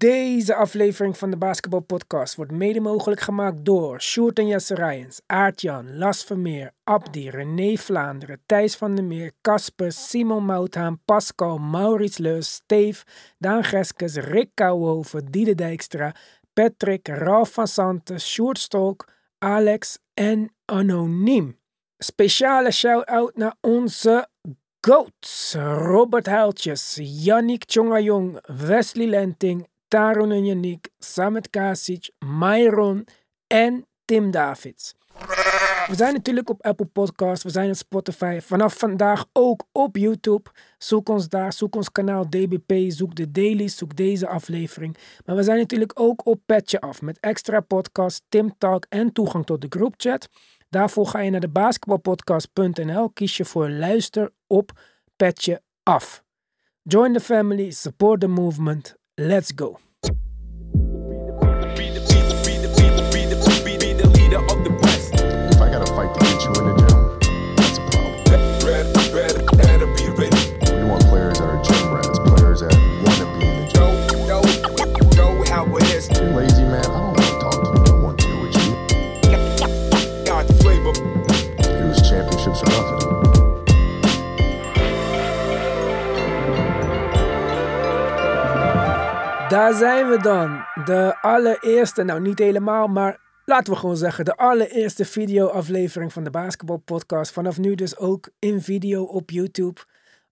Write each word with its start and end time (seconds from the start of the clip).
Deze 0.00 0.54
aflevering 0.54 1.18
van 1.18 1.30
de 1.30 1.36
Basketball 1.36 1.80
Podcast 1.80 2.34
wordt 2.34 2.52
mede 2.52 2.80
mogelijk 2.80 3.20
gemaakt 3.20 3.64
door 3.64 4.00
Sjoerd 4.00 4.38
en 4.38 4.46
Jesse 4.46 4.74
Rijens, 4.74 5.20
Aart-Jan, 5.26 5.96
Las 5.96 6.24
Vermeer, 6.24 6.72
Abdi, 6.84 7.30
René 7.30 7.76
Vlaanderen, 7.76 8.42
Thijs 8.46 8.76
van 8.76 8.94
der 8.94 9.04
Meer, 9.04 9.32
Casper, 9.40 9.92
Simon 9.92 10.44
Mouthaan, 10.44 11.00
Pascal, 11.04 11.58
Maurits 11.58 12.18
Leus, 12.18 12.52
Steve, 12.52 13.04
Daan 13.38 13.64
Geskes, 13.64 14.14
Rick 14.14 14.50
Kouwhoven, 14.54 15.26
Diede 15.30 15.54
Dijkstra, 15.54 16.14
Patrick, 16.52 17.08
Ralf 17.08 17.52
van 17.52 17.68
Santen, 17.68 18.20
Sjoerd 18.20 18.58
Stolk, 18.58 19.08
Alex 19.38 19.98
en 20.14 20.54
Anoniem. 20.64 21.58
Speciale 21.98 22.70
shout-out 22.70 23.36
naar 23.36 23.54
onze 23.60 24.28
GOATs. 24.80 25.54
Robert 25.74 26.26
Huiltjes, 26.26 26.98
Yannick 27.02 27.64
Tjongajong, 27.64 28.40
Wesley 28.46 29.06
Lenting, 29.06 29.68
Taron 29.90 30.30
en 30.30 30.44
Yannick, 30.44 30.88
Samet 30.98 31.50
Kasic, 31.50 32.10
Myron 32.18 33.06
en 33.46 33.86
Tim 34.04 34.30
Davids. 34.30 34.94
We 35.86 35.96
zijn 35.96 36.12
natuurlijk 36.12 36.50
op 36.50 36.62
Apple 36.62 36.86
Podcasts, 36.86 37.44
we 37.44 37.50
zijn 37.50 37.68
op 37.68 37.74
Spotify. 37.74 38.38
Vanaf 38.40 38.78
vandaag 38.78 39.26
ook 39.32 39.64
op 39.72 39.96
YouTube. 39.96 40.50
Zoek 40.78 41.08
ons 41.08 41.28
daar, 41.28 41.52
zoek 41.52 41.76
ons 41.76 41.92
kanaal 41.92 42.28
DBP, 42.28 42.90
zoek 42.90 43.14
de 43.14 43.30
dailies, 43.30 43.76
zoek 43.76 43.96
deze 43.96 44.28
aflevering. 44.28 44.96
Maar 45.26 45.36
we 45.36 45.42
zijn 45.42 45.58
natuurlijk 45.58 46.00
ook 46.00 46.26
op 46.26 46.40
Petje 46.46 46.80
Af 46.80 47.02
met 47.02 47.20
extra 47.20 47.60
podcasts, 47.60 48.22
Tim 48.28 48.54
Talk 48.58 48.86
en 48.88 49.12
toegang 49.12 49.46
tot 49.46 49.60
de 49.60 49.66
groupchat. 49.68 50.28
Daarvoor 50.68 51.06
ga 51.06 51.20
je 51.20 51.30
naar 51.30 51.40
de 51.40 51.48
basketbalpodcast.nl, 51.48 53.10
kies 53.10 53.36
je 53.36 53.44
voor 53.44 53.70
luister 53.70 54.30
op 54.46 54.70
Petje 55.16 55.62
Af. 55.82 56.24
Join 56.82 57.12
the 57.12 57.20
family, 57.20 57.70
support 57.70 58.20
the 58.20 58.26
movement. 58.26 58.98
Let's 59.20 59.52
go. 59.52 59.78
Daar 89.60 89.74
zijn 89.74 90.08
we 90.08 90.18
dan. 90.18 90.64
De 90.84 91.16
allereerste, 91.20 92.02
nou 92.02 92.20
niet 92.20 92.38
helemaal, 92.38 92.86
maar 92.86 93.20
laten 93.44 93.72
we 93.72 93.78
gewoon 93.78 93.96
zeggen, 93.96 94.24
de 94.24 94.36
allereerste 94.36 95.04
video-aflevering 95.04 96.12
van 96.12 96.24
de 96.24 96.30
Basketball 96.30 96.78
Podcast. 96.78 97.32
Vanaf 97.32 97.58
nu 97.58 97.74
dus 97.74 97.96
ook 97.96 98.30
in 98.38 98.60
video 98.60 99.02
op 99.02 99.30
YouTube. 99.30 99.80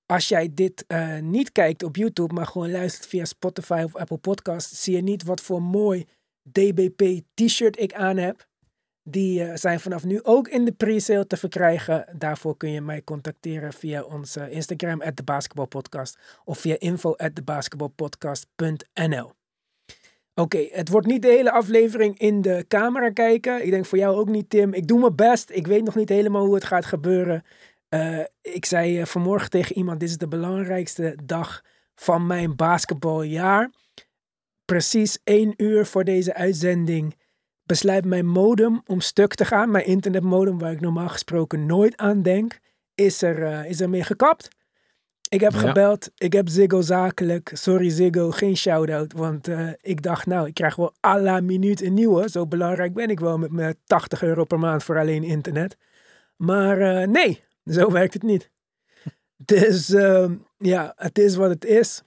Als 0.06 0.28
jij 0.28 0.50
dit 0.54 0.84
eh, 0.86 1.18
niet 1.18 1.52
kijkt 1.52 1.82
op 1.82 1.96
YouTube, 1.96 2.34
maar 2.34 2.46
gewoon 2.46 2.70
luistert 2.70 3.06
via 3.06 3.24
Spotify 3.24 3.82
of 3.84 3.96
Apple 3.96 4.16
Podcast, 4.16 4.74
zie 4.74 4.94
je 4.94 5.02
niet 5.02 5.24
wat 5.24 5.40
voor 5.40 5.62
mooi 5.62 6.06
DBP 6.42 7.20
t-shirt 7.34 7.80
ik 7.80 7.94
aan 7.94 8.16
heb. 8.16 8.47
Die 9.10 9.44
eh, 9.44 9.56
zijn 9.56 9.80
vanaf 9.80 10.04
nu 10.04 10.20
ook 10.22 10.48
in 10.48 10.64
de 10.64 10.72
pre-sale 10.72 11.26
te 11.26 11.36
verkrijgen. 11.36 12.06
Daarvoor 12.16 12.56
kun 12.56 12.70
je 12.70 12.80
mij 12.80 13.02
contacteren 13.02 13.72
via 13.72 14.02
onze 14.02 14.50
Instagram, 14.50 15.02
at 15.02 15.16
de. 15.16 16.16
Of 16.44 16.58
via 16.58 16.78
info 16.78 17.14
at 17.14 17.34
thebasketballpodcast.nl 17.34 19.32
Oké, 20.34 20.68
het 20.70 20.88
wordt 20.88 21.06
niet 21.06 21.22
de 21.22 21.28
hele 21.28 21.50
aflevering 21.50 22.18
in 22.18 22.42
de 22.42 22.64
camera 22.68 23.10
kijken. 23.10 23.64
Ik 23.64 23.70
denk 23.70 23.86
voor 23.86 23.98
jou 23.98 24.16
ook 24.16 24.28
niet, 24.28 24.50
Tim. 24.50 24.74
Ik 24.74 24.86
doe 24.86 25.00
mijn 25.00 25.14
best. 25.14 25.50
Ik 25.50 25.66
weet 25.66 25.84
nog 25.84 25.94
niet 25.94 26.08
helemaal 26.08 26.44
hoe 26.44 26.54
het 26.54 26.64
gaat 26.64 26.84
gebeuren. 26.84 27.44
Eh, 27.88 28.20
ik 28.42 28.64
zei 28.64 29.00
eh, 29.00 29.06
vanmorgen 29.06 29.50
tegen 29.50 29.76
iemand, 29.76 30.00
dit 30.00 30.08
is 30.08 30.18
de 30.18 30.28
belangrijkste 30.28 31.18
dag 31.24 31.64
van 31.94 32.26
mijn 32.26 32.56
basketbaljaar. 32.56 33.70
Precies 34.64 35.18
één 35.24 35.54
uur 35.56 35.86
voor 35.86 36.04
deze 36.04 36.34
uitzending 36.34 37.16
besluit 37.68 38.04
mijn 38.04 38.26
modem 38.26 38.82
om 38.86 39.00
stuk 39.00 39.34
te 39.34 39.44
gaan. 39.44 39.70
Mijn 39.70 39.86
internetmodem, 39.86 40.58
waar 40.58 40.72
ik 40.72 40.80
normaal 40.80 41.08
gesproken 41.08 41.66
nooit 41.66 41.96
aan 41.96 42.22
denk, 42.22 42.58
is 42.94 43.22
er, 43.22 43.42
eh, 43.42 43.70
is 43.70 43.80
er 43.80 43.88
mee 43.90 44.02
gekapt. 44.02 44.48
Ik 45.28 45.40
heb 45.40 45.52
Ja. 45.52 45.58
gebeld, 45.58 46.10
ik 46.16 46.32
heb 46.32 46.48
Ziggo 46.48 46.80
zakelijk. 46.80 47.50
Sorry 47.54 47.90
Ziggo, 47.90 48.30
geen 48.30 48.56
shout-out. 48.56 49.12
Want 49.12 49.48
eh, 49.48 49.68
ik 49.80 50.02
dacht, 50.02 50.26
nou, 50.26 50.46
ik 50.46 50.54
krijg 50.54 50.76
wel 50.76 50.94
à 51.06 51.20
la 51.20 51.40
minuut 51.40 51.82
een 51.82 51.94
nieuwe. 51.94 52.30
Zo 52.30 52.46
belangrijk 52.46 52.94
ben 52.94 53.10
ik 53.10 53.20
wel 53.20 53.38
met 53.38 53.50
mijn 53.50 53.74
80 53.84 54.22
euro 54.22 54.44
per 54.44 54.58
maand 54.58 54.82
voor 54.84 54.98
alleen 54.98 55.22
internet. 55.24 55.76
Maar 56.36 56.80
eh, 56.80 57.08
nee, 57.08 57.44
zo 57.64 57.90
werkt 57.90 58.14
het 58.14 58.22
niet. 58.22 58.50
Dus 59.36 59.90
ehm, 59.94 60.34
ja, 60.58 60.92
het 60.96 61.18
is 61.18 61.34
wat 61.36 61.50
het 61.50 61.64
is. 61.64 62.02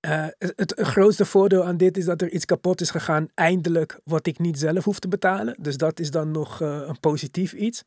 Eh, 0.00 0.26
het, 0.38 0.74
grootste 0.76 1.24
voordeel 1.24 1.64
aan 1.64 1.76
dit 1.76 1.96
is 1.96 2.04
dat 2.04 2.22
er 2.22 2.30
iets 2.30 2.44
kapot 2.44 2.80
is 2.80 2.90
gegaan, 2.90 3.28
eindelijk, 3.34 4.00
wat 4.04 4.26
ik 4.26 4.38
niet 4.38 4.58
zelf 4.58 4.84
hoef 4.84 4.98
te 4.98 5.08
betalen. 5.08 5.56
Dus 5.60 5.76
dat 5.76 6.00
is 6.00 6.10
dan 6.10 6.30
nog 6.30 6.60
eh, 6.60 6.82
een 6.86 7.00
positief 7.00 7.52
iets. 7.52 7.84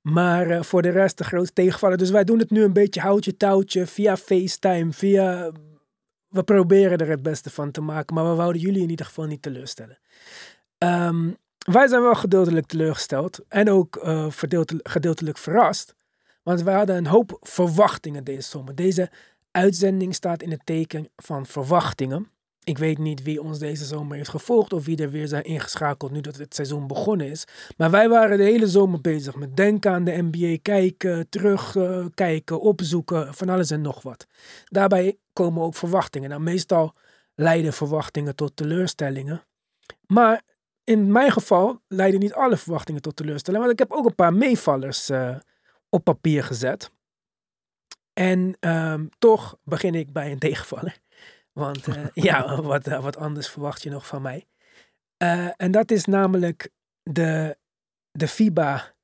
Maar 0.00 0.50
eh, 0.50 0.62
voor 0.62 0.82
de 0.82 0.90
rest 0.90 1.18
de 1.18 1.24
grootste 1.24 1.54
tegenvallen. 1.54 1.98
Dus 1.98 2.10
wij 2.10 2.24
doen 2.24 2.38
het 2.38 2.50
nu 2.50 2.62
een 2.62 2.72
beetje 2.72 3.00
houtje 3.00 3.36
touwtje, 3.36 3.86
via 3.86 4.16
FaceTime, 4.16 4.92
via... 4.92 5.52
We 6.28 6.42
proberen 6.42 6.98
er 6.98 7.08
het 7.08 7.22
beste 7.22 7.50
van 7.50 7.70
te 7.70 7.80
maken, 7.80 8.14
maar 8.14 8.28
we 8.28 8.34
wouden 8.34 8.62
jullie 8.62 8.82
in 8.82 8.90
ieder 8.90 9.06
geval 9.06 9.26
niet 9.26 9.42
teleurstellen. 9.42 9.98
Ehm, 10.78 11.30
wij 11.58 11.88
zijn 11.88 12.02
wel 12.02 12.14
gedeeltelijk 12.14 12.66
teleurgesteld 12.66 13.40
en 13.48 13.70
ook 13.70 13.98
gedeeltelijk 14.82 15.38
verrast. 15.38 15.94
Want 16.42 16.62
we 16.62 16.70
hadden 16.70 16.96
een 16.96 17.06
hoop 17.06 17.38
verwachtingen 17.40 18.24
deze 18.24 18.48
zomer. 18.48 18.74
Deze 18.74 19.10
uitzending 19.50 20.14
staat 20.14 20.42
in 20.42 20.50
het 20.50 20.66
teken 20.66 21.08
van 21.16 21.46
verwachtingen. 21.46 22.30
Ik 22.64 22.78
weet 22.78 22.98
niet 22.98 23.22
wie 23.22 23.42
ons 23.42 23.58
deze 23.58 23.84
zomer 23.84 24.16
heeft 24.16 24.28
gevolgd 24.28 24.72
of 24.72 24.84
wie 24.84 25.02
er 25.02 25.10
weer 25.10 25.28
zijn 25.28 25.44
ingeschakeld 25.44 26.10
nu 26.10 26.20
dat 26.20 26.36
het 26.36 26.54
seizoen 26.54 26.86
begonnen 26.86 27.30
is. 27.30 27.44
Maar 27.76 27.90
wij 27.90 28.08
waren 28.08 28.36
de 28.38 28.44
hele 28.44 28.68
zomer 28.68 29.00
bezig 29.00 29.34
met 29.34 29.56
denken 29.56 29.92
aan 29.92 30.04
de 30.04 30.28
NBA, 30.30 30.58
kijken, 30.62 31.28
terugkijken, 31.28 32.14
kijken, 32.14 32.60
opzoeken, 32.60 33.34
van 33.34 33.48
alles 33.48 33.70
en 33.70 33.80
nog 33.80 34.02
wat. 34.02 34.26
Daarbij 34.64 35.18
komen 35.32 35.62
ook 35.62 35.74
verwachtingen. 35.74 36.28
Nou, 36.28 36.40
meestal 36.42 36.94
leiden 37.34 37.72
verwachtingen 37.72 38.36
tot 38.36 38.56
teleurstellingen. 38.56 39.44
Maar 40.06 40.42
in 40.84 41.12
mijn 41.12 41.30
geval 41.30 41.80
leiden 41.88 42.20
niet 42.20 42.34
alle 42.34 42.56
verwachtingen 42.56 43.02
tot 43.02 43.16
teleurstellingen. 43.16 43.66
Want 43.66 43.80
ik 43.80 43.88
heb 43.88 43.98
ook 43.98 44.06
een 44.06 44.14
paar 44.14 44.34
meevallers 44.34 45.08
eh, 45.08 45.36
op 45.88 46.04
papier 46.04 46.44
gezet. 46.44 46.90
En 48.20 48.56
ehm, 48.60 49.06
toch 49.18 49.58
begin 49.64 49.94
ik 49.94 50.12
bij 50.12 50.32
een 50.32 50.38
tegenvaller. 50.48 50.98
Want 51.52 51.86
eh, 51.86 52.06
ja, 52.28 52.62
wat, 52.62 52.86
eh, 52.86 53.02
wat 53.02 53.16
anders 53.16 53.48
verwacht 53.48 53.82
je 53.82 53.90
nog 53.90 54.06
van 54.06 54.22
mij. 54.22 54.46
Eh, 55.16 55.48
en 55.56 55.70
dat 55.70 55.90
is 55.90 56.04
namelijk 56.04 56.70
de, 57.02 57.56
de 58.10 58.28
FIBA 58.28 58.94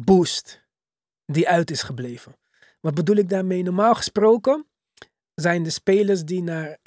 boost 0.00 0.66
die 1.24 1.48
uit 1.48 1.70
is 1.70 1.82
gebleven. 1.82 2.36
Wat 2.80 2.94
bedoel 2.94 3.16
ik 3.16 3.28
daarmee? 3.28 3.62
Normaal 3.62 3.94
gesproken 3.94 4.66
zijn 5.34 5.62
de 5.62 5.70
spelers 5.70 6.24
die 6.24 6.42
naar, 6.42 6.78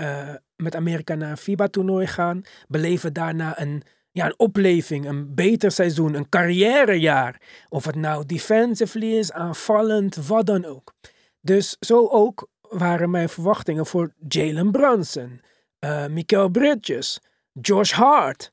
met 0.55 0.75
Amerika 0.75 1.15
naar 1.15 1.31
een 1.31 1.37
FIBA-toernooi 1.37 2.07
gaan, 2.07 2.41
beleven 2.67 3.13
daarna 3.13 3.59
een, 3.59 3.83
ja, 4.11 4.25
een 4.25 4.39
opleving, 4.39 5.05
een 5.05 5.35
beter 5.35 5.71
seizoen, 5.71 6.13
een 6.13 6.29
carrièrejaar. 6.29 7.41
Of 7.69 7.85
het 7.85 7.95
nou 7.95 8.25
defensively 8.25 9.17
is, 9.17 9.31
aanvallend, 9.31 10.15
wat 10.15 10.45
dan 10.45 10.65
ook. 10.65 10.93
Dus 11.41 11.77
zo 11.79 12.07
ook 12.07 12.47
waren 12.61 13.09
mijn 13.09 13.29
verwachtingen 13.29 13.85
voor 13.85 14.13
Jalen 14.27 14.71
Brunson, 14.71 15.41
eh 15.79 16.07
Mikael 16.07 16.49
Bridges, 16.49 17.19
Josh 17.61 17.91
Hart 17.91 18.51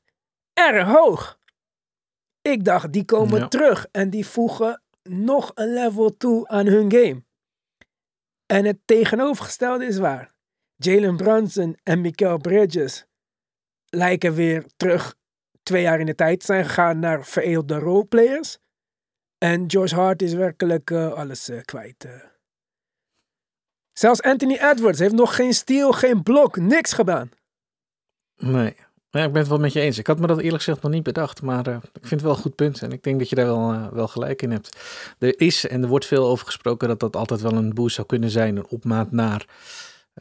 erg 0.53 0.87
hoog. 0.87 1.37
Ik 2.41 2.63
dacht, 2.63 2.93
die 2.93 3.05
komen 3.05 3.39
Ja. 3.39 3.47
terug 3.47 3.87
en 3.91 4.09
die 4.09 4.25
voegen 4.25 4.81
nog 5.03 5.51
een 5.55 5.73
level 5.73 6.17
toe 6.17 6.47
aan 6.47 6.65
hun 6.65 6.91
game. 6.91 7.23
En 8.45 8.65
het 8.65 8.77
tegenovergestelde 8.85 9.85
is 9.85 9.97
waar. 9.97 10.33
Jalen 10.75 11.17
Brunson 11.17 11.77
en 11.83 12.01
Mikael 12.01 12.37
Bridges 12.37 13.05
lijken 13.85 14.33
weer 14.33 14.65
terug 14.77 15.15
twee 15.63 15.81
jaar 15.81 15.99
in 15.99 16.05
de 16.05 16.15
tijd 16.15 16.39
te 16.39 16.45
zijn 16.45 16.65
gegaan 16.65 16.99
naar 16.99 17.25
veredelde 17.25 17.79
roleplayers. 17.79 18.57
En 19.37 19.65
Josh 19.65 19.91
Hart 19.91 20.21
is 20.21 20.33
werkelijk 20.33 20.91
eh, 20.91 21.13
alles 21.13 21.49
eh, 21.49 21.61
kwijt. 21.61 22.07
Zelfs 23.99 24.21
Anthony 24.21 24.57
Edwards 24.61 24.99
heeft 24.99 25.13
nog 25.13 25.35
geen 25.35 25.53
steal, 25.53 25.91
geen 25.91 26.23
blok, 26.23 26.57
niks 26.57 26.93
gedaan. 26.93 27.31
Nee. 28.37 28.75
Ja, 29.09 29.23
ik 29.23 29.31
ben 29.31 29.41
het 29.41 29.47
wel 29.47 29.59
met 29.59 29.73
je 29.73 29.79
eens. 29.79 29.97
Ik 29.97 30.07
had 30.07 30.19
me 30.19 30.27
dat 30.27 30.37
eerlijk 30.37 30.63
gezegd 30.63 30.81
nog 30.81 30.91
niet 30.91 31.03
bedacht, 31.03 31.41
maar 31.41 31.67
eh, 31.67 31.75
ik 31.75 32.07
vind 32.07 32.09
het 32.09 32.21
wel 32.21 32.31
een 32.31 32.37
goed 32.37 32.55
punt. 32.55 32.81
En 32.81 32.91
ik 32.91 33.03
denk 33.03 33.19
dat 33.19 33.29
je 33.29 33.35
daar 33.35 33.45
wel, 33.45 33.71
eh, 33.71 33.87
wel 33.87 34.07
gelijk 34.07 34.41
in 34.41 34.51
hebt. 34.51 34.77
Er 35.17 35.39
is 35.39 35.67
en 35.67 35.81
er 35.81 35.87
wordt 35.87 36.05
veel 36.05 36.27
over 36.27 36.45
gesproken 36.45 36.87
dat 36.87 36.99
dat 36.99 37.15
altijd 37.15 37.41
wel 37.41 37.53
een 37.53 37.73
boost 37.73 37.95
zou 37.95 38.07
kunnen 38.07 38.29
zijn, 38.29 38.55
een 38.55 38.67
opmaat 38.67 39.11
naar. 39.11 39.45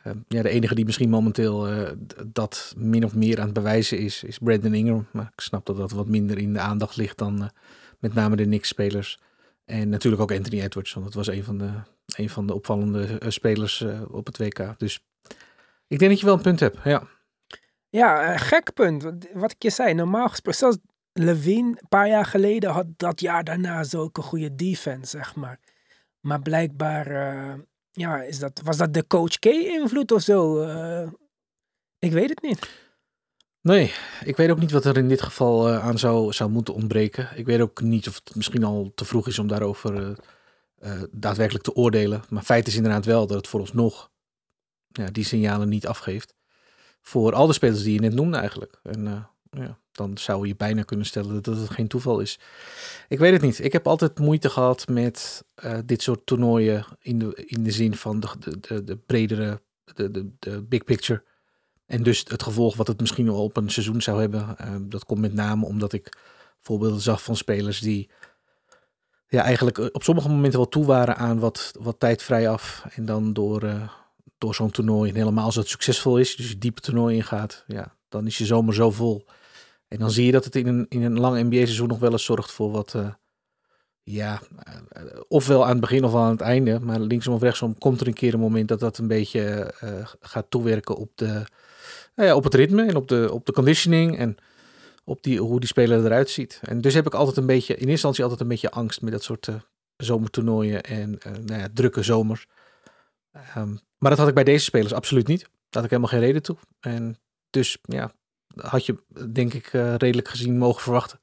Uh, 0.04 0.12
ja, 0.28 0.42
de 0.42 0.48
enige 0.48 0.74
die 0.74 0.84
misschien 0.84 1.10
momenteel 1.10 1.68
dat 2.26 2.74
min 2.76 3.04
of 3.04 3.14
meer 3.14 3.38
aan 3.38 3.44
het 3.44 3.54
bewijzen 3.54 3.98
is, 3.98 4.22
is 4.24 4.38
Brandon 4.38 4.74
Ingram. 4.74 5.06
Maar 5.10 5.30
ik 5.34 5.40
snap 5.40 5.66
dat 5.66 5.76
dat 5.76 5.90
wat 5.90 6.08
minder 6.08 6.38
in 6.38 6.52
de 6.52 6.60
aandacht 6.60 6.96
ligt 6.96 7.18
dan 7.18 7.50
met 7.98 8.14
name 8.14 8.36
de 8.36 8.44
Knicks-spelers. 8.44 9.18
En 9.64 9.88
natuurlijk 9.88 10.22
ook 10.22 10.32
Anthony 10.32 10.62
Edwards, 10.62 10.92
want 10.92 11.06
dat 11.06 11.14
was 11.14 11.26
een 11.26 11.44
van 11.44 11.58
de, 11.58 11.70
een 12.16 12.30
van 12.30 12.46
de 12.46 12.54
opvallende 12.54 13.20
spelers 13.28 13.84
op 14.10 14.26
het 14.26 14.38
WK. 14.38 14.78
Dus 14.78 15.00
ik 15.86 15.98
denk 15.98 16.10
dat 16.10 16.20
je 16.20 16.26
wel 16.26 16.34
een 16.34 16.42
punt 16.42 16.60
hebt, 16.60 16.78
ja. 16.84 17.02
Ja, 17.88 18.36
gek 18.36 18.72
punt. 18.74 19.04
Wat 19.32 19.50
ik 19.50 19.62
je 19.62 19.70
zei, 19.70 19.94
normaal 19.94 20.28
gesproken, 20.28 20.58
zelfs 20.58 20.76
Levine 21.12 21.68
een 21.68 21.88
paar 21.88 22.08
jaar 22.08 22.24
geleden 22.24 22.70
had 22.70 22.86
dat 22.96 23.20
jaar 23.20 23.44
daarna 23.44 23.84
zulke 23.84 24.22
goede 24.22 24.54
defense, 24.54 25.16
zeg 25.16 25.34
maar. 25.34 25.60
Maar 26.20 26.42
blijkbaar 26.42 27.06
ja, 27.98 28.22
is 28.22 28.38
dat, 28.38 28.60
was 28.64 28.76
dat 28.76 28.94
de 28.94 29.06
Coach 29.06 29.38
K-invloed 29.38 30.12
of 30.12 30.22
zo? 30.22 30.62
Uh, 30.62 31.10
ik 31.98 32.12
weet 32.12 32.28
het 32.28 32.42
niet. 32.42 32.70
Nee, 33.60 33.92
ik 34.24 34.36
weet 34.36 34.50
ook 34.50 34.58
niet 34.58 34.70
wat 34.70 34.84
er 34.84 34.96
in 34.96 35.08
dit 35.08 35.22
geval 35.22 35.68
uh, 35.68 35.86
aan 35.86 35.98
zou, 35.98 36.32
zou 36.32 36.50
moeten 36.50 36.74
ontbreken. 36.74 37.28
Ik 37.34 37.46
weet 37.46 37.60
ook 37.60 37.80
niet 37.80 38.08
of 38.08 38.14
het 38.14 38.34
misschien 38.34 38.64
al 38.64 38.92
te 38.94 39.04
vroeg 39.04 39.26
is 39.26 39.38
om 39.38 39.48
daarover 39.48 40.16
uh, 40.82 41.02
daadwerkelijk 41.10 41.64
te 41.64 41.74
oordelen. 41.74 42.22
Maar 42.28 42.42
feit 42.42 42.66
is 42.66 42.76
inderdaad 42.76 43.04
wel 43.04 43.26
dat 43.26 43.36
het 43.36 43.48
voor 43.48 43.60
ons 43.60 43.72
nog 43.72 44.10
ja, 44.88 45.10
die 45.10 45.24
signalen 45.24 45.68
niet 45.68 45.86
afgeeft. 45.86 46.34
Voor 47.00 47.34
al 47.34 47.46
de 47.46 47.52
spelers 47.52 47.82
die 47.82 47.94
je 47.94 48.00
net 48.00 48.14
noemde 48.14 48.36
eigenlijk. 48.36 48.80
En 48.82 49.28
ja, 49.50 49.78
dan 49.92 50.18
zou 50.18 50.46
je 50.46 50.56
bijna 50.56 50.82
kunnen 50.82 51.06
stellen 51.06 51.42
dat 51.42 51.56
het 51.56 51.70
geen 51.70 51.88
toeval 51.88 52.20
is. 52.20 52.38
Ik 53.08 53.18
weet 53.18 53.32
het 53.32 53.42
niet. 53.42 53.64
Ik 53.64 53.72
heb 53.72 53.86
altijd 53.86 54.18
moeite 54.18 54.50
gehad 54.50 54.88
met 54.88 55.44
uh, 55.64 55.78
dit 55.84 56.02
soort 56.02 56.26
toernooien 56.26 56.84
in 57.00 57.18
de, 57.18 57.34
in 57.46 57.62
de 57.62 57.70
zin 57.70 57.94
van 57.94 58.20
de, 58.20 58.28
de, 58.60 58.84
de, 58.84 58.96
bredere, 58.96 59.60
de, 59.84 60.10
de, 60.10 60.30
de 60.38 60.62
big 60.62 60.84
picture. 60.84 61.22
En 61.86 62.02
dus 62.02 62.24
het 62.28 62.42
gevolg 62.42 62.76
wat 62.76 62.86
het 62.86 63.00
misschien 63.00 63.26
wel 63.26 63.42
op 63.42 63.56
een 63.56 63.70
seizoen 63.70 64.02
zou 64.02 64.20
hebben. 64.20 64.56
Uh, 64.60 64.76
dat 64.80 65.04
komt 65.04 65.20
met 65.20 65.34
name 65.34 65.66
omdat 65.66 65.92
ik 65.92 66.18
voorbeelden 66.60 67.00
zag 67.00 67.22
van 67.22 67.36
spelers 67.36 67.80
die 67.80 68.10
ja, 69.28 69.42
eigenlijk 69.42 69.78
op 69.94 70.02
sommige 70.02 70.28
momenten 70.28 70.58
wel 70.58 70.68
toe 70.68 70.84
waren 70.84 71.16
aan 71.16 71.38
wat, 71.38 71.72
wat 71.80 72.00
tijd 72.00 72.22
vrij 72.22 72.48
af. 72.48 72.84
En 72.94 73.04
dan 73.04 73.32
door, 73.32 73.64
uh, 73.64 73.88
door 74.38 74.54
zo'n 74.54 74.70
toernooi, 74.70 75.10
en 75.10 75.16
helemaal 75.16 75.44
als 75.44 75.56
het 75.56 75.68
succesvol 75.68 76.18
is, 76.18 76.36
dus 76.36 76.48
je 76.48 76.58
diepe 76.58 76.80
toernooi 76.80 77.16
ingaat, 77.16 77.64
ja, 77.66 77.94
dan 78.08 78.26
is 78.26 78.38
je 78.38 78.46
zomer 78.46 78.74
zo 78.74 78.90
vol 78.90 79.26
en 79.88 79.98
dan 79.98 80.10
zie 80.10 80.26
je 80.26 80.32
dat 80.32 80.44
het 80.44 80.56
in 80.56 80.66
een, 80.66 80.86
in 80.88 81.02
een 81.02 81.20
lang 81.20 81.42
NBA-seizoen 81.42 81.88
nog 81.88 81.98
wel 81.98 82.12
eens 82.12 82.24
zorgt 82.24 82.52
voor 82.52 82.70
wat, 82.70 82.94
uh, 82.96 83.08
ja, 84.02 84.40
uh, 84.96 85.20
ofwel 85.28 85.64
aan 85.64 85.70
het 85.70 85.80
begin 85.80 86.04
of 86.04 86.14
aan 86.14 86.30
het 86.30 86.40
einde, 86.40 86.80
maar 86.80 87.00
linksom 87.00 87.34
of 87.34 87.42
rechtsom 87.42 87.78
komt 87.78 88.00
er 88.00 88.06
een 88.06 88.12
keer 88.12 88.34
een 88.34 88.40
moment 88.40 88.68
dat 88.68 88.80
dat 88.80 88.98
een 88.98 89.08
beetje 89.08 89.74
gaat 90.20 90.50
toewerken 90.50 90.96
op, 90.96 91.10
de, 91.14 91.44
ja, 92.14 92.34
op 92.34 92.44
het 92.44 92.54
ritme 92.54 92.86
en 92.86 92.96
op 92.96 93.08
de, 93.08 93.28
op 93.32 93.46
de 93.46 93.52
conditioning 93.52 94.18
en 94.18 94.36
op 95.08 95.22
die, 95.22 95.40
hoe 95.40 95.60
die 95.60 95.68
speler 95.68 96.04
eruit 96.04 96.30
ziet. 96.30 96.60
En 96.62 96.80
dus 96.80 96.94
heb 96.94 97.06
ik 97.06 97.14
altijd 97.14 97.36
een 97.36 97.46
beetje, 97.46 97.72
in 97.72 97.78
eerste 97.78 97.90
instantie 97.90 98.22
altijd 98.22 98.40
een 98.40 98.48
beetje 98.48 98.70
angst 98.70 99.00
met 99.02 99.12
dat 99.12 99.22
soort 99.22 99.48
zomertoernooien 99.96 100.82
en 100.82 101.18
nou 101.44 101.60
ja, 101.60 101.68
drukke 101.72 102.02
zomers. 102.02 102.46
Um, 103.56 103.80
maar 103.98 104.10
dat 104.10 104.18
had 104.18 104.28
ik 104.28 104.34
bij 104.34 104.44
deze 104.44 104.64
spelers 104.64 104.92
absoluut 104.92 105.26
niet. 105.26 105.40
Daar 105.40 105.50
had 105.70 105.84
ik 105.84 105.90
helemaal 105.90 106.10
geen 106.10 106.20
reden 106.20 106.42
toe. 106.42 106.56
En 106.80 107.18
dus 107.50 107.78
ja, 107.82 108.12
had 108.56 108.86
je 108.86 109.02
denk 109.32 109.54
ik 109.54 109.72
uh, 109.72 109.94
redelijk 109.94 110.28
gezien 110.28 110.58
mogen 110.58 110.82
verwachten 110.82 111.20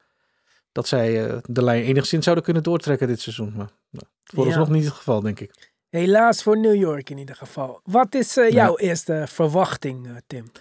dat 0.71 0.87
zij 0.87 1.27
uh, 1.27 1.37
de 1.43 1.63
lijn 1.63 1.83
enigszins 1.83 2.23
zouden 2.23 2.43
kunnen 2.45 2.63
doortrekken 2.63 3.07
dit 3.07 3.21
seizoen. 3.21 3.53
Maar 3.55 3.71
nou, 3.89 4.05
vooralsnog 4.23 4.67
ja. 4.67 4.73
niet 4.73 4.85
het 4.85 4.93
geval, 4.93 5.21
denk 5.21 5.39
ik. 5.39 5.73
Helaas 5.89 6.43
voor 6.43 6.59
New 6.59 6.75
York 6.75 7.09
in 7.09 7.17
ieder 7.17 7.35
geval. 7.35 7.79
Wat 7.83 8.15
is 8.15 8.37
uh, 8.37 8.49
jouw 8.49 8.79
ja. 8.79 8.87
eerste 8.87 9.23
verwachting, 9.27 10.21
Tim? 10.27 10.51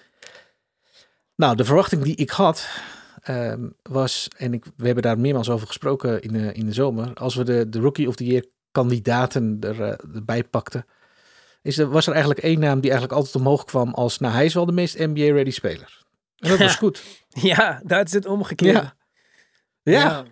Nou, 1.35 1.57
de 1.57 1.65
verwachting 1.65 2.03
die 2.03 2.17
ik 2.17 2.31
had 2.31 2.69
ehm, 3.25 3.69
was, 3.83 4.29
en 4.37 4.55
ik, 4.55 4.65
we 4.77 4.85
hebben 4.85 5.03
daar 5.03 5.19
meermaals 5.19 5.51
over 5.51 5.67
gesproken 5.67 6.23
in 6.23 6.33
de, 6.33 6.53
in 6.53 6.67
de 6.67 6.73
zomer, 6.73 7.15
als 7.15 7.35
we 7.35 7.45
de, 7.45 7.69
de 7.69 7.79
Rookie 7.81 8.09
of 8.09 8.17
the 8.17 8.25
Year 8.25 8.45
kandidaten 8.71 9.57
er, 9.61 9.81
erbij 10.15 10.45
pakten, 10.45 10.87
is 11.63 11.79
er, 11.79 11.89
was 11.89 12.07
er 12.07 12.13
eigenlijk 12.13 12.43
één 12.43 12.59
naam 12.59 12.81
die 12.81 12.91
eigenlijk 12.91 13.19
altijd 13.19 13.37
omhoog 13.37 13.65
kwam 13.65 13.95
als, 13.95 14.19
nou 14.19 14.35
hij 14.35 14.45
is 14.45 14.55
wel 14.55 14.67
de 14.67 14.73
meest 14.73 14.99
NBA-ready 14.99 15.51
speler. 15.51 16.03
En 16.37 16.49
dat 16.49 16.59
was 16.59 16.77
goed. 16.85 17.03
ja, 17.29 17.81
dat 17.85 18.07
is 18.07 18.13
het 18.13 18.27
omgekeerde. 18.27 18.79
Ja. 18.79 18.95
Ja. 19.83 20.01
ja. 20.01 20.25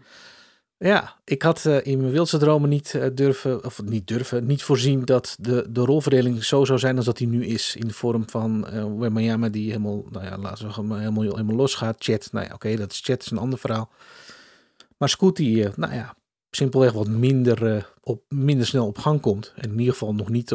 Ja. 0.86 1.16
ik 1.24 1.42
had 1.42 1.64
uh, 1.64 1.86
in 1.86 2.00
mijn 2.00 2.12
wildste 2.12 2.38
dromen 2.38 2.68
niet 2.68 2.92
uh, 2.96 3.06
durven, 3.14 3.64
of 3.64 3.82
niet 3.82 4.06
durven, 4.06 4.46
niet 4.46 4.62
voorzien 4.62 5.04
dat 5.04 5.36
de, 5.40 5.66
de 5.70 5.80
rolverdeling 5.80 6.44
zo 6.44 6.64
zou 6.64 6.78
zijn 6.78 6.96
als 6.96 7.04
dat 7.06 7.16
die 7.16 7.28
nu 7.28 7.46
is. 7.46 7.76
In 7.76 7.86
de 7.86 7.94
vorm 7.94 8.28
van 8.28 8.66
uh, 8.72 9.08
Miami 9.08 9.50
die 9.50 9.66
helemaal, 9.66 10.04
nou 10.10 10.24
ja, 10.24 10.38
laten 10.38 10.66
we 10.66 10.72
zeggen, 10.72 10.98
helemaal, 10.98 11.22
helemaal 11.22 11.56
los 11.56 11.74
gaat. 11.74 11.96
Chat, 11.98 12.28
nou 12.32 12.46
ja, 12.46 12.54
oké, 12.54 12.76
dat 12.76 12.92
is 12.92 13.00
chat, 13.00 13.22
is 13.22 13.30
een 13.30 13.38
ander 13.38 13.58
verhaal. 13.58 13.92
Maar 14.96 15.08
Scoot 15.08 15.36
die, 15.36 15.68
nou 15.76 15.94
ja, 15.94 16.14
simpelweg 16.50 16.92
wat 16.92 17.08
minder, 17.08 17.90
op, 18.00 18.22
minder 18.28 18.66
snel 18.66 18.86
op 18.86 18.98
gang 18.98 19.20
komt. 19.20 19.52
En 19.56 19.70
in 19.70 19.78
ieder 19.78 19.92
geval 19.92 20.14
nog 20.14 20.28
niet 20.28 20.50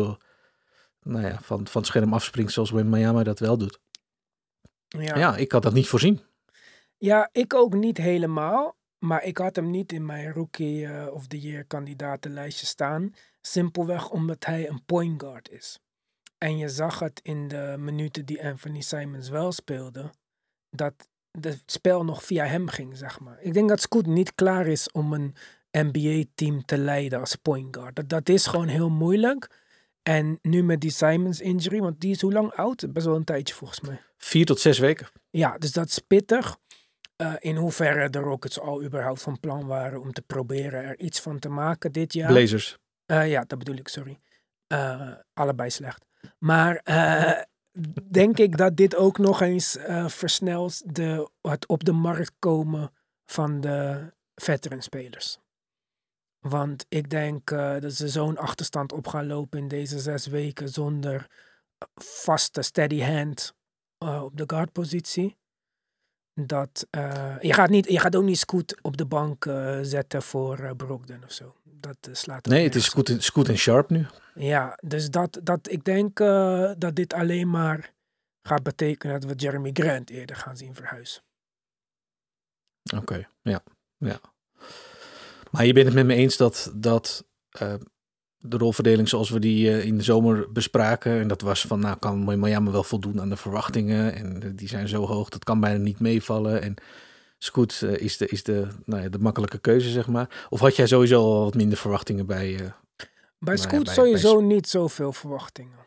nou 1.04 1.26
ja, 1.26 1.40
van, 1.42 1.68
van 1.68 1.82
het 1.82 1.90
scherm 1.90 2.14
afspringt 2.14 2.52
zoals 2.52 2.72
Miami 2.72 3.24
dat 3.24 3.40
wel 3.40 3.58
doet. 3.58 3.80
Ja. 4.88 5.18
ja, 5.18 5.36
ik 5.36 5.52
had 5.52 5.64
dat 5.64 5.74
niet 5.74 5.88
voorzien. 5.88 6.22
Ja, 6.98 7.30
ik 7.32 7.54
ook 7.54 7.74
niet 7.74 7.98
helemaal. 7.98 8.76
Maar 9.00 9.24
ik 9.24 9.38
had 9.38 9.56
hem 9.56 9.70
niet 9.70 9.92
in 9.92 10.06
mijn 10.06 10.34
rookie 10.34 10.82
uh, 10.82 11.08
of 11.12 11.28
the 11.28 11.40
year 11.40 11.64
kandidatenlijstje 11.64 12.66
staan. 12.66 13.14
Simpelweg 13.42 14.10
omdat 14.10 14.46
hij 14.46 14.70
een 14.70 14.86
point 14.86 15.22
guard 15.22 15.50
is. 15.50 15.80
En 16.38 16.58
je 16.58 16.70
zag 16.70 17.00
het 17.00 17.20
in 17.24 17.48
de 17.48 17.76
minuten 17.80 18.26
die 18.26 18.46
Anthony 18.46 18.82
Simons 18.82 19.30
wel 19.30 19.52
speelde. 19.52 20.12
Dat 20.70 20.94
het 21.42 21.64
spel 21.66 22.06
nog 22.06 22.24
via 22.24 22.46
hem 22.46 22.68
ging, 22.68 22.98
zeg 22.98 23.20
maar. 23.20 23.42
Ik 23.42 23.54
denk 23.54 23.70
dat 23.70 23.82
Scoot 23.82 24.06
niet 24.06 24.36
klaar 24.36 24.68
is 24.68 24.92
om 24.92 25.14
een 25.14 25.36
NBA-team 25.72 26.66
te 26.66 26.78
leiden 26.78 27.20
als 27.20 27.36
point 27.36 27.76
guard. 27.76 27.96
Dat, 27.96 28.10
dat 28.10 28.30
is 28.30 28.46
gewoon 28.46 28.68
heel 28.68 28.90
moeilijk. 28.90 29.66
En 30.04 30.40
nu 30.42 30.64
met 30.64 30.82
die 30.82 30.92
Simons 30.92 31.42
injury, 31.42 31.80
want 31.80 32.00
die 32.00 32.12
is 32.12 32.22
hoe 32.22 32.34
lang 32.34 32.54
oud? 32.54 32.94
Best 32.94 33.06
wel 33.06 33.16
een 33.16 33.24
tijdje 33.24 33.54
volgens 33.56 33.82
mij. 33.82 34.02
Vier 34.18 34.46
tot 34.46 34.60
zes 34.60 34.80
weken. 34.80 35.08
Ja, 35.30 35.58
dus 35.58 35.72
dat 35.72 35.88
is 35.88 36.00
pittig. 36.00 36.58
Uh, 37.22 37.34
in 37.40 37.56
hoeverre 37.56 38.10
de 38.10 38.20
Rockets 38.20 38.60
al 38.60 38.84
überhaupt 38.84 39.22
van 39.22 39.40
plan 39.40 39.66
waren 39.66 40.02
om 40.02 40.14
te 40.14 40.22
proberen 40.22 40.84
er 40.84 41.00
iets 41.00 41.22
van 41.22 41.40
te 41.40 41.50
maken 41.50 41.92
dit 41.92 42.14
jaar. 42.14 42.32
Blazers. 42.32 42.78
Uh, 43.12 43.30
ja, 43.30 43.44
dat 43.48 43.58
bedoel 43.58 43.76
ik, 43.76 43.88
sorry. 43.88 44.20
Uh, 44.74 45.14
allebei 45.34 45.70
slecht. 45.70 46.06
Maar 46.40 46.82
denk 48.12 48.38
ik 48.38 48.58
dat 48.58 48.76
dit 48.76 48.96
ook 48.96 49.18
nog 49.18 49.42
eens 49.42 49.78
versnelt 50.08 50.96
de, 50.96 51.30
het 51.42 51.68
op 51.68 51.84
de 51.84 51.92
markt 51.92 52.34
komen 52.40 52.92
van 53.26 53.62
de 53.62 54.12
veteran 54.36 54.82
spelers. 54.82 55.40
Want 56.40 56.86
ik 56.90 57.10
denk 57.10 57.50
dat 57.82 57.94
ze 57.94 58.08
zo'n 58.08 58.38
achterstand 58.38 58.92
op 58.92 59.08
gaan 59.08 59.28
lopen 59.28 59.60
in 59.60 59.68
deze 59.68 60.00
zes 60.00 60.28
weken 60.28 60.70
zonder 60.70 61.28
vaste 61.96 62.62
steady 62.62 63.02
hand 63.02 63.54
op 63.98 64.38
de 64.38 64.44
guardpositie. 64.48 65.38
Dat 66.40 66.88
uh, 66.92 67.36
je, 67.42 67.54
gaat 67.54 67.70
niet, 67.70 67.90
je 67.90 68.00
gaat 68.00 68.16
ook 68.16 68.24
niet 68.24 68.38
Scoot 68.38 68.78
op 68.82 68.98
de 68.98 69.06
bank 69.06 69.44
zetten 69.82 70.22
voor 70.22 70.76
Brogdon 70.76 71.24
of 71.24 71.32
zo. 71.32 71.56
Dat 71.64 72.10
slaat 72.12 72.46
Nee, 72.46 72.64
het 72.64 72.76
is 72.76 72.86
Scoot 72.86 73.10
en, 73.10 73.22
Scoot 73.22 73.48
en 73.48 73.58
Sharp 73.58 73.90
nu. 73.90 74.06
Ja, 74.36 74.78
dus 74.84 75.10
dat, 75.10 75.40
dat, 75.44 75.72
ik 75.72 75.84
denk 75.84 76.18
dat 76.78 76.96
dit 76.96 77.14
alleen 77.14 77.50
maar 77.50 77.94
gaat 78.42 78.64
betekenen 78.64 79.20
dat 79.20 79.30
we 79.30 79.36
Jeremy 79.36 79.70
Grant 79.74 80.10
eerder 80.10 80.36
gaan 80.36 80.58
zien 80.58 80.76
verhuizen. 80.76 81.22
Oké, 82.94 83.02
okay, 83.02 83.28
ja. 83.42 83.64
ja. 83.98 84.20
Maar 85.52 85.66
je 85.66 85.74
bent 85.74 85.86
het 85.86 85.96
met 85.96 86.06
me 86.06 86.14
eens 86.14 86.38
dat, 86.38 86.72
dat 86.76 87.26
uh, 87.62 87.74
de 88.40 88.58
rolverdeling 88.58 89.10
zoals 89.10 89.30
we 89.30 89.40
die 89.40 89.70
uh, 89.70 89.86
in 89.86 89.98
de 89.98 90.04
zomer 90.04 90.52
bespraken. 90.52 91.20
En 91.20 91.28
dat 91.28 91.42
was 91.42 91.62
van, 91.62 91.80
nou 91.80 91.98
kan 91.98 92.40
Miami 92.40 92.72
wel 92.72 92.84
voldoen 92.84 93.22
aan 93.22 93.30
de 93.30 93.38
verwachtingen. 93.38 94.16
En 94.16 94.56
die 94.56 94.68
zijn 94.68 94.88
zo 94.88 95.06
hoog, 95.06 95.30
dat 95.30 95.44
kan 95.44 95.60
bijna 95.60 95.78
niet 95.78 96.00
meevallen. 96.00 96.62
En 96.62 96.76
Scoot 97.38 97.82
uh, 97.84 97.98
is, 97.98 98.18
de, 98.18 98.28
is 98.28 98.44
de, 98.44 98.68
nou 98.86 99.04
ja, 99.04 99.10
de 99.10 99.20
makkelijke 99.20 99.58
keuze, 99.58 99.90
zeg 99.90 100.08
maar. 100.08 100.48
Of 100.50 100.60
had 100.60 100.76
jij 100.76 100.88
sowieso 100.88 101.22
al 101.22 101.44
wat 101.44 101.56
minder 101.56 101.78
verwachtingen 101.78 102.26
bij... 102.26 102.74
bij 103.40 103.58
Scoot 103.58 103.72
nou 103.72 103.86
ja, 103.86 103.94
sowieso 103.94 104.38
bij... 104.38 104.46
niet 104.46 104.68
zoveel 104.68 105.12
verwachtingen. 105.12 105.86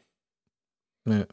Nee. 1.03 1.27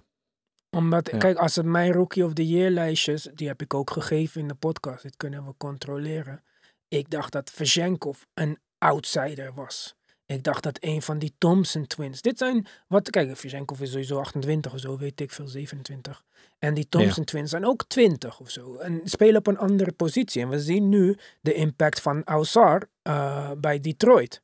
Omdat, 0.70 1.12
ja. 1.12 1.18
kijk, 1.18 1.38
als 1.38 1.56
het 1.56 1.66
mijn 1.66 1.92
Rookie 1.92 2.26
of 2.26 2.34
the 2.34 2.48
Year 2.48 2.70
lijstjes, 2.70 3.30
die 3.34 3.48
heb 3.48 3.62
ik 3.62 3.74
ook 3.74 3.92
gegeven 3.92 4.42
in 4.42 4.48
de 4.48 4.56
podcast. 4.56 5.04
Dit 5.04 5.18
kunnen 5.18 5.46
we 5.46 5.54
controleren. 5.58 6.44
Ik 6.88 7.10
dacht 7.10 7.32
dat 7.32 7.52
Vezenkov 7.52 8.22
een 8.34 8.60
outsider 8.78 9.54
was. 9.54 9.97
Ik 10.28 10.44
dacht 10.44 10.64
dat 10.64 10.78
een 10.82 11.02
van 11.02 11.20
die 11.20 11.34
Thompson 11.38 11.88
twins. 11.88 12.22
Dit 12.22 12.38
zijn 12.38 12.68
wat. 12.88 13.10
Kijk, 13.10 13.38
Vezenkov 13.38 13.82
is 13.82 13.90
sowieso 13.92 14.20
28 14.20 14.74
of 14.74 14.80
zo, 14.80 14.98
weet 14.98 15.22
ik 15.22 15.32
veel, 15.32 15.48
27. 15.48 16.24
En 16.60 16.74
die 16.74 16.90
Thompson 16.90 17.20
ja. 17.20 17.24
twins 17.24 17.50
zijn 17.50 17.66
ook 17.66 17.84
20 17.88 18.40
of 18.40 18.50
zo. 18.50 18.76
En 18.78 19.02
spelen 19.04 19.38
op 19.38 19.48
een 19.48 19.58
andere 19.58 19.92
positie. 19.92 20.42
En 20.42 20.50
we 20.50 20.60
zien 20.60 20.90
nu 20.90 21.18
de 21.42 21.54
impact 21.54 22.02
van 22.02 22.24
Ausar 22.24 22.90
uh, 23.04 23.52
bij 23.58 23.80
Detroit. 23.80 24.42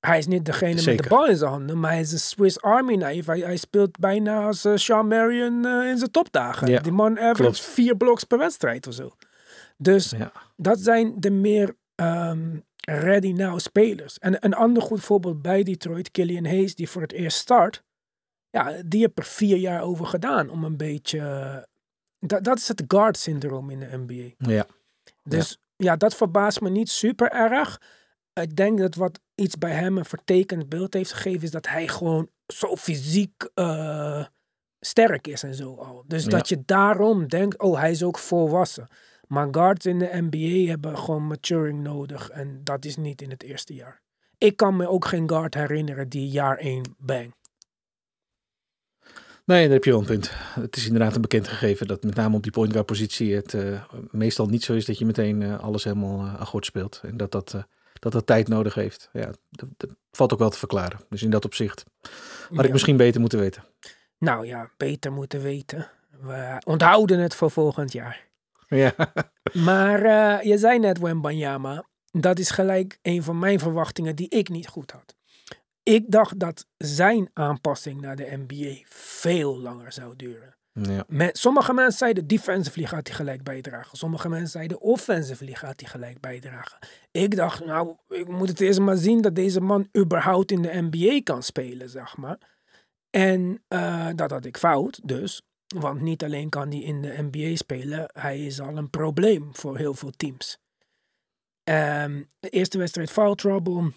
Hij 0.00 0.18
is 0.18 0.26
niet 0.26 0.44
degene 0.44 0.82
met 0.82 0.98
de 0.98 1.08
bal 1.08 1.26
in 1.26 1.36
zijn 1.36 1.50
handen, 1.50 1.80
maar 1.80 1.90
hij 1.90 2.00
is 2.00 2.12
een 2.12 2.18
Swiss 2.18 2.60
Army 2.60 2.96
knife. 2.96 3.30
Hij, 3.30 3.40
hij 3.40 3.56
speelt 3.56 3.98
bijna 3.98 4.44
als 4.46 4.64
eh, 4.64 4.76
Sean 4.76 5.08
Marion 5.08 5.64
eh, 5.64 5.88
in 5.88 5.98
zijn 5.98 6.10
topdagen. 6.10 6.68
Ja, 6.68 6.80
Die 6.80 6.92
man 6.92 7.18
average 7.20 7.62
vier 7.62 7.96
blocks 7.96 8.24
per 8.24 8.38
wedstrijd 8.38 8.86
of 8.86 8.94
zo. 8.94 9.14
Dus 9.76 10.10
Ja. 10.10 10.32
dat 10.56 10.78
zijn 10.80 11.14
de 11.20 11.30
meer 11.30 11.76
ehm, 11.94 12.56
ready 12.90 13.32
now 13.32 13.58
spelers. 13.58 14.18
En 14.18 14.44
een 14.44 14.54
ander 14.54 14.82
goed 14.82 15.00
voorbeeld 15.00 15.42
bij 15.42 15.62
Detroit, 15.62 16.10
Killian 16.10 16.44
Hayes, 16.44 16.74
die 16.74 16.88
voor 16.88 17.02
het 17.02 17.12
eerst 17.12 17.38
start. 17.38 17.82
Ja, 18.50 18.82
die 18.86 19.00
heeft 19.00 19.18
er 19.18 19.24
vier 19.24 19.56
jaar 19.56 19.82
over 19.82 20.06
gedaan 20.06 20.48
om 20.50 20.64
een 20.64 20.76
beetje... 20.76 21.18
eh, 21.18 21.56
dat, 22.18 22.44
dat 22.44 22.58
is 22.58 22.68
het 22.68 22.84
guard 22.88 23.16
syndroom 23.16 23.70
in 23.70 23.80
de 23.80 23.96
NBA. 23.96 24.50
Ja. 24.52 24.66
Dus 25.24 25.58
ja. 25.76 25.96
dat 25.96 26.14
verbaast 26.14 26.60
me 26.60 26.70
niet 26.70 26.90
super 26.90 27.30
erg. 27.32 27.80
Ik 28.32 28.56
denk 28.56 28.78
dat 28.78 28.94
wat 28.94 29.20
iets 29.34 29.58
bij 29.58 29.70
hem 29.72 29.98
een 29.98 30.04
vertekend 30.04 30.68
beeld 30.68 30.94
heeft 30.94 31.12
gegeven, 31.12 31.42
is 31.42 31.50
dat 31.50 31.66
hij 31.68 31.88
gewoon 31.88 32.28
zo 32.46 32.76
fysiek 32.76 33.48
eh, 33.54 34.24
sterk 34.80 35.26
is 35.26 35.42
en 35.42 35.54
zo 35.54 35.74
al. 35.74 36.04
Dus 36.06 36.24
Ja. 36.24 36.30
dat 36.30 36.48
je 36.48 36.62
daarom 36.64 37.28
denkt, 37.28 37.58
oh, 37.58 37.78
hij 37.78 37.90
is 37.90 38.02
ook 38.02 38.18
volwassen. 38.18 38.88
Maar 39.26 39.48
guards 39.50 39.86
in 39.86 39.98
de 39.98 40.10
NBA 40.30 40.68
hebben 40.70 40.98
gewoon 40.98 41.26
maturing 41.26 41.82
nodig 41.82 42.30
en 42.30 42.60
dat 42.64 42.84
is 42.84 42.96
niet 42.96 43.22
in 43.22 43.30
het 43.30 43.42
eerste 43.42 43.74
jaar. 43.74 44.00
Ik 44.38 44.56
kan 44.56 44.76
me 44.76 44.88
ook 44.88 45.04
geen 45.04 45.28
guard 45.28 45.54
herinneren 45.54 46.08
die 46.08 46.28
jaar 46.28 46.56
1 46.58 46.94
bang. 46.98 47.34
Nee, 49.44 49.64
daar 49.64 49.72
heb 49.72 49.84
je 49.84 49.90
wel 49.90 50.00
een 50.00 50.06
punt. 50.06 50.30
Het 50.60 50.76
is 50.76 50.86
inderdaad 50.86 51.14
een 51.14 51.20
bekend 51.20 51.48
gegeven 51.48 51.86
dat 51.86 52.02
met 52.02 52.14
name 52.14 52.36
op 52.36 52.42
die 52.42 52.52
point 52.52 52.72
guard 52.72 52.86
positie 52.86 53.34
het 53.34 53.54
eh, 53.54 53.82
meestal 54.10 54.46
niet 54.46 54.62
zo 54.64 54.74
is 54.74 54.84
dat 54.84 54.98
je 54.98 55.04
meteen 55.06 55.42
eh, 55.42 55.58
alles 55.60 55.84
helemaal 55.84 56.24
uh, 56.24 56.40
akkoord 56.40 56.64
speelt. 56.64 57.00
En 57.04 57.16
dat 57.16 57.32
dat, 57.32 57.54
eh, 57.54 57.62
dat 57.98 58.12
dat 58.12 58.26
tijd 58.26 58.48
nodig 58.48 58.74
heeft. 58.74 59.08
Ja, 59.12 59.30
dat, 59.50 59.68
dat 59.76 59.90
valt 60.12 60.32
ook 60.32 60.38
wel 60.38 60.50
te 60.50 60.58
verklaren. 60.58 61.00
Dus 61.08 61.22
in 61.22 61.30
dat 61.30 61.44
opzicht 61.44 61.84
had 62.48 62.58
Ja. 62.58 62.62
ik 62.62 62.72
misschien 62.72 62.96
beter 62.96 63.20
moeten 63.20 63.38
weten. 63.38 63.64
Nou 64.18 64.46
ja, 64.46 64.70
beter 64.76 65.12
moeten 65.12 65.42
weten. 65.42 65.90
We 66.20 66.62
onthouden 66.64 67.18
het 67.18 67.34
voor 67.34 67.50
volgend 67.50 67.92
jaar. 67.92 68.25
Ja, 68.68 68.94
Maar 69.52 70.02
eh, 70.02 70.42
je 70.42 70.58
zei 70.58 70.78
net 70.78 70.98
Wembanyama. 70.98 71.84
Dat 72.10 72.38
is 72.38 72.50
gelijk 72.50 72.98
een 73.02 73.22
van 73.22 73.38
mijn 73.38 73.58
verwachtingen 73.58 74.16
die 74.16 74.28
ik 74.28 74.48
niet 74.48 74.68
goed 74.68 74.90
had. 74.90 75.16
Ik 75.82 76.10
dacht 76.10 76.38
dat 76.38 76.66
zijn 76.76 77.30
aanpassing 77.32 78.00
naar 78.00 78.16
de 78.16 78.44
NBA 78.46 78.80
veel 78.84 79.58
langer 79.58 79.92
zou 79.92 80.16
duren. 80.16 80.56
ja. 80.72 81.30
Sommige 81.32 81.72
mensen 81.72 81.98
zeiden 81.98 82.26
defensively 82.26 82.86
gaat 82.86 83.06
hij 83.06 83.16
gelijk 83.16 83.42
bijdragen. 83.42 83.98
Sommige 83.98 84.28
mensen 84.28 84.48
zeiden 84.48 84.80
offensively 84.80 85.54
gaat 85.54 85.80
hij 85.80 85.88
gelijk 85.88 86.20
bijdragen. 86.20 86.78
Ik 87.10 87.36
dacht, 87.36 87.64
nou, 87.64 87.96
ik 88.08 88.28
moet 88.28 88.48
het 88.48 88.60
eerst 88.60 88.80
maar 88.80 88.96
zien 88.96 89.20
dat 89.20 89.34
deze 89.34 89.60
man 89.60 89.88
überhaupt 89.98 90.50
in 90.50 90.62
de 90.62 90.88
NBA 90.90 91.20
kan 91.22 91.42
spelen, 91.42 91.90
zeg 91.90 92.16
maar. 92.16 92.38
En 93.10 93.62
eh, 93.68 94.08
dat 94.14 94.30
had 94.30 94.44
ik 94.44 94.56
fout, 94.56 95.00
dus. 95.04 95.42
Want 95.74 96.00
niet 96.00 96.24
alleen 96.24 96.48
kan 96.48 96.68
hij 96.68 96.80
in 96.80 97.02
de 97.02 97.28
NBA 97.30 97.56
spelen, 97.56 98.10
hij 98.12 98.44
is 98.44 98.60
al 98.60 98.76
een 98.76 98.90
probleem 98.90 99.48
voor 99.52 99.76
heel 99.76 99.94
veel 99.94 100.10
teams. 100.10 100.58
Ehm, 101.64 102.22
de 102.40 102.48
eerste 102.48 102.78
wedstrijd 102.78 103.10
foul 103.10 103.34
trouble, 103.34 103.92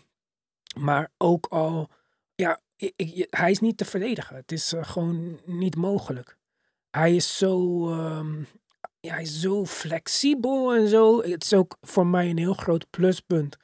maar 0.80 1.12
ook 1.18 1.46
al, 1.46 1.90
ja, 2.36 2.60
ik, 2.76 3.28
hij 3.30 3.52
is 3.52 3.60
niet 3.60 3.78
te 3.78 3.86
verdedigen. 3.86 4.36
Het 4.36 4.52
is 4.52 4.74
eh, 4.74 4.84
gewoon 4.84 5.40
niet 5.46 5.76
mogelijk. 5.76 6.38
Hij 6.92 7.16
is 7.16 7.38
zo, 7.38 7.88
ehm, 7.92 8.40
ja, 9.00 9.14
hij 9.14 9.22
is 9.22 9.40
zo 9.40 9.66
flexibel 9.66 10.76
en 10.76 10.88
zo. 10.88 11.22
Het 11.22 11.44
is 11.44 11.54
ook 11.54 11.78
voor 11.82 12.08
mij 12.08 12.30
een 12.30 12.38
heel 12.38 12.54
groot 12.54 12.90
pluspunt 12.90 13.58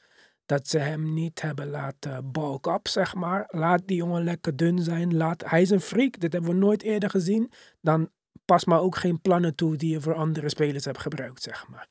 dat 0.45 0.67
ze 0.67 0.77
hem 0.77 1.13
niet 1.13 1.41
hebben 1.41 1.69
laten 1.69 2.31
bulk 2.31 2.65
up, 2.67 2.87
zeg 2.87 3.15
maar. 3.15 3.43
Laat 3.47 3.87
die 3.87 3.97
jongen 3.97 4.23
lekker 4.23 4.55
dun 4.55 4.79
zijn. 4.79 5.15
Laat, 5.17 5.49
hij 5.49 5.61
is 5.61 5.69
een 5.69 5.81
freak, 5.81 6.19
dit 6.19 6.33
hebben 6.33 6.51
we 6.51 6.57
nooit 6.57 6.81
eerder 6.83 7.09
gezien. 7.09 7.51
Dan 7.81 8.09
pas 8.45 8.65
maar 8.65 8.79
ook 8.79 8.95
geen 8.95 9.21
plannen 9.21 9.55
toe 9.55 9.75
die 9.75 9.91
je 9.91 10.01
voor 10.01 10.13
andere 10.15 10.49
spelers 10.49 10.85
hebt 10.85 10.99
gebruikt, 11.01 11.41
zeg 11.41 11.67
maar. 11.67 11.87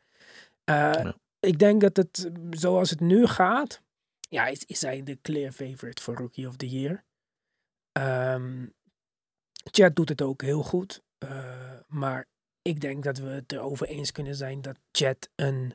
Eh, 0.65 1.11
Ik 1.41 1.59
denk 1.59 1.81
dat 1.81 1.97
het, 1.97 2.31
zoals 2.51 2.91
het 2.91 3.01
nu 3.01 3.27
gaat, 3.27 3.83
ja, 4.21 4.47
is, 4.47 4.65
is 4.65 4.81
hij 4.81 5.03
de 5.03 5.19
clear 5.23 5.53
favorite 5.53 6.03
voor 6.03 6.15
Rookie 6.15 6.49
of 6.49 6.57
the 6.57 6.69
Year. 6.69 7.05
Ehm 7.93 8.67
Chad 9.71 9.97
doet 9.97 10.09
het 10.09 10.23
ook 10.23 10.43
heel 10.43 10.63
goed. 10.63 11.03
eh, 11.19 11.79
maar 11.89 12.27
ik 12.63 12.81
denk 12.81 13.05
dat 13.05 13.19
we 13.19 13.29
het 13.29 13.53
erover 13.53 13.87
eens 13.87 14.13
kunnen 14.13 14.35
zijn 14.35 14.61
dat 14.63 14.79
Chad 14.93 15.29
een 15.35 15.75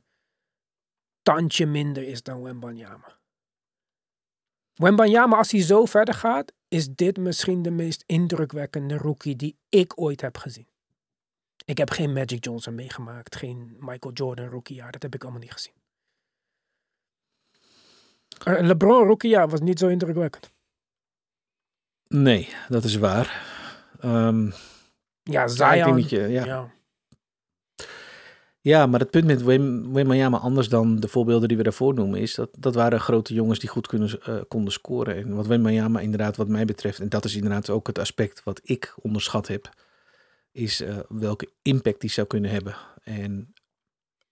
tandje 1.21 1.65
minder 1.65 2.03
is 2.03 2.23
dan 2.23 2.41
Wembanyama. 2.41 3.17
Wembanyama, 4.73 5.37
als 5.37 5.51
hij 5.51 5.61
zo 5.61 5.85
verder 5.85 6.13
gaat, 6.13 6.53
is 6.67 6.89
dit 6.89 7.17
misschien 7.17 7.61
de 7.61 7.71
meest 7.71 8.03
indrukwekkende 8.05 8.97
rookie 8.97 9.35
die 9.35 9.57
ik 9.69 10.01
ooit 10.01 10.21
heb 10.21 10.37
gezien. 10.37 10.67
Ik 11.65 11.77
heb 11.77 11.89
geen 11.89 12.13
Magic 12.13 12.43
Johnson 12.43 12.75
meegemaakt, 12.75 13.35
geen 13.35 13.75
Michael 13.79 14.13
Jordan 14.13 14.47
rookiejaar, 14.47 14.91
dat 14.91 15.01
heb 15.01 15.15
ik 15.15 15.21
allemaal 15.23 15.41
niet 15.41 15.51
gezien. 15.51 15.73
Eh, 18.43 18.59
LeBron 18.61 19.07
rookiejaar 19.07 19.49
was 19.49 19.59
niet 19.59 19.79
zo 19.79 19.87
indrukwekkend. 19.87 20.51
Nee, 22.07 22.49
dat 22.69 22.83
is 22.83 22.95
waar. 22.95 23.41
Ehm, 23.99 24.51
Ja, 25.23 25.43
ik 25.43 25.49
Zion. 25.49 26.07
ja. 26.09 26.45
ja. 26.45 26.71
Ja, 28.61 28.85
maar 28.85 28.99
het 28.99 29.09
punt 29.09 29.25
met 29.25 29.43
Wim- 29.43 29.93
Wembanyama, 29.93 30.37
anders 30.37 30.69
dan 30.69 30.99
de 30.99 31.07
voorbeelden 31.07 31.47
die 31.47 31.57
we 31.57 31.63
daarvoor 31.63 31.93
noemen, 31.93 32.19
is 32.19 32.35
dat 32.35 32.49
dat 32.57 32.75
waren 32.75 32.99
grote 32.99 33.33
jongens 33.33 33.59
die 33.59 33.69
goed 33.69 33.87
kunnen, 33.87 34.21
eh, 34.23 34.39
konden 34.47 34.73
scoren. 34.73 35.15
En 35.15 35.35
wat 35.35 35.47
Wembanyama 35.47 35.99
inderdaad, 35.99 36.35
wat 36.37 36.47
mij 36.47 36.65
betreft, 36.65 36.99
en 36.99 37.09
dat 37.09 37.25
is 37.25 37.35
inderdaad 37.35 37.69
ook 37.69 37.87
het 37.87 37.99
aspect 37.99 38.43
wat 38.43 38.59
ik 38.63 38.93
onderschat 39.01 39.47
heb, 39.47 39.69
is 40.51 40.81
eh, 40.81 40.97
welke 41.09 41.49
impact 41.61 42.01
die 42.01 42.09
zou 42.09 42.27
kunnen 42.27 42.51
hebben. 42.51 42.75
En 43.03 43.53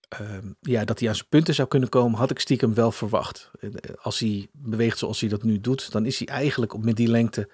ehm, 0.09 0.51
ja, 0.59 0.85
dat 0.85 0.99
hij 0.99 1.09
aan 1.09 1.15
zijn 1.15 1.27
punten 1.29 1.53
zou 1.53 1.67
kunnen 1.67 1.89
komen, 1.89 2.19
had 2.19 2.31
ik 2.31 2.39
stiekem 2.39 2.73
wel 2.73 2.91
verwacht. 2.91 3.51
Eh, 3.59 3.69
Als 4.01 4.19
hij 4.19 4.47
beweegt 4.51 4.97
zoals 4.97 5.19
hij 5.19 5.29
dat 5.29 5.43
nu 5.43 5.61
doet, 5.61 5.91
dan 5.91 6.05
is 6.05 6.19
hij 6.19 6.27
eigenlijk 6.27 6.77
met 6.77 6.95
die 6.95 7.07
lengte 7.07 7.49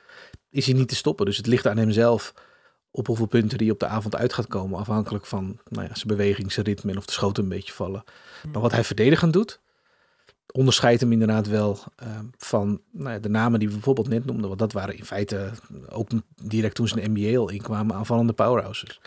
is 0.49 0.65
hij 0.65 0.75
niet 0.75 0.87
te 0.87 0.95
stoppen. 0.95 1.25
Dus 1.25 1.37
het 1.37 1.47
ligt 1.47 1.67
aan 1.67 1.77
hemzelf 1.77 2.33
op 2.95 3.07
hoeveel 3.07 3.25
punten 3.25 3.57
hij 3.57 3.69
op 3.69 3.79
de 3.79 3.87
avond 3.87 4.15
uit 4.15 4.33
gaat 4.33 4.47
komen. 4.47 4.79
Afhankelijk 4.79 5.25
van 5.25 5.59
nou 5.69 5.87
ja, 5.87 5.95
zijn 5.95 6.07
beweging, 6.07 6.51
zijn 6.51 6.65
ritme 6.65 6.91
en 6.91 6.97
of 6.97 7.05
de 7.05 7.11
schoten 7.11 7.43
een 7.43 7.49
beetje 7.49 7.73
vallen. 7.73 8.03
Maar 8.51 8.61
wat 8.61 8.71
hij 8.71 8.83
verdedigend 8.83 9.33
doet, 9.33 9.59
onderscheidt 10.51 11.01
hem 11.01 11.11
inderdaad 11.11 11.47
wel 11.47 11.79
eh, 11.95 12.19
van 12.37 12.81
nou 12.91 13.11
ja, 13.11 13.19
de 13.19 13.29
namen 13.29 13.59
die 13.59 13.67
we 13.67 13.73
bijvoorbeeld 13.73 14.09
net 14.09 14.25
noemden. 14.25 14.47
Want 14.47 14.59
dat 14.59 14.71
waren 14.73 14.97
in 14.97 15.05
feite 15.05 15.51
ook 15.89 16.09
direct 16.43 16.75
toen 16.75 16.87
ze 16.87 16.95
de 16.95 17.09
NBA 17.09 17.37
al 17.37 17.49
inkwamen 17.49 17.95
aanvallende 17.95 18.33
powerhouses. 18.33 19.01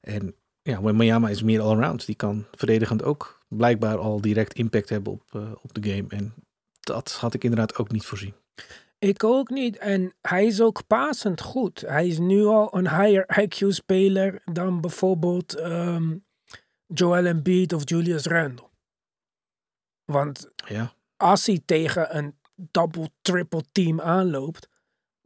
En 0.00 0.34
ja, 0.62 0.82
Wembanyama 0.82 1.28
is 1.28 1.42
meer 1.42 1.60
allround. 1.60 2.06
Die 2.06 2.14
kan 2.14 2.44
verdedigend 2.54 3.02
ook 3.02 3.40
blijkbaar 3.48 3.98
al 3.98 4.20
direct 4.20 4.54
impact 4.54 4.88
hebben 4.88 5.12
op, 5.12 5.22
eh, 5.32 5.42
op 5.62 5.74
de 5.74 5.90
game. 5.90 6.08
En 6.08 6.34
dat 6.80 7.12
had 7.12 7.34
ik 7.34 7.44
inderdaad 7.44 7.76
ook 7.76 7.90
niet 7.90 8.06
voorzien. 8.06 8.34
Ik 9.00 9.24
ook 9.24 9.50
niet. 9.50 9.78
En 9.78 10.14
hij 10.20 10.46
is 10.46 10.60
ook 10.60 10.86
passend 10.86 11.40
goed. 11.40 11.80
Hij 11.80 12.06
is 12.06 12.18
nu 12.18 12.44
al 12.44 12.76
een 12.76 12.88
higher 12.88 13.40
IQ-speler 13.40 14.42
dan 14.44 14.80
bijvoorbeeld 14.80 15.54
ehm, 15.54 16.16
Joel 16.86 17.24
Embiid 17.24 17.72
of 17.72 17.88
Julius 17.88 18.24
Randle. 18.24 18.68
Want 20.04 20.50
Ja, 20.66 20.92
als 21.16 21.46
hij 21.46 21.60
tegen 21.64 22.16
een 22.16 22.34
double-triple 22.54 23.62
team 23.72 24.00
aanloopt, 24.00 24.68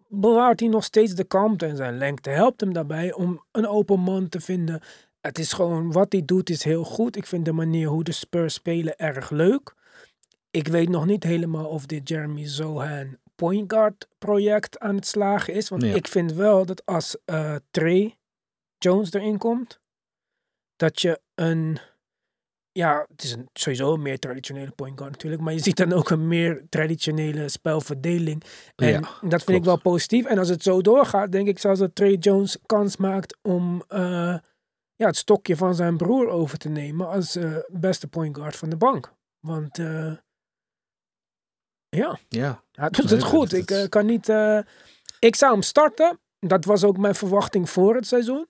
bewaart 0.09 0.61
hij 0.61 0.69
nog 0.69 0.85
steeds 0.85 1.14
de 1.14 1.25
kalmte 1.25 1.66
en 1.66 1.76
zijn 1.76 1.99
lengte. 1.99 2.31
Helpt 2.31 2.61
hem 2.61 2.73
daarbij 2.73 3.12
om 3.12 3.45
een 3.52 3.66
open 3.66 4.00
man 4.00 4.28
te 4.28 4.40
vinden. 4.40 4.83
Het 5.21 5.38
is 5.38 5.52
gewoon, 5.52 5.93
wat 5.93 6.12
hij 6.12 6.25
doet 6.25 6.50
is 6.50 6.64
heel 6.64 6.85
goed. 6.85 7.16
Ik 7.16 7.26
vind 7.26 7.45
de 7.45 7.52
manier 7.52 7.88
hoe 7.88 8.04
de 8.04 8.12
Spurs 8.12 8.54
spelen 8.54 8.97
erg 8.97 9.31
leuk. 9.31 9.75
Ik 10.50 10.69
weet 10.69 10.88
nog 10.88 11.07
niet 11.07 11.25
helemaal 11.25 11.66
of 11.66 11.87
dit 11.87 12.09
Jeremy 12.09 12.47
Zohan 12.47 13.19
point 13.35 13.73
guard 13.73 14.09
project 14.19 14.79
aan 14.79 14.95
het 14.95 15.07
slagen 15.07 15.55
is. 15.55 15.69
Want 15.69 15.83
Ja. 15.83 15.95
ik 15.95 16.09
vind 16.09 16.33
wel 16.33 16.67
dat 16.67 16.87
als 16.87 17.17
eh 17.25 17.57
Trey 17.71 18.19
Jones 18.79 19.12
erin 19.12 19.38
komt, 19.38 19.81
dat 20.76 21.00
je 21.00 21.21
een 21.35 21.79
ja, 22.73 23.07
het 23.09 23.23
is 23.23 23.33
een, 23.33 23.49
sowieso 23.53 23.93
een 23.95 24.03
meer 24.03 24.19
traditionele 24.19 24.71
point 24.71 24.99
guard 24.99 25.12
natuurlijk. 25.12 25.43
Maar 25.43 25.53
je 25.53 25.59
ziet 25.62 25.76
dan 25.76 25.93
ook 25.93 26.11
een 26.11 26.29
meer 26.29 26.67
traditionele 26.69 27.49
spelverdeling. 27.49 28.43
En 28.76 28.88
Ja, 28.88 29.00
dat 29.21 29.45
vind 29.45 29.59
ik 29.59 29.64
wel 29.64 29.79
positief. 29.81 30.26
En 30.26 30.38
als 30.38 30.49
het 30.49 30.62
zo 30.62 30.81
doorgaat, 30.81 31.33
denk 31.33 31.49
ik 31.49 31.59
zelfs 31.59 31.79
dat 31.81 31.95
Trey 31.95 32.14
Jones 32.14 32.59
kans 32.67 32.97
maakt 32.97 33.37
om 33.43 33.83
eh, 33.88 34.38
ja, 34.95 35.07
het 35.07 35.17
stokje 35.17 35.57
van 35.57 35.75
zijn 35.75 35.97
broer 35.97 36.29
over 36.29 36.59
te 36.59 36.69
nemen 36.69 37.09
als 37.09 37.37
eh, 37.37 37.57
beste 37.69 38.09
point 38.09 38.37
guard 38.37 38.57
van 38.57 38.71
de 38.71 38.76
bank. 38.76 39.12
Want 39.41 39.79
eh, 39.79 40.12
ja, 41.94 42.18
ja. 42.28 42.62
hij 42.72 42.90
doet 42.90 43.10
het 43.10 43.22
goed. 43.22 43.52
Ik 43.52 43.70
eh, 43.70 43.88
kan 43.88 44.06
niet. 44.06 44.28
eh, 44.28 44.58
ik 45.18 45.36
zou 45.36 45.52
hem 45.52 45.62
starten. 45.62 46.18
Dat 46.38 46.64
was 46.64 46.84
ook 46.84 46.98
mijn 46.98 47.14
verwachting 47.14 47.70
voor 47.70 47.94
het 47.94 48.06
seizoen. 48.06 48.46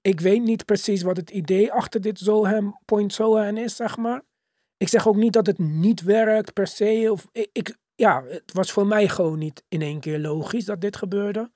Ik 0.00 0.20
weet 0.20 0.42
niet 0.42 0.64
precies 0.64 1.02
wat 1.02 1.16
het 1.16 1.30
idee 1.30 1.72
achter 1.72 2.00
dit 2.00 2.18
Zohan, 2.18 2.80
Point 2.84 3.12
Zohan 3.12 3.56
is, 3.56 3.76
zeg 3.76 3.96
maar. 3.96 4.22
Ik 4.76 4.88
zeg 4.88 5.08
ook 5.08 5.16
niet 5.16 5.32
dat 5.32 5.46
het 5.46 5.58
niet 5.58 6.02
werkt 6.02 6.52
per 6.52 6.66
se. 6.66 7.08
Of 7.10 7.26
ik, 7.32 7.48
ik, 7.52 7.76
ja, 7.94 8.22
het 8.24 8.52
was 8.52 8.72
voor 8.72 8.86
mij 8.86 9.08
gewoon 9.08 9.38
niet 9.38 9.64
in 9.68 9.82
één 9.82 10.00
keer 10.00 10.18
logisch 10.18 10.64
dat 10.64 10.80
dit 10.80 10.96
gebeurde. 10.96 11.52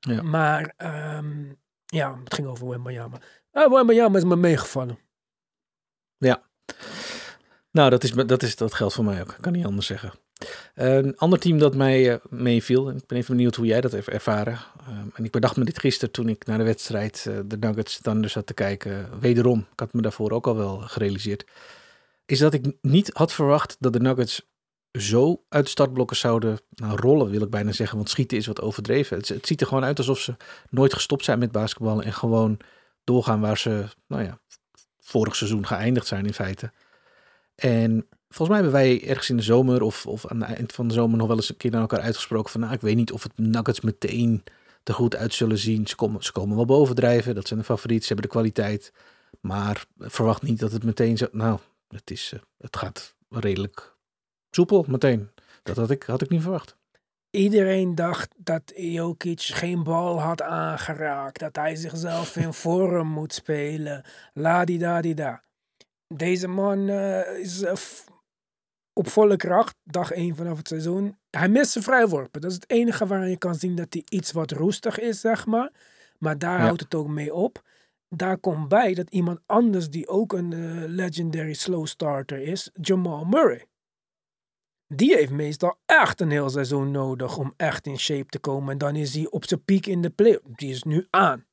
Ja. 0.00 0.22
Maar 0.22 0.74
ehm, 0.76 1.52
ja, 1.86 2.18
het 2.24 2.34
ging 2.34 2.46
over 2.46 2.68
Wembanyama. 2.68 3.20
Uh, 3.52 3.68
Wembanyama 3.70 4.16
is 4.16 4.24
me 4.24 4.36
meegevallen. 4.36 4.98
Nou, 7.70 7.90
dat, 7.90 8.04
is, 8.04 8.12
dat, 8.12 8.42
is, 8.42 8.56
dat 8.56 8.74
geldt 8.74 8.94
voor 8.94 9.04
mij 9.04 9.20
ook. 9.20 9.36
Kan 9.40 9.52
niet 9.52 9.64
anders 9.64 9.86
zeggen. 9.86 10.12
Een 10.78 11.16
ander 11.16 11.38
team 11.38 11.58
dat 11.58 11.74
mij 11.74 12.12
eh, 12.12 12.18
meeviel. 12.30 12.90
Ik 12.90 13.06
ben 13.06 13.18
even 13.18 13.36
benieuwd 13.36 13.54
hoe 13.54 13.66
jij 13.66 13.80
dat 13.80 13.92
heeft 13.92 14.08
ervaren. 14.08 14.58
Ehm, 14.80 15.06
en 15.14 15.24
ik 15.24 15.30
bedacht 15.30 15.56
me 15.56 15.64
dit 15.64 15.78
gisteren 15.78 16.10
toen 16.10 16.28
ik 16.28 16.46
naar 16.46 16.58
de 16.58 16.64
wedstrijd 16.64 17.24
eh, 17.28 17.38
de 17.46 17.56
Nuggets 17.56 18.00
Thunder 18.00 18.30
zat 18.30 18.46
te 18.46 18.54
kijken. 18.54 19.20
Wederom, 19.20 19.66
ik 19.72 19.80
had 19.80 19.92
me 19.92 20.02
daarvoor 20.02 20.30
ook 20.30 20.46
al 20.46 20.56
wel 20.56 20.78
gerealiseerd. 20.78 21.46
Is 22.26 22.38
dat 22.38 22.54
ik 22.54 22.72
niet 22.82 23.10
had 23.12 23.32
verwacht 23.32 23.76
dat 23.78 23.92
de 23.92 24.00
Nuggets 24.00 24.48
zo 24.92 25.42
uit 25.48 25.68
startblokken 25.68 26.16
zouden 26.16 26.58
nou, 26.74 26.96
rollen, 27.00 27.30
wil 27.30 27.42
ik 27.42 27.50
bijna 27.50 27.72
zeggen. 27.72 27.96
Want 27.96 28.10
schieten 28.10 28.36
is 28.36 28.46
wat 28.46 28.60
overdreven. 28.60 29.16
Het, 29.16 29.28
het 29.28 29.46
ziet 29.46 29.60
er 29.60 29.66
gewoon 29.66 29.84
uit 29.84 29.98
alsof 29.98 30.18
ze 30.18 30.36
nooit 30.70 30.94
gestopt 30.94 31.24
zijn 31.24 31.38
met 31.38 31.52
basketballen. 31.52 32.04
En 32.04 32.12
gewoon 32.12 32.58
doorgaan 33.04 33.40
waar 33.40 33.58
ze, 33.58 33.84
nou 34.06 34.22
ja, 34.22 34.38
vorig 35.00 35.36
seizoen 35.36 35.66
geëindigd 35.66 36.06
zijn 36.06 36.26
in 36.26 36.34
feite. 36.34 36.72
En 37.54 38.06
volgens 38.28 38.48
mij 38.48 38.56
hebben 38.56 38.72
wij 38.72 39.08
ergens 39.08 39.30
in 39.30 39.36
de 39.36 39.42
zomer 39.42 39.82
of, 39.82 40.06
of 40.06 40.26
aan 40.26 40.40
het 40.42 40.56
eind 40.56 40.72
van 40.72 40.88
de 40.88 40.94
zomer 40.94 41.18
nog 41.18 41.26
wel 41.26 41.36
eens 41.36 41.48
een 41.48 41.56
keer 41.56 41.70
naar 41.70 41.80
elkaar 41.80 42.00
uitgesproken 42.00 42.50
van, 42.50 42.60
nou, 42.60 42.72
ik 42.72 42.80
weet 42.80 42.96
niet 42.96 43.12
of 43.12 43.22
het 43.22 43.38
Nuggets 43.38 43.80
meteen 43.80 44.42
er 44.84 44.94
goed 44.94 45.16
uit 45.16 45.34
zullen 45.34 45.58
zien. 45.58 45.86
Ze 45.86 45.96
komen, 45.96 46.22
ze 46.22 46.32
komen 46.32 46.56
wel 46.56 46.64
bovendrijven, 46.64 47.34
dat 47.34 47.46
zijn 47.46 47.58
de 47.58 47.64
favorieten, 47.64 48.06
ze 48.06 48.12
hebben 48.12 48.30
de 48.30 48.36
kwaliteit. 48.36 48.92
Maar 49.40 49.84
verwacht 49.98 50.42
niet 50.42 50.58
dat 50.58 50.72
het 50.72 50.84
meteen 50.84 51.16
zo, 51.16 51.26
nou, 51.32 51.58
het, 51.88 52.10
is, 52.10 52.32
eh, 52.34 52.40
het 52.58 52.76
gaat 52.76 53.14
redelijk 53.28 53.96
soepel 54.50 54.84
meteen. 54.88 55.30
Dat 55.62 55.76
had 55.76 55.90
ik, 55.90 56.02
had 56.02 56.22
ik 56.22 56.28
niet 56.28 56.42
verwacht. 56.42 56.76
Iedereen 57.30 57.94
dacht 57.94 58.34
dat 58.36 58.72
Jokic 58.76 59.40
geen 59.40 59.82
bal 59.82 60.20
had 60.20 60.42
aangeraakt. 60.42 61.38
Dat 61.38 61.56
hij 61.56 61.76
zichzelf 61.76 62.36
in 62.36 62.54
vorm 62.64 63.08
moet 63.08 63.32
spelen. 63.32 64.04
La 64.34 64.64
di 64.64 64.78
da 64.78 65.00
di 65.00 65.14
da. 65.14 65.42
Deze 66.14 66.48
man 66.48 66.88
eh, 66.88 67.38
is 67.38 67.62
eh, 67.62 67.74
op 68.98 69.08
volle 69.08 69.36
kracht. 69.36 69.76
Dag 69.84 70.10
1 70.10 70.36
vanaf 70.36 70.56
het 70.58 70.68
seizoen. 70.68 71.18
Hij 71.30 71.48
mist 71.48 71.70
zijn 71.70 71.84
vrijworpen. 71.84 72.40
Dat 72.40 72.50
is 72.50 72.56
het 72.56 72.70
enige 72.70 73.06
waarin 73.06 73.30
je 73.30 73.36
kan 73.36 73.54
zien 73.54 73.74
dat 73.76 73.86
hij 73.92 74.02
iets 74.08 74.32
wat 74.32 74.50
roestig 74.50 74.98
is, 74.98 75.20
zeg 75.20 75.46
maar. 75.46 75.70
Maar 76.18 76.38
daar 76.38 76.58
Ja. 76.58 76.64
houdt 76.64 76.80
het 76.80 76.94
ook 76.94 77.08
mee 77.08 77.34
op. 77.34 77.62
Daar 78.08 78.38
komt 78.38 78.68
bij 78.68 78.94
dat 78.94 79.10
iemand 79.10 79.40
anders 79.46 79.90
die 79.90 80.08
ook 80.08 80.32
een 80.32 80.52
eh, 80.52 80.82
legendary 80.86 81.52
slow 81.52 81.86
starter 81.86 82.40
is, 82.40 82.70
Jamal 82.80 83.24
Murray. 83.24 83.66
Die 84.94 85.14
heeft 85.14 85.32
meestal 85.32 85.78
echt 85.86 86.20
een 86.20 86.30
heel 86.30 86.50
seizoen 86.50 86.90
nodig 86.90 87.36
om 87.38 87.54
echt 87.56 87.86
in 87.86 87.98
shape 87.98 88.28
te 88.28 88.38
komen. 88.38 88.72
En 88.72 88.78
dan 88.78 88.96
is 88.96 89.14
hij 89.14 89.26
op 89.30 89.44
zijn 89.46 89.64
piek 89.64 89.86
in 89.86 90.02
de 90.02 90.10
play. 90.10 90.40
Die 90.44 90.70
is 90.70 90.82
nu 90.82 91.06
aan. 91.10 91.46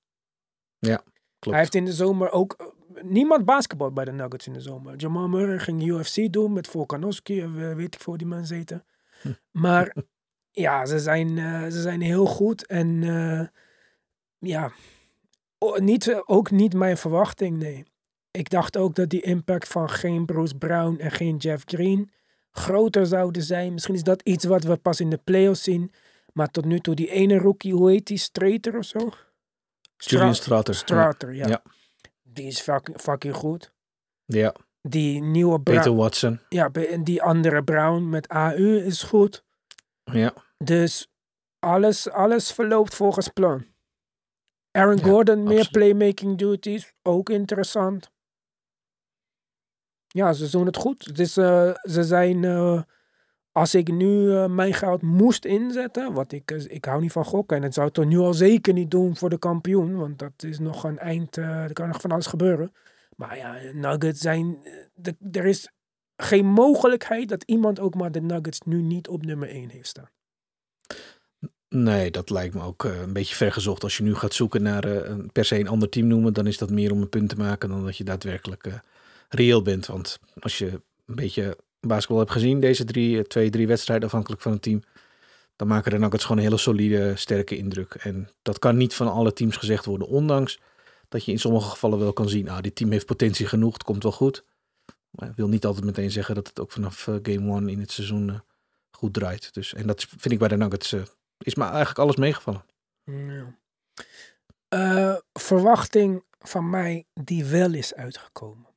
Klopt. 1.40 1.58
Hij 1.58 1.58
heeft 1.60 1.76
in 1.76 1.86
de 1.86 1.94
zomer 1.94 2.32
ook... 2.32 2.75
Niemand 3.02 3.46
basketbal 3.46 3.92
bij 3.92 4.06
de 4.06 4.12
Nuggets 4.12 4.48
in 4.48 4.54
de 4.54 4.62
zomer. 4.62 4.96
Jamal 4.96 5.28
Murray 5.28 5.60
ging 5.60 5.84
UFC 5.88 6.32
doen 6.32 6.54
met 6.54 6.68
Volkanovski. 6.68 7.42
en 7.42 7.70
eh, 7.70 7.76
weet 7.76 7.96
ik 7.96 8.02
voor 8.02 8.18
die 8.18 8.28
man 8.28 8.46
zeten. 8.46 8.86
Maar 9.52 9.96
ja, 10.66 10.86
ze 10.86 11.00
zijn, 11.00 11.38
eh, 11.38 11.64
ze 11.64 11.82
zijn 11.82 12.02
heel 12.02 12.26
goed. 12.26 12.66
En 12.66 13.04
eh, 13.04 13.48
ja, 14.50 14.72
o- 15.58 15.78
niet, 15.78 16.22
ook 16.26 16.52
niet 16.52 16.74
mijn 16.74 16.98
verwachting, 16.98 17.58
nee. 17.58 17.84
Ik 18.32 18.50
dacht 18.50 18.78
ook 18.78 18.96
dat 18.96 19.10
die 19.10 19.22
impact 19.22 19.68
van 19.68 19.90
geen 19.90 20.26
Bruce 20.26 20.56
Brown 20.58 21.00
en 21.00 21.12
geen 21.12 21.38
Jeff 21.38 21.64
Green 21.66 22.12
groter 22.52 23.06
zouden 23.06 23.44
zijn. 23.44 23.74
Misschien 23.74 23.96
is 23.96 24.04
dat 24.04 24.22
iets 24.22 24.46
wat 24.46 24.64
we 24.64 24.78
pas 24.78 25.00
in 25.00 25.10
de 25.10 25.18
playoffs 25.24 25.64
zien. 25.64 25.92
Maar 26.34 26.52
tot 26.52 26.66
nu 26.66 26.80
toe, 26.80 26.96
die 26.96 27.10
ene 27.12 27.38
rookie, 27.38 27.74
hoe 27.74 27.90
heet 27.92 28.08
die? 28.08 28.18
Strater 28.18 28.78
of 28.78 28.86
zo? 28.86 29.10
Julian 29.98 30.36
Stra- 30.36 30.44
Strater. 30.62 30.76
Strater, 30.76 31.34
ja. 31.34 31.48
Ja. 31.48 31.62
Die 32.36 32.48
is 32.48 32.62
fucking, 32.62 33.02
fucking 33.02 33.36
goed. 33.36 33.74
Ja, 34.26 34.56
Die 34.82 35.22
nieuwe 35.22 35.60
Peter 35.62 35.82
Brown, 35.82 35.98
Watson. 35.98 36.40
ja, 36.50 36.72
en 36.72 37.04
die 37.04 37.22
andere 37.22 37.64
Brown 37.64 38.10
met 38.10 38.28
AU 38.28 38.76
is 38.78 39.04
goed. 39.04 39.44
Ja, 40.04 40.34
Dus 40.58 41.08
alles, 41.60 42.10
alles 42.10 42.52
verloopt 42.52 42.96
volgens 42.96 43.28
plan. 43.28 43.66
Aaron 44.72 44.98
Ja, 44.98 45.04
Gordon, 45.04 45.44
meer 45.44 45.60
absoluut. 45.60 45.72
playmaking 45.72 46.38
duties, 46.38 46.94
ook 47.02 47.30
interessant. 47.30 48.12
Ja, 50.08 50.34
ze 50.34 50.50
doen 50.50 50.66
het 50.66 50.78
goed. 50.78 51.16
Dus 51.16 51.34
ze 51.34 51.76
zijn, 52.04 52.44
eh, 52.44 52.82
als 53.56 53.76
ik 53.76 53.92
nu 53.92 54.32
eh, 54.32 54.48
mijn 54.48 54.74
geld 54.74 55.02
moest 55.02 55.46
inzetten, 55.46 56.14
wat 56.14 56.32
ik, 56.32 56.52
eh, 56.52 56.64
ik 56.68 56.86
hou 56.86 57.02
niet 57.02 57.12
van 57.12 57.26
gokken 57.26 57.58
en 57.58 57.64
het 57.64 57.74
zou 57.74 57.88
het 57.88 57.98
er 57.98 58.06
nu 58.06 58.18
al 58.18 58.34
zeker 58.34 58.74
niet 58.74 58.92
doen 58.92 59.16
voor 59.16 59.30
de 59.30 59.38
kampioen, 59.38 59.96
want 59.96 60.20
dat 60.20 60.44
is 60.44 60.60
nog 60.60 60.84
een 60.84 61.00
eind, 61.00 61.38
eh, 61.38 61.64
er 61.64 61.74
kan 61.74 61.88
nog 61.88 62.02
van 62.02 62.12
alles 62.12 62.26
gebeuren. 62.26 62.74
Maar 63.16 63.38
ja, 63.38 63.58
Nuggets 63.74 64.22
zijn, 64.22 64.58
de, 64.94 65.16
er 65.32 65.46
is 65.46 65.72
geen 66.18 66.46
mogelijkheid 66.46 67.30
dat 67.30 67.44
iemand 67.44 67.80
ook 67.80 67.96
maar 67.96 68.12
de 68.12 68.22
Nuggets 68.22 68.62
nu 68.62 68.82
niet 68.82 69.08
op 69.08 69.26
nummer 69.26 69.50
1 69.50 69.70
heeft 69.70 69.88
staan. 69.88 70.10
nee, 71.70 72.12
dat 72.12 72.30
lijkt 72.30 72.54
me 72.56 72.62
ook 72.62 72.84
een 72.84 73.14
beetje 73.14 73.36
vergezocht. 73.36 73.84
Als 73.84 73.98
je 73.98 74.04
nu 74.04 74.16
gaat 74.16 74.34
zoeken 74.34 74.62
naar 74.64 74.84
een, 74.84 75.32
per 75.32 75.46
se 75.46 75.60
een 75.60 75.68
ander 75.68 75.90
team 75.90 76.08
noemen, 76.08 76.34
dan 76.34 76.48
is 76.48 76.58
dat 76.58 76.70
meer 76.70 76.92
om 76.92 77.02
een 77.02 77.10
punt 77.10 77.30
te 77.30 77.36
maken 77.36 77.70
dan 77.70 77.86
dat 77.86 77.98
je 77.98 78.04
daadwerkelijk 78.04 78.82
reëel 79.30 79.62
bent. 79.62 79.86
Want 79.86 80.20
als 80.40 80.58
je 80.58 80.82
een 81.06 81.16
beetje 81.16 81.58
basketbal 81.88 82.20
hebt 82.20 82.32
gezien, 82.32 82.60
deze 82.60 82.86
drie, 82.86 83.18
eh, 83.18 83.24
twee, 83.24 83.50
drie 83.50 83.68
wedstrijden 83.68 84.06
afhankelijk 84.06 84.42
van 84.42 84.52
het 84.52 84.62
team, 84.62 84.84
dan 85.56 85.68
maken 85.68 85.92
de 85.92 85.98
Nuggets 85.98 86.24
gewoon 86.24 86.38
een 86.38 86.44
hele 86.44 86.58
solide, 86.58 87.16
sterke 87.16 87.58
indruk. 87.58 87.94
En 87.94 88.30
dat 88.42 88.60
kan 88.60 88.78
niet 88.78 88.94
van 88.94 89.12
alle 89.12 89.34
teams 89.34 89.58
gezegd 89.58 89.86
worden, 89.86 90.08
ondanks 90.08 90.60
dat 91.10 91.26
je 91.26 91.32
in 91.32 91.40
sommige 91.40 91.70
gevallen 91.70 92.00
wel 92.00 92.14
kan 92.14 92.30
zien, 92.30 92.46
nou, 92.46 92.62
dit 92.62 92.76
team 92.76 92.92
heeft 92.92 93.06
potentie 93.06 93.48
genoeg, 93.48 93.74
het 93.74 93.84
komt 93.84 94.04
wel 94.04 94.12
goed. 94.12 94.44
Maar 95.10 95.30
ik 95.30 95.36
wil 95.36 95.48
niet 95.48 95.66
altijd 95.66 95.86
meteen 95.86 96.12
zeggen 96.12 96.36
dat 96.36 96.48
het 96.48 96.60
ook 96.60 96.72
vanaf 96.72 97.08
eh, 97.08 97.16
game 97.22 97.52
one 97.52 97.72
in 97.72 97.80
het 97.80 97.92
seizoen 97.92 98.30
eh, 98.30 98.40
goed 98.92 99.14
draait. 99.14 99.54
Dus, 99.54 99.74
en 99.74 99.88
dat 99.88 100.06
vind 100.10 100.32
ik 100.32 100.40
bij 100.40 100.48
de 100.48 100.58
Nuggets, 100.58 100.96
is 101.38 101.56
me 101.56 101.64
eigenlijk 101.64 102.00
alles 102.00 102.16
meegevallen. 102.16 102.66
Ja. 103.04 103.54
Verwachting 105.34 106.24
van 106.40 106.70
mij 106.70 107.06
die 107.14 107.46
wel 107.46 107.74
is 107.74 107.94
uitgekomen. 107.94 108.75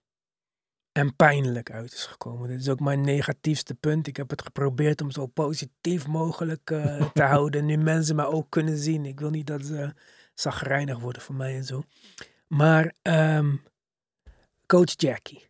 En 0.98 1.16
pijnlijk 1.16 1.70
uit 1.70 1.92
is 1.92 2.06
gekomen. 2.06 2.48
Dit 2.48 2.60
is 2.60 2.68
ook 2.68 2.80
mijn 2.80 3.00
negatiefste 3.00 3.74
punt. 3.74 4.06
Ik 4.06 4.16
heb 4.16 4.30
het 4.30 4.42
geprobeerd 4.42 5.00
om 5.00 5.10
zo 5.10 5.26
positief 5.26 6.06
mogelijk 6.06 6.70
eh, 6.70 7.10
te 7.12 7.22
houden. 7.22 7.66
Nu 7.66 7.76
mensen 7.76 8.16
me 8.16 8.26
ook 8.26 8.50
kunnen 8.50 8.76
zien. 8.76 9.04
Ik 9.04 9.20
wil 9.20 9.30
niet 9.30 9.46
dat 9.46 9.64
ze 9.64 9.94
zagrijnig 10.34 10.98
worden 10.98 11.22
voor 11.22 11.34
mij 11.34 11.56
en 11.56 11.64
zo. 11.64 11.82
Maar 12.46 12.94
ehm, 13.02 13.56
coach 14.66 14.92
Jackie. 14.96 15.48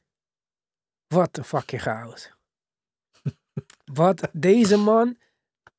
Wat 1.07 1.37
een 1.37 1.45
fucking 1.45 1.83
chaos. 1.83 2.33
Wat 4.03 4.29
deze 4.33 4.77
man 4.77 5.17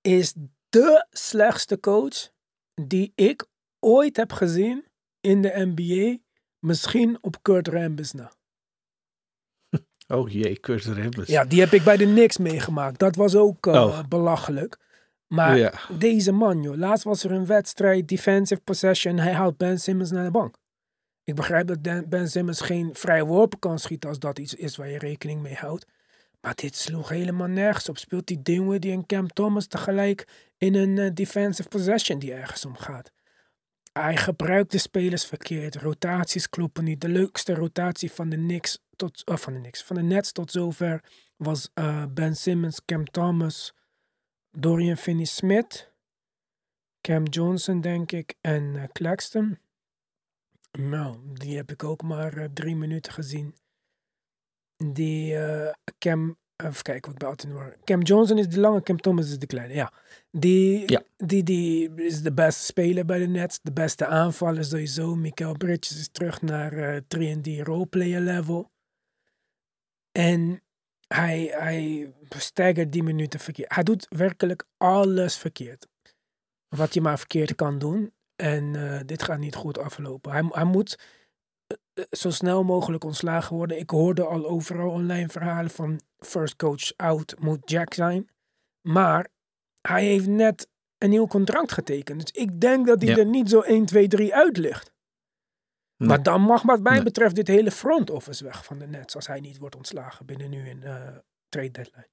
is 0.01 0.34
de 0.69 1.08
slechtste 1.10 1.79
coach 1.79 2.29
die 2.73 3.12
ik 3.15 3.45
ooit 3.79 4.17
heb 4.17 4.32
gezien 4.32 4.86
in 5.21 5.41
de 5.41 5.73
NBA. 5.75 6.17
Misschien 6.60 7.17
op 7.21 7.38
Kurt 7.41 7.67
Rambis 7.67 8.12
na. 8.12 8.38
Oh 10.12 10.30
jee, 10.30 10.60
Kurt 10.60 10.86
Rambis. 10.86 11.28
Ja, 11.28 11.45
die 11.45 11.60
heb 11.60 11.72
ik 11.72 11.84
bij 11.84 11.98
de 11.98 12.06
Knicks 12.06 12.38
meegemaakt. 12.38 13.00
Dat 13.00 13.15
was 13.15 13.36
ook 13.36 13.67
eh, 13.67 13.74
Oh. 13.74 14.00
belachelijk. 14.08 14.78
Maar 15.28 15.58
Ja. 15.58 15.74
deze 15.98 16.32
man, 16.32 16.62
joh. 16.62 16.78
Laatst 16.78 17.04
was 17.04 17.24
er 17.24 17.32
een 17.32 17.45
wedstrijd, 17.45 18.08
defensive 18.08 18.62
possession. 18.62 19.17
Hij 19.17 19.34
houdt 19.34 19.58
Ben 19.58 19.80
Simmons 19.80 20.12
naar 20.12 20.24
de 20.24 20.32
bank. 20.32 20.56
Ik 21.24 21.36
begrijp 21.36 21.67
dat 21.67 22.10
Ben 22.10 22.30
Simmons 22.30 22.62
geen 22.62 22.89
vrije 22.93 23.26
worpen 23.26 23.60
kan 23.60 23.80
schieten 23.80 24.10
als 24.10 24.19
dat 24.19 24.39
iets 24.39 24.54
is 24.56 24.76
waar 24.76 24.89
je 24.89 24.98
rekening 24.98 25.41
mee 25.41 25.56
houdt. 25.56 25.86
Maar 26.41 26.56
dit 26.56 26.76
sloeg 26.76 27.10
helemaal 27.10 27.48
nergens 27.48 27.89
op. 27.89 27.98
Speelt 27.98 28.28
die 28.28 28.41
Dinwiddie 28.41 28.91
en 28.91 29.06
Cam 29.06 29.28
Thomas 29.28 29.67
tegelijk 29.67 30.28
in 30.58 30.76
een 30.76 30.98
eh, 30.98 31.10
defensive 31.13 31.69
possession 31.69 32.19
die 32.19 32.34
ergens 32.34 32.65
om 32.65 32.76
gaat. 32.76 33.12
Hij 33.93 34.17
gebruikt 34.17 34.72
de 34.72 34.78
spelers 34.78 35.26
verkeerd. 35.26 35.76
Rotaties 35.76 36.50
kloppen 36.50 36.84
niet. 36.84 37.02
De 37.02 37.10
leukste 37.10 37.54
rotatie 37.54 38.12
van 38.12 38.30
de 38.30 38.36
Knicks 38.36 38.80
tot, 39.00 39.24
eh, 39.24 39.36
van 39.38 39.54
de 39.62 39.70
van 39.86 39.96
de 39.96 40.02
Nets 40.02 40.32
tot 40.32 40.52
zover 40.52 41.04
was 41.38 41.70
eh, 41.74 42.06
Ben 42.10 42.36
Simmons, 42.36 42.86
Cam 42.86 43.06
Thomas, 43.06 43.74
Dorian 44.52 44.98
Finney-Smith, 44.98 45.92
Cam 47.02 47.24
Johnson, 47.26 47.82
denk 47.82 48.12
ik, 48.12 48.36
en 48.42 48.76
eh, 48.76 48.84
Claxton. 48.92 49.58
Nou, 50.72 51.18
die 51.34 51.56
heb 51.56 51.72
ik 51.72 51.84
ook 51.84 52.02
maar 52.02 52.38
eh, 52.38 52.46
drie 52.54 52.76
minuten 52.76 53.14
gezien. 53.14 53.56
Die 54.94 55.36
Cam, 55.98 56.38
even 56.56 56.84
kijken, 56.84 57.14
wat 57.18 57.32
ik 57.44 57.50
de 57.50 57.54
war. 57.54 57.76
Cam 57.84 58.02
Johnson 58.02 58.38
is 58.38 58.48
de 58.48 58.60
lange, 58.60 58.82
Cam 58.82 58.98
Thomas 58.98 59.30
is 59.30 59.40
de 59.40 59.46
kleine, 59.48 59.74
ja. 59.74 59.94
Die, 60.32 60.92
Ja. 60.92 61.04
die, 61.18 61.44
die 61.44 61.94
is 61.96 62.22
de 62.22 62.34
beste 62.34 62.64
speler 62.66 63.06
bij 63.06 63.20
de 63.20 63.28
Nets, 63.28 63.60
de 63.62 63.72
beste 63.72 64.06
aanvaller 64.06 64.64
sowieso. 64.64 65.16
Mikael 65.16 65.58
Bridges 65.58 65.98
is 66.00 66.08
terug 66.12 66.42
naar 66.42 66.74
eh 66.74 67.02
3D 67.08 67.62
roleplayer 67.64 68.22
level. 68.22 68.72
En 70.19 70.62
hij, 71.08 71.53
hij 71.55 72.13
staggert 72.38 72.91
die 72.91 73.03
minuten 73.03 73.39
verkeerd. 73.39 73.75
Hij 73.75 73.84
doet 73.84 74.05
werkelijk 74.10 74.65
alles 74.77 75.38
verkeerd. 75.38 75.88
Wat 76.75 76.93
je 76.93 77.01
maar 77.01 77.17
verkeerd 77.17 77.55
kan 77.55 77.79
doen. 77.79 78.13
En 78.36 78.75
eh, 78.75 78.99
dit 79.05 79.23
gaat 79.23 79.39
niet 79.39 79.55
goed 79.55 79.77
aflopen. 79.77 80.32
Hij, 80.32 80.43
hij 80.49 80.63
moet 80.63 80.99
eh, 81.67 81.77
eh, 81.93 82.03
zo 82.12 82.29
snel 82.29 82.63
mogelijk 82.63 83.03
ontslagen 83.03 83.55
worden. 83.55 83.79
Ik 83.79 83.89
hoorde 83.89 84.25
al 84.25 84.47
overal 84.47 84.89
online 84.89 85.29
verhalen 85.29 85.71
van 85.71 85.99
first 86.17 86.55
coach 86.55 86.95
out 86.95 87.36
moet 87.39 87.69
Jack 87.69 87.93
zijn. 87.93 88.29
Maar 88.82 89.27
hij 89.82 90.05
heeft 90.05 90.27
net 90.27 90.67
een 90.97 91.10
nieuw 91.10 91.27
contract 91.27 91.71
getekend. 91.71 92.21
Dus 92.21 92.43
ik 92.43 92.62
denk 92.62 92.88
dat 92.88 93.01
hij 93.01 93.12
Ja. 93.12 93.17
er 93.17 93.25
niet 93.25 93.49
zo 93.49 93.60
1, 93.62 93.86
2, 93.86 94.08
3 94.08 94.36
uit 94.36 94.58
ligt. 94.58 94.91
Nee. 96.00 96.08
Maar 96.08 96.24
dan 96.24 96.42
mag 96.42 96.62
wat 96.62 96.82
mij 96.82 96.94
Nee. 96.94 97.04
betreft 97.04 97.36
dit 97.36 97.48
hele 97.48 97.72
front 97.72 98.10
office 98.10 98.44
weg 98.44 98.66
van 98.66 98.80
de 98.80 98.88
Nets. 98.88 99.16
Als 99.16 99.28
hij 99.28 99.40
niet 99.40 99.58
wordt 99.58 99.76
ontslagen 99.76 100.26
binnen 100.26 100.50
nu 100.50 100.70
een 100.70 100.84
eh, 100.84 101.08
trade 101.50 101.72
deadline. 101.72 102.08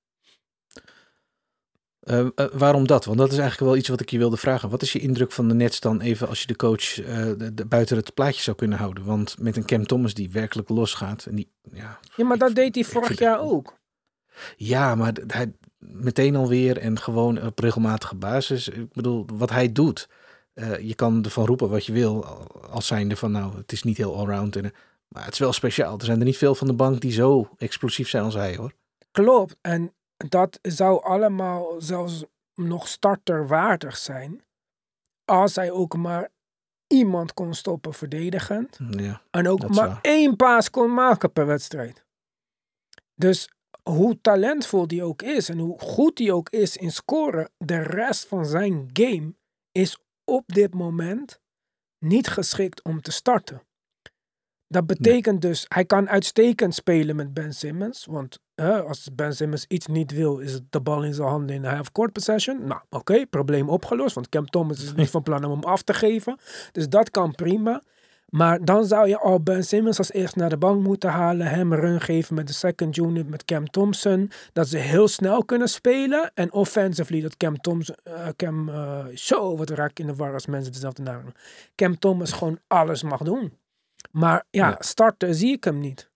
Eh, 2.00 2.18
eh, 2.34 2.46
waarom 2.52 2.86
dat? 2.86 3.04
Want 3.04 3.18
dat 3.18 3.32
is 3.32 3.38
eigenlijk 3.38 3.70
wel 3.70 3.78
iets 3.80 3.88
wat 3.88 4.00
ik 4.00 4.10
je 4.10 4.18
wilde 4.18 4.36
vragen. 4.36 4.68
Wat 4.70 4.82
is 4.82 4.92
je 4.92 4.98
indruk 4.98 5.32
van 5.32 5.48
de 5.48 5.54
Nets 5.54 5.80
dan 5.80 6.00
even 6.00 6.28
als 6.28 6.40
je 6.40 6.46
de 6.46 6.56
coach 6.56 6.94
de, 6.94 7.50
de- 7.54 7.66
buiten 7.66 7.96
het 7.96 8.14
plaatje 8.14 8.42
zou 8.42 8.56
kunnen 8.56 8.78
houden? 8.78 9.04
Want 9.04 9.36
met 9.38 9.56
een 9.56 9.64
Cam 9.66 9.86
Thomas 9.86 10.14
die 10.14 10.30
werkelijk 10.30 10.68
losgaat. 10.68 11.26
En 11.26 11.34
die, 11.34 11.52
ja, 11.72 11.98
Ja, 12.16 12.24
maar 12.24 12.34
Ik 12.34 12.40
dat 12.40 12.54
deed 12.54 12.74
hij 12.74 12.84
vorig 12.84 13.18
jaar 13.18 13.40
ook. 13.40 13.78
ja 14.56 14.94
maar 14.94 15.12
hij 15.26 15.52
meteen 15.78 16.36
alweer 16.36 16.78
en 16.78 16.98
gewoon 17.00 17.42
op 17.46 17.58
regelmatige 17.58 18.14
basis. 18.16 18.68
Ik 18.68 18.92
bedoel, 18.92 19.26
wat 19.32 19.50
hij 19.50 19.72
doet. 19.72 20.08
Eh, 20.56 20.78
je 20.78 20.94
kan 20.94 21.24
ervan 21.24 21.46
roepen 21.46 21.68
wat 21.68 21.86
je 21.86 21.92
wil. 21.92 22.24
Als 22.70 22.86
zijnde 22.86 23.16
van 23.16 23.30
nou, 23.30 23.56
het 23.56 23.72
is 23.72 23.82
niet 23.82 23.96
heel 23.96 24.16
allround. 24.16 24.56
En, 24.56 24.64
eh, 24.64 24.70
maar 25.08 25.24
het 25.24 25.32
is 25.32 25.38
wel 25.38 25.52
speciaal. 25.52 25.98
Er 25.98 26.04
zijn 26.04 26.18
er 26.18 26.24
niet 26.24 26.36
veel 26.36 26.54
van 26.54 26.66
de 26.66 26.72
bank 26.72 27.00
die 27.00 27.12
zo 27.12 27.48
explosief 27.58 28.08
zijn 28.08 28.24
als 28.24 28.34
hij 28.34 28.56
hoor. 28.56 28.72
Klopt. 29.10 29.56
En 29.60 29.94
dat 30.16 30.58
zou 30.62 31.04
allemaal 31.04 31.74
zelfs 31.78 32.24
nog 32.54 32.88
starterwaardig 32.88 33.96
zijn. 33.96 34.44
Als 35.24 35.54
hij 35.56 35.70
ook 35.70 35.96
maar 35.96 36.28
iemand 36.86 37.34
kon 37.34 37.54
stoppen 37.54 37.94
verdedigend. 37.94 38.78
Ja, 38.90 39.22
En 39.30 39.48
ook 39.48 39.68
maar 39.68 39.88
waar. 39.88 39.98
één 40.02 40.36
paas 40.36 40.70
kon 40.70 40.94
maken 40.94 41.32
per 41.32 41.46
wedstrijd. 41.46 42.04
Dus 43.14 43.50
hoe 43.82 44.20
talentvol 44.20 44.86
die 44.86 45.02
ook 45.02 45.22
is 45.22 45.48
en 45.48 45.58
hoe 45.58 45.78
goed 45.80 46.16
die 46.16 46.32
ook 46.32 46.50
is 46.50 46.76
in 46.76 46.90
scoren, 46.92 47.50
de 47.58 47.82
rest 47.82 48.26
van 48.26 48.46
zijn 48.46 48.90
game 48.92 49.34
is 49.72 49.98
op 50.26 50.44
dit 50.46 50.74
moment 50.74 51.40
niet 51.98 52.28
geschikt 52.28 52.82
om 52.82 53.00
te 53.02 53.12
starten. 53.12 53.62
Dat 54.68 54.86
betekent 54.86 55.42
dus, 55.42 55.64
hij 55.68 55.84
kan 55.84 56.08
uitstekend 56.08 56.74
spelen 56.74 57.16
met 57.16 57.34
Ben 57.34 57.52
Simmons. 57.52 58.04
Want 58.04 58.38
hè, 58.54 58.82
als 58.82 59.08
Ben 59.14 59.34
Simmons 59.34 59.64
iets 59.68 59.86
niet 59.86 60.12
wil, 60.12 60.38
is 60.38 60.52
het 60.52 60.64
de 60.70 60.80
bal 60.80 61.04
in 61.04 61.14
zijn 61.14 61.28
handen 61.28 61.56
in 61.56 61.62
de 61.62 61.68
half-court 61.68 62.12
possession. 62.12 62.66
Nou, 62.66 62.80
oké, 62.90 63.26
probleem 63.26 63.68
opgelost. 63.68 64.14
Want 64.14 64.28
Cam 64.28 64.46
Thomas 64.46 64.82
is 64.82 64.94
niet 64.94 65.10
van 65.16 65.22
plan 65.22 65.44
om 65.44 65.50
hem 65.50 65.64
af 65.64 65.82
te 65.82 65.94
geven. 65.94 66.38
Dus 66.72 66.88
dat 66.88 67.10
kan 67.10 67.34
prima. 67.34 67.82
Maar 68.26 68.64
dan 68.64 68.84
zou 68.86 69.08
je 69.08 69.18
al 69.18 69.40
Ben 69.42 69.64
Simmons 69.64 69.98
als 69.98 70.12
eerst 70.12 70.36
naar 70.36 70.48
de 70.48 70.56
bank 70.56 70.82
moeten 70.82 71.10
halen. 71.10 71.46
Hem 71.46 71.72
een 71.72 71.80
run 71.80 72.00
geven 72.00 72.34
met 72.34 72.46
de 72.46 72.52
second 72.52 72.96
unit 72.96 73.28
met 73.28 73.44
Cam 73.44 73.70
Thompson. 73.70 74.30
Dat 74.52 74.68
ze 74.68 74.78
heel 74.78 75.08
snel 75.08 75.44
kunnen 75.44 75.68
spelen. 75.68 76.30
En 76.34 76.52
offensively 76.52 77.20
dat 77.20 77.36
Cam 77.36 77.60
Thompson... 77.60 77.96
eh, 78.02 78.28
Cam, 78.36 78.68
eh, 78.68 79.06
zo, 79.14 79.56
wat 79.56 79.70
raak 79.70 79.90
ik 79.90 79.98
in 79.98 80.06
de 80.06 80.14
war 80.14 80.32
als 80.32 80.46
mensen 80.46 80.72
dezelfde 80.72 81.02
naam 81.02 81.14
noemen. 81.14 81.34
Cam 81.74 81.98
Thomas 81.98 82.32
gewoon 82.32 82.58
alles 82.66 83.02
mag 83.02 83.22
doen. 83.22 83.52
Maar 84.10 84.44
ja, 84.50 84.68
Ja. 84.68 84.76
starten 84.78 85.34
zie 85.34 85.52
ik 85.52 85.64
hem 85.64 85.80
niet. 85.80 86.10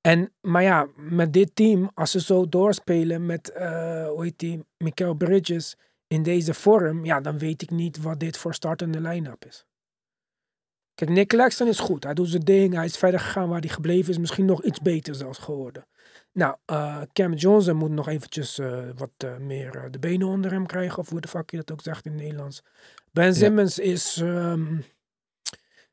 En, 0.00 0.32
maar 0.40 0.62
ja, 0.62 0.86
met 0.96 1.32
dit 1.32 1.50
team, 1.54 1.90
als 1.94 2.10
ze 2.10 2.20
zo 2.20 2.48
doorspelen 2.48 3.26
met, 3.26 3.50
eh 3.50 4.06
hoe 4.08 4.22
heet 4.24 4.38
die, 4.38 4.64
Michael 4.78 5.14
Bridges 5.14 5.76
in 6.06 6.22
deze 6.22 6.54
vorm, 6.54 7.04
ja, 7.04 7.20
dan 7.20 7.38
weet 7.38 7.62
ik 7.62 7.70
niet 7.70 8.02
wat 8.02 8.20
dit 8.20 8.36
voor 8.36 8.54
startende 8.54 9.00
line-up 9.00 9.44
is. 9.44 9.64
Kijk, 11.00 11.12
Nick 11.12 11.28
Claxton 11.28 11.68
is 11.68 11.78
goed. 11.78 12.04
Hij 12.04 12.14
doet 12.14 12.28
zijn 12.28 12.42
ding. 12.42 12.74
Hij 12.74 12.84
is 12.84 12.96
verder 12.96 13.20
gegaan 13.20 13.48
waar 13.48 13.60
hij 13.60 13.68
gebleven 13.68 14.10
is. 14.10 14.18
Misschien 14.18 14.44
nog 14.44 14.64
iets 14.64 14.80
beter 14.80 15.14
zelfs 15.14 15.38
geworden. 15.38 15.86
Nou, 16.32 16.56
eh, 16.64 17.02
Cam 17.12 17.32
Johnson 17.32 17.76
moet 17.76 17.90
nog 17.90 18.08
eventjes 18.08 18.58
eh, 18.58 18.88
wat 18.96 19.10
eh, 19.16 19.36
meer 19.36 19.88
de 19.90 19.98
benen 19.98 20.28
onder 20.28 20.50
hem 20.50 20.66
krijgen. 20.66 20.98
Of 20.98 21.08
hoe 21.08 21.20
de 21.20 21.28
fuck 21.28 21.50
je 21.50 21.56
dat 21.56 21.72
ook 21.72 21.82
zegt 21.82 22.06
in 22.06 22.12
het 22.12 22.20
Nederlands. 22.20 22.62
Ben 23.12 23.34
Simmons 23.34 23.78
is... 23.78 24.16
ehm, 24.16 24.80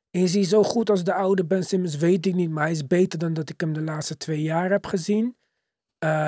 is 0.10 0.34
hij 0.34 0.44
zo 0.44 0.64
goed 0.64 0.90
als 0.90 1.04
de 1.04 1.14
oude 1.14 1.46
Ben 1.46 1.64
Simmons? 1.64 1.98
Weet 1.98 2.26
ik 2.26 2.36
niet. 2.36 2.50
Maar 2.50 2.64
hij 2.64 2.72
is 2.72 2.88
beter 2.88 3.20
dan 3.20 3.34
dat 3.34 3.50
ik 3.50 3.62
hem 3.62 3.74
de 3.74 3.82
laatste 3.82 4.18
twee 4.18 4.42
jaar 4.42 4.72
heb 4.72 4.86
gezien. 4.86 5.36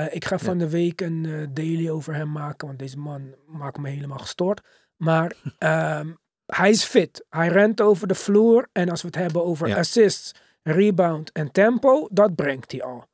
Ik 0.09 0.25
ga 0.25 0.39
van 0.39 0.57
de 0.57 0.69
week 0.69 1.01
een 1.01 1.49
daily 1.53 1.89
over 1.89 2.15
hem 2.15 2.31
maken. 2.31 2.67
Want 2.67 2.79
deze 2.79 2.97
man 2.97 3.35
maakt 3.47 3.77
me 3.77 3.89
helemaal 3.89 4.17
gestoord. 4.17 4.61
Maar 4.95 5.35
ehm, 5.57 6.11
hij 6.55 6.69
is 6.69 6.83
fit. 6.83 7.25
Hij 7.29 7.47
rent 7.47 7.81
over 7.81 8.07
de 8.07 8.15
vloer. 8.15 8.67
En 8.71 8.89
als 8.89 9.01
we 9.01 9.07
het 9.07 9.15
hebben 9.15 9.43
over 9.45 9.67
Ja. 9.67 9.77
assists, 9.77 10.31
rebound 10.61 11.31
en 11.31 11.51
tempo, 11.51 12.07
dat 12.11 12.35
brengt 12.35 12.71
hij 12.71 12.83
al. 12.83 13.07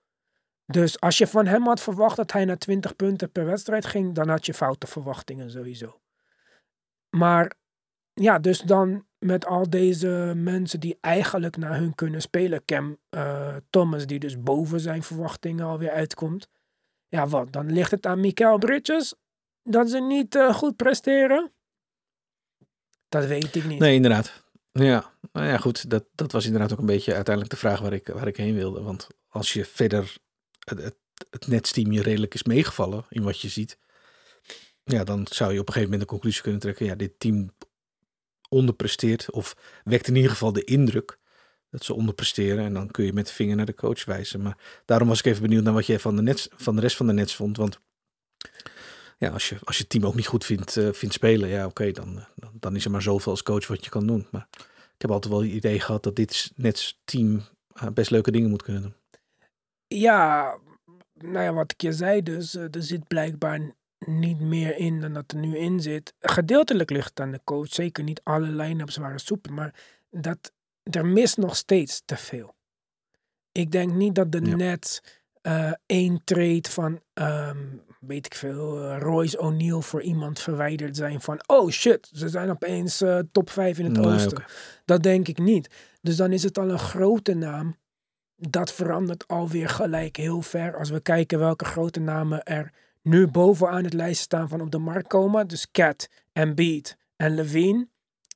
Dus 0.66 1.00
als 1.00 1.18
je 1.18 1.28
van 1.28 1.46
hem 1.46 1.64
had 1.64 1.82
verwacht 1.82 2.16
dat 2.16 2.32
hij 2.32 2.46
naar 2.46 2.58
20 2.58 2.96
punten 2.96 3.32
per 3.32 3.46
wedstrijd 3.46 3.86
ging, 3.86 4.14
dan 4.16 4.30
had 4.30 4.46
je 4.46 4.54
foute 4.54 4.88
verwachtingen 4.88 5.52
sowieso. 5.52 6.00
Maar 7.10 7.54
ja, 8.14 8.40
dus 8.40 8.60
dan 8.60 9.06
met 9.20 9.46
al 9.46 9.70
deze 9.70 10.34
mensen 10.36 10.80
die 10.80 10.98
eigenlijk 11.02 11.58
naar 11.58 11.78
hun 11.78 11.96
kunnen 11.96 12.22
spelen. 12.22 12.66
Cam 12.66 12.98
eh, 13.10 13.56
Thomas, 13.70 14.06
die 14.06 14.20
dus 14.20 14.42
boven 14.42 14.80
zijn 14.80 15.04
verwachtingen 15.04 15.66
alweer 15.66 15.92
uitkomt. 15.92 16.48
Ja, 17.08 17.28
wat? 17.28 17.52
Dan 17.52 17.72
ligt 17.72 17.92
het 17.92 18.06
aan 18.06 18.20
Mikael 18.20 18.58
Bridges 18.58 19.14
dat 19.64 19.90
ze 19.90 20.00
niet 20.00 20.36
eh, 20.36 20.54
goed 20.54 20.76
presteren? 20.76 21.52
Dat 23.10 23.26
weet 23.26 23.56
ik 23.56 23.66
niet. 23.66 23.80
Nee, 23.80 23.96
inderdaad. 23.96 24.44
Ja, 24.72 25.12
nou 25.32 25.48
ja, 25.48 25.58
goed. 25.58 25.90
Dat, 25.90 26.06
dat 26.16 26.32
was 26.32 26.46
inderdaad 26.46 26.72
ook 26.72 26.80
een 26.80 26.86
beetje 26.86 27.14
uiteindelijk 27.14 27.54
de 27.54 27.60
vraag 27.60 27.80
waar 27.80 27.94
ik, 27.94 28.08
waar 28.08 28.28
ik 28.28 28.38
heen 28.38 28.56
wilde. 28.56 28.82
Want 28.82 29.08
als 29.30 29.54
je 29.54 29.66
verder 29.66 30.18
het, 30.60 30.82
het, 30.82 30.96
het 31.30 31.48
netsteam 31.48 31.92
je 31.92 32.02
redelijk 32.02 32.34
is 32.34 32.44
meegevallen 32.44 33.06
in 33.10 33.24
wat 33.24 33.42
je 33.42 33.50
ziet. 33.50 33.78
Ja, 34.84 35.04
dan 35.04 35.28
zou 35.30 35.54
je 35.54 35.60
op 35.60 35.68
een 35.68 35.74
gegeven 35.74 35.92
moment 35.92 36.02
de 36.02 36.16
conclusie 36.16 36.42
kunnen 36.42 36.62
trekken. 36.62 36.86
Ja, 36.86 36.96
dit 36.96 37.20
team 37.20 37.52
onderpresteert. 38.50 39.32
Of 39.32 39.56
wekt 39.84 40.08
in 40.08 40.16
ieder 40.16 40.32
geval 40.32 40.54
de 40.54 40.64
indruk 40.64 41.18
dat 41.70 41.84
ze 41.84 41.94
onderpresteren. 41.94 42.66
En 42.66 42.74
dan 42.74 42.92
kun 42.92 43.06
je 43.06 43.14
met 43.14 43.28
de 43.28 43.34
vinger 43.34 43.56
naar 43.56 43.66
de 43.66 43.74
coach 43.74 44.06
wijzen. 44.06 44.42
Maar 44.42 44.58
daarom 44.86 45.08
was 45.08 45.20
ik 45.20 45.26
even 45.26 45.42
benieuwd 45.42 45.64
naar 45.64 45.74
wat 45.74 45.86
jij 45.86 46.00
van 46.00 46.16
de, 46.16 46.22
nets, 46.22 46.48
van 46.56 46.76
de 46.76 46.82
rest 46.82 46.96
van 46.96 47.08
de 47.08 47.14
nets 47.14 47.36
vond. 47.36 47.58
Want 47.58 47.80
ja, 49.18 49.30
als 49.30 49.50
je, 49.50 49.58
als 49.64 49.76
je 49.76 49.82
het 49.82 49.92
team 49.92 50.06
ook 50.06 50.16
niet 50.16 50.28
goed 50.28 50.46
vindt, 50.46 50.78
eh, 50.78 50.92
vindt 50.92 51.16
spelen, 51.16 51.50
ja, 51.50 51.66
oké, 51.66 51.92
dan, 51.92 52.18
eh, 52.18 52.26
dan, 52.36 52.52
dan 52.60 52.76
is 52.76 52.86
er 52.86 52.92
maar 52.92 53.02
zoveel 53.02 53.32
als 53.32 53.44
coach 53.44 53.68
wat 53.68 53.84
je 53.84 53.90
kan 53.90 54.08
doen. 54.08 54.28
Maar 54.32 54.48
ik 54.94 55.02
heb 55.02 55.12
altijd 55.12 55.34
wel 55.34 55.44
het 55.44 55.52
idee 55.52 55.80
gehad 55.80 56.04
dat 56.04 56.16
dit 56.16 56.52
nets 56.56 57.02
team 57.04 57.42
eh, 57.74 57.88
best 57.94 58.12
leuke 58.12 58.32
dingen 58.32 58.50
moet 58.50 58.64
kunnen 58.64 58.82
doen. 58.82 58.96
Ja, 59.88 60.58
nou 61.14 61.44
ja, 61.44 61.54
wat 61.54 61.72
ik 61.72 61.82
je 61.82 61.94
zei 61.94 62.24
dus, 62.24 62.54
er 62.56 62.70
zit 62.84 63.08
blijkbaar 63.08 63.74
niet 64.06 64.40
meer 64.40 64.78
in 64.78 65.02
dan 65.02 65.14
dat 65.14 65.32
er 65.32 65.38
nu 65.38 65.58
in 65.58 65.80
zit. 65.80 66.14
Gedeeltelijk 66.20 66.90
ligt 66.90 67.10
het 67.10 67.20
aan 67.20 67.32
de 67.32 67.42
coach, 67.44 67.74
zeker 67.74 68.04
niet 68.04 68.22
alle 68.24 68.48
line-ups 68.48 68.98
waren 68.98 69.20
soepel, 69.20 69.54
maar 69.54 69.74
dat, 70.10 70.52
er 70.84 71.06
mist 71.06 71.38
nog 71.38 71.56
steeds 71.56 72.02
te 72.06 72.18
veel. 72.18 72.56
Ik 73.52 73.72
denk 73.72 73.94
niet 73.94 74.16
dat 74.16 74.32
de 74.32 74.42
Ja. 74.42 74.56
Nets 74.56 75.02
eh, 75.42 75.72
één 75.86 76.22
trade 76.24 76.70
van, 76.70 77.02
ehm, 77.14 77.78
weet 78.08 78.26
ik 78.26 78.36
veel, 78.36 78.84
eh, 78.84 78.98
Royce 79.00 79.40
O'Neal 79.40 79.82
voor 79.82 80.02
iemand 80.02 80.40
verwijderd 80.40 80.96
zijn 80.96 81.22
van, 81.22 81.40
oh 81.46 81.70
shit, 81.70 82.10
ze 82.14 82.30
zijn 82.30 82.50
opeens 82.50 83.02
eh, 83.02 83.20
top 83.32 83.50
5 83.50 83.80
in 83.80 83.86
het 83.86 83.98
Nee, 83.98 84.06
oosten. 84.06 84.44
Dat 84.86 85.04
denk 85.04 85.28
ik 85.28 85.38
niet. 85.38 85.70
Dus 86.02 86.16
dan 86.16 86.32
is 86.32 86.44
het 86.44 86.58
al 86.58 86.70
een 86.70 86.80
grote 86.80 87.34
naam. 87.34 87.76
Dat 88.36 88.72
verandert 88.72 89.28
alweer 89.28 89.70
gelijk 89.70 90.16
heel 90.16 90.42
ver. 90.42 90.78
Als 90.78 90.90
we 90.90 91.00
kijken 91.00 91.40
welke 91.40 91.66
grote 91.66 92.00
namen 92.00 92.44
er 92.44 92.74
nu 93.02 93.28
bovenaan 93.28 93.84
het 93.84 93.94
lijst 93.94 94.22
staan 94.22 94.50
van 94.50 94.62
op 94.62 94.72
de 94.72 94.78
markt 94.78 95.08
komen. 95.08 95.48
Dus 95.48 95.72
Cat, 95.72 96.10
Embiid 96.34 96.98
en 97.16 97.36
Levine. 97.36 97.88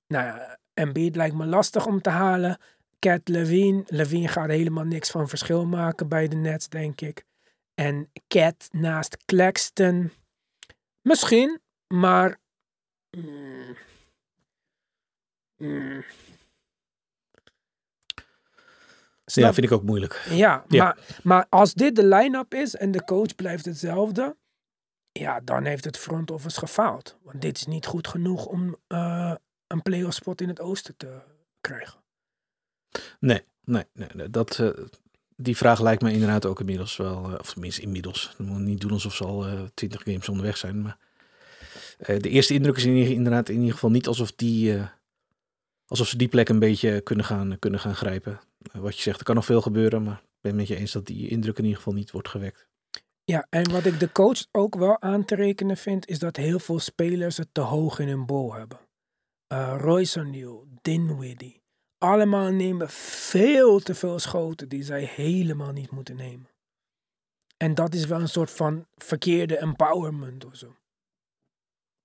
Nou 0.07 0.25
ja, 0.25 0.57
Embiid 0.73 1.15
lijkt 1.15 1.35
me 1.35 1.45
lastig 1.45 1.85
om 1.85 2.01
te 2.01 2.09
halen. 2.09 2.57
Cat, 2.99 3.27
Levine. 3.27 3.83
Levine 3.87 4.27
gaat 4.27 4.49
helemaal 4.49 4.83
niks 4.83 5.11
van 5.11 5.27
verschil 5.27 5.65
maken 5.65 6.07
bij 6.07 6.27
de 6.27 6.35
Nets, 6.35 6.69
denk 6.69 7.01
ik. 7.01 7.25
En 7.79 8.11
Cat 8.27 8.67
naast 8.71 9.17
Claxton. 9.25 10.11
Misschien, 11.01 11.61
maar... 11.87 12.39
mm, 13.17 13.77
mm. 15.57 16.03
Ja, 19.25 19.41
Snap 19.41 19.53
vind 19.53 19.65
ik 19.65 19.71
ook 19.71 19.83
moeilijk. 19.83 20.25
ja, 20.29 20.65
Ja. 20.67 20.83
Maar, 20.83 20.97
maar 21.23 21.45
als 21.49 21.73
dit 21.73 21.95
de 21.95 22.05
line-up 22.05 22.53
is 22.53 22.75
en 22.75 22.91
de 22.91 23.03
coach 23.03 23.35
blijft 23.35 23.65
hetzelfde, 23.65 24.37
ja, 25.11 25.39
dan 25.39 25.65
heeft 25.65 25.85
het 25.85 25.97
front 25.97 26.31
office 26.31 26.59
gefaald. 26.59 27.17
Want 27.21 27.41
dit 27.41 27.57
is 27.57 27.65
niet 27.65 27.85
goed 27.85 28.07
genoeg 28.07 28.45
om 28.45 28.75
eh, 28.87 29.35
een 29.67 29.81
playoff 29.81 30.15
spot 30.15 30.41
in 30.41 30.47
het 30.47 30.59
oosten 30.59 30.97
te 30.97 31.21
krijgen. 31.61 32.03
Nee, 33.19 33.45
nee, 33.63 33.85
nee, 33.93 34.09
nee, 34.13 34.29
dat, 34.29 34.59
eh, 34.59 34.69
die 35.41 35.57
vraag 35.57 35.81
lijkt 35.81 36.01
me 36.01 36.11
inderdaad 36.11 36.45
ook 36.45 36.59
inmiddels 36.59 36.97
wel, 36.97 37.25
eh, 37.31 37.39
of 37.39 37.51
tenminste 37.53 37.81
inmiddels. 37.81 38.33
We 38.37 38.43
moeten 38.43 38.63
niet 38.63 38.81
doen 38.81 38.91
alsof 38.91 39.15
ze 39.15 39.23
al 39.25 39.45
eh, 39.45 39.61
twintig 39.73 40.03
games 40.03 40.29
onderweg 40.29 40.57
zijn. 40.57 40.81
Maar 40.81 40.97
eh, 41.97 42.19
de 42.19 42.29
eerste 42.29 42.53
indruk 42.53 42.77
is 42.77 42.85
in 42.85 42.95
ieder- 42.95 43.13
inderdaad 43.13 43.49
in 43.49 43.59
ieder 43.59 43.73
geval 43.73 43.91
niet 43.91 44.07
alsof, 44.07 44.31
die, 44.31 44.77
alsof 45.85 46.07
ze 46.07 46.17
die 46.17 46.27
plek 46.27 46.49
een 46.49 46.59
beetje 46.59 47.01
kunnen 47.01 47.25
gaan, 47.25 47.59
kunnen 47.59 47.79
gaan 47.79 47.95
grijpen. 47.95 48.39
Wat 48.71 48.95
je 48.95 49.01
zegt, 49.01 49.19
er 49.19 49.25
kan 49.25 49.35
nog 49.35 49.45
veel 49.45 49.61
gebeuren, 49.61 50.03
maar 50.03 50.21
ik 50.23 50.41
ben 50.41 50.55
met 50.55 50.67
je 50.67 50.75
eens 50.75 50.91
dat 50.91 51.05
die 51.05 51.27
indruk 51.27 51.57
in 51.57 51.63
ieder 51.63 51.77
geval 51.77 51.93
niet 51.93 52.11
wordt 52.11 52.29
gewekt. 52.29 52.67
Ja, 53.23 53.47
en 53.49 53.71
wat 53.71 53.85
ik 53.85 53.99
de 53.99 54.11
coach 54.11 54.45
ook 54.51 54.75
wel 54.75 55.01
aan 55.01 55.25
te 55.25 55.35
rekenen 55.35 55.77
vind, 55.77 56.07
is 56.07 56.19
dat 56.19 56.35
heel 56.35 56.59
veel 56.59 56.79
spelers 56.79 57.37
het 57.37 57.47
te 57.51 57.61
hoog 57.61 57.99
in 57.99 58.07
hun 58.07 58.25
bol 58.25 58.53
hebben. 58.53 58.79
Royce 59.77 60.19
O'Neal, 60.19 60.67
Dinwiddie, 60.81 61.58
allemaal 61.99 62.49
nemen 62.49 62.89
veel 62.89 63.79
te 63.79 63.95
veel 63.95 64.19
schoten 64.19 64.69
die 64.69 64.83
zij 64.83 65.03
helemaal 65.03 65.71
niet 65.71 65.91
moeten 65.91 66.15
nemen. 66.15 66.49
En 67.57 67.75
dat 67.75 67.93
is 67.93 68.05
wel 68.05 68.19
een 68.19 68.29
soort 68.29 68.51
van 68.51 68.87
verkeerde 68.95 69.57
empowerment 69.57 70.45
of 70.45 70.55
zo. 70.55 70.75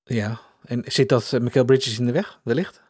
Ja, 0.05 0.41
en 0.65 0.83
zit 0.87 1.09
dat 1.09 1.33
uh, 1.33 1.41
Michael 1.41 1.65
Bridges 1.65 1.99
in 1.99 2.07
de 2.07 2.13
weg, 2.13 2.41
wellicht? 2.45 2.83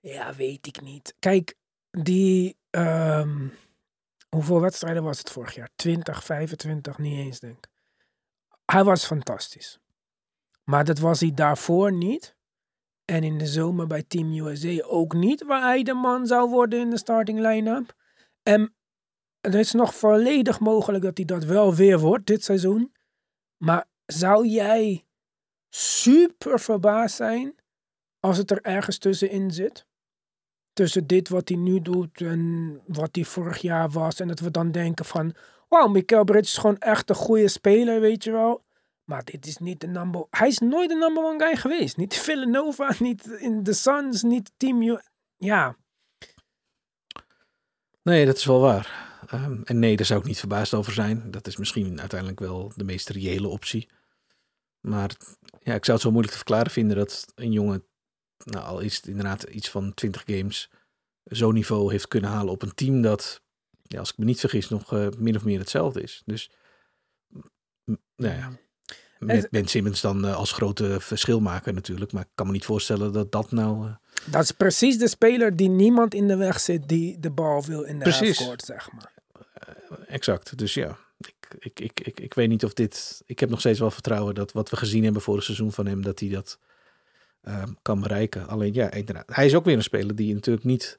Ja, 0.00 0.34
weet 0.34 0.66
ik 0.66 0.80
niet. 0.80 1.14
Kijk, 1.18 1.54
die. 1.90 2.56
ehm, 2.70 3.48
hoeveel 4.28 4.60
wedstrijden 4.60 5.02
was 5.02 5.18
het 5.18 5.30
vorig 5.30 5.54
jaar? 5.54 5.70
20, 5.74 6.24
25, 6.24 6.98
niet 6.98 7.18
eens, 7.18 7.40
denk 7.40 7.56
ik. 7.56 7.68
Hij 8.64 8.84
was 8.84 9.06
fantastisch. 9.06 9.78
Maar 10.64 10.84
dat 10.84 10.98
was 10.98 11.20
hij 11.20 11.34
daarvoor 11.34 11.92
niet. 11.92 12.36
En 13.10 13.24
in 13.24 13.38
de 13.38 13.46
zomer 13.46 13.86
bij 13.86 14.02
Team 14.02 14.32
USA 14.32 14.82
ook 14.82 15.12
niet, 15.12 15.44
waar 15.44 15.62
hij 15.62 15.82
de 15.82 15.94
man 15.94 16.26
zou 16.26 16.50
worden 16.50 16.80
in 16.80 16.90
de 16.90 16.98
starting 16.98 17.38
line-up. 17.38 17.94
En 18.42 18.74
het 19.40 19.54
is 19.54 19.72
nog 19.72 19.94
volledig 19.94 20.60
mogelijk 20.60 21.04
dat 21.04 21.16
hij 21.16 21.26
dat 21.26 21.44
wel 21.44 21.74
weer 21.74 21.98
wordt 21.98 22.26
dit 22.26 22.44
seizoen. 22.44 22.92
Maar 23.56 23.88
zou 24.06 24.46
jij 24.46 25.06
super 25.68 26.60
verbaasd 26.60 27.16
zijn 27.16 27.54
als 28.20 28.36
het 28.36 28.50
er 28.50 28.62
ergens 28.62 28.98
tussenin 28.98 29.50
zit? 29.50 29.88
tussen 30.72 31.06
dit 31.06 31.28
wat 31.28 31.48
hij 31.48 31.58
nu 31.58 31.80
doet 31.80 32.20
en 32.20 32.80
wat 32.86 33.08
hij 33.12 33.24
vorig 33.24 33.58
jaar 33.58 33.90
was. 33.90 34.20
En 34.20 34.28
dat 34.28 34.40
we 34.40 34.50
dan 34.50 34.72
denken 34.72 35.04
van, 35.04 35.34
wauw, 35.68 35.88
Michael 35.88 36.24
Bridges 36.24 36.50
is 36.50 36.58
gewoon 36.58 36.78
echt 36.78 37.10
een 37.10 37.16
goede 37.16 37.48
speler, 37.48 38.00
weet 38.00 38.24
je 38.24 38.30
wel. 38.30 38.64
Maar 39.10 39.24
dit 39.24 39.46
is 39.46 39.56
niet 39.56 39.80
de 39.80 39.86
number... 39.86 40.26
Hij 40.30 40.48
is 40.48 40.58
nooit 40.58 40.88
de 40.88 40.94
number 40.94 41.24
one 41.24 41.44
guy 41.44 41.56
geweest. 41.56 41.96
Niet 41.96 42.14
Villanova, 42.14 42.94
niet 42.98 43.26
in 43.26 43.62
de 43.62 43.72
Suns, 43.72 44.22
niet 44.22 44.52
Team... 44.56 44.82
U 44.82 44.98
ja, 45.36 45.76
Nee, 48.02 48.26
dat 48.26 48.36
is 48.36 48.44
wel 48.44 48.60
waar. 48.60 49.08
Um, 49.34 49.62
en 49.64 49.78
nee, 49.78 49.96
daar 49.96 50.06
zou 50.06 50.20
ik 50.20 50.26
niet 50.26 50.38
verbaasd 50.38 50.74
over 50.74 50.92
zijn. 50.92 51.30
Dat 51.30 51.46
is 51.46 51.56
misschien 51.56 52.00
uiteindelijk 52.00 52.40
wel 52.40 52.72
de 52.76 52.84
meest 52.84 53.08
reële 53.08 53.48
optie. 53.48 53.88
Maar 54.80 55.16
ja, 55.62 55.74
ik 55.74 55.84
zou 55.84 55.96
het 55.96 56.06
zo 56.06 56.10
moeilijk 56.10 56.32
te 56.32 56.38
verklaren 56.38 56.70
vinden 56.70 56.96
dat 56.96 57.32
een 57.34 57.52
jongen 57.52 57.84
nou, 58.44 58.64
al 58.64 58.80
is 58.80 58.96
het 58.96 59.06
inderdaad 59.06 59.42
iets 59.42 59.70
van 59.70 59.94
20 59.94 60.22
games, 60.26 60.70
zo'n 61.24 61.54
niveau 61.54 61.90
heeft 61.90 62.08
kunnen 62.08 62.30
halen 62.30 62.52
op 62.52 62.62
een 62.62 62.74
team 62.74 63.02
dat, 63.02 63.42
ja, 63.82 63.98
als 63.98 64.10
ik 64.10 64.18
me 64.18 64.24
niet 64.24 64.40
vergis, 64.40 64.68
nog 64.68 64.92
uh, 64.92 65.08
min 65.18 65.36
of 65.36 65.44
meer 65.44 65.58
hetzelfde 65.58 66.02
is. 66.02 66.22
Dus, 66.24 66.50
nou 68.16 68.34
ja, 68.34 68.58
met 69.20 69.50
Ben 69.50 69.66
Simmons 69.66 70.00
dan 70.00 70.24
uh, 70.24 70.36
als 70.36 70.52
grote 70.52 71.00
verschil 71.00 71.40
maken 71.40 71.74
natuurlijk, 71.74 72.12
maar 72.12 72.22
ik 72.22 72.28
kan 72.34 72.46
me 72.46 72.52
niet 72.52 72.64
voorstellen 72.64 73.12
dat 73.12 73.32
dat 73.32 73.52
nou... 73.52 73.86
Uh... 73.86 73.94
Dat 74.30 74.42
is 74.42 74.52
precies 74.52 74.98
de 74.98 75.08
speler 75.08 75.56
die 75.56 75.68
niemand 75.68 76.14
in 76.14 76.28
de 76.28 76.36
weg 76.36 76.60
zit 76.60 76.88
die 76.88 77.18
de 77.20 77.30
bal 77.30 77.64
wil 77.64 77.82
in 77.82 77.98
de 77.98 78.10
halfcourt, 78.10 78.62
zeg 78.62 78.92
maar. 78.92 79.12
exact, 80.06 80.58
dus 80.58 80.74
ja. 80.74 80.98
Ik, 81.18 81.56
ik, 81.58 81.80
ik, 81.80 82.00
ik, 82.00 82.20
ik 82.20 82.34
weet 82.34 82.48
niet 82.48 82.64
of 82.64 82.72
dit... 82.72 83.22
Ik 83.26 83.38
heb 83.40 83.50
nog 83.50 83.60
steeds 83.60 83.78
wel 83.78 83.90
vertrouwen 83.90 84.34
dat 84.34 84.52
wat 84.52 84.70
we 84.70 84.76
gezien 84.76 85.04
hebben 85.04 85.22
vorig 85.22 85.44
seizoen 85.44 85.72
van 85.72 85.86
hem, 85.86 86.02
dat 86.02 86.20
hij 86.20 86.28
dat 86.28 86.58
um, 87.42 87.76
kan 87.82 88.00
bereiken. 88.00 88.48
Alleen 88.48 88.74
ja, 88.74 88.90
inderdaad. 88.90 89.34
Hij 89.34 89.46
is 89.46 89.54
ook 89.54 89.64
weer 89.64 89.76
een 89.76 89.82
speler 89.82 90.14
die 90.14 90.34
natuurlijk 90.34 90.64
niet 90.64 90.96